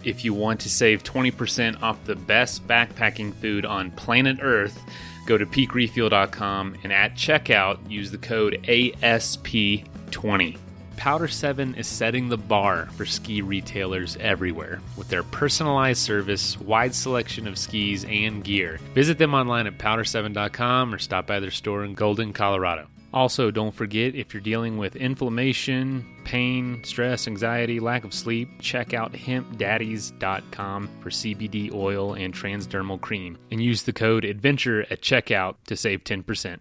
If 0.03 0.25
you 0.25 0.33
want 0.33 0.59
to 0.61 0.69
save 0.69 1.03
20% 1.03 1.81
off 1.81 2.03
the 2.03 2.17
best 2.17 2.67
backpacking 2.67 3.33
food 3.35 3.65
on 3.65 3.91
planet 3.91 4.39
Earth, 4.41 4.83
go 5.25 5.37
to 5.37 5.45
peakrefuel.com 5.45 6.75
and 6.83 6.91
at 6.91 7.15
checkout 7.15 7.77
use 7.89 8.11
the 8.11 8.17
code 8.17 8.59
ASP20. 8.63 10.57
Powder 11.01 11.27
7 11.27 11.73
is 11.73 11.87
setting 11.87 12.29
the 12.29 12.37
bar 12.37 12.85
for 12.95 13.07
ski 13.07 13.41
retailers 13.41 14.17
everywhere 14.17 14.81
with 14.97 15.09
their 15.09 15.23
personalized 15.23 15.99
service, 15.99 16.59
wide 16.59 16.93
selection 16.93 17.47
of 17.47 17.57
skis 17.57 18.05
and 18.05 18.43
gear. 18.43 18.79
Visit 18.93 19.17
them 19.17 19.33
online 19.33 19.65
at 19.65 19.79
powder7.com 19.79 20.93
or 20.93 20.99
stop 20.99 21.25
by 21.25 21.39
their 21.39 21.49
store 21.49 21.83
in 21.85 21.95
Golden, 21.95 22.33
Colorado. 22.33 22.90
Also, 23.13 23.51
don't 23.51 23.75
forget 23.75 24.15
if 24.15 24.33
you're 24.33 24.41
dealing 24.41 24.77
with 24.77 24.95
inflammation, 24.95 26.05
pain, 26.23 26.81
stress, 26.83 27.27
anxiety, 27.27 27.79
lack 27.79 28.05
of 28.05 28.13
sleep, 28.13 28.49
check 28.59 28.93
out 28.93 29.11
hempdaddies.com 29.11 30.89
for 31.01 31.09
CBD 31.09 31.73
oil 31.73 32.13
and 32.13 32.33
transdermal 32.33 32.99
cream 33.01 33.37
and 33.51 33.61
use 33.61 33.83
the 33.83 33.93
code 33.93 34.23
ADVENTURE 34.23 34.85
at 34.89 35.01
checkout 35.01 35.55
to 35.67 35.75
save 35.75 36.03
10%. 36.03 36.59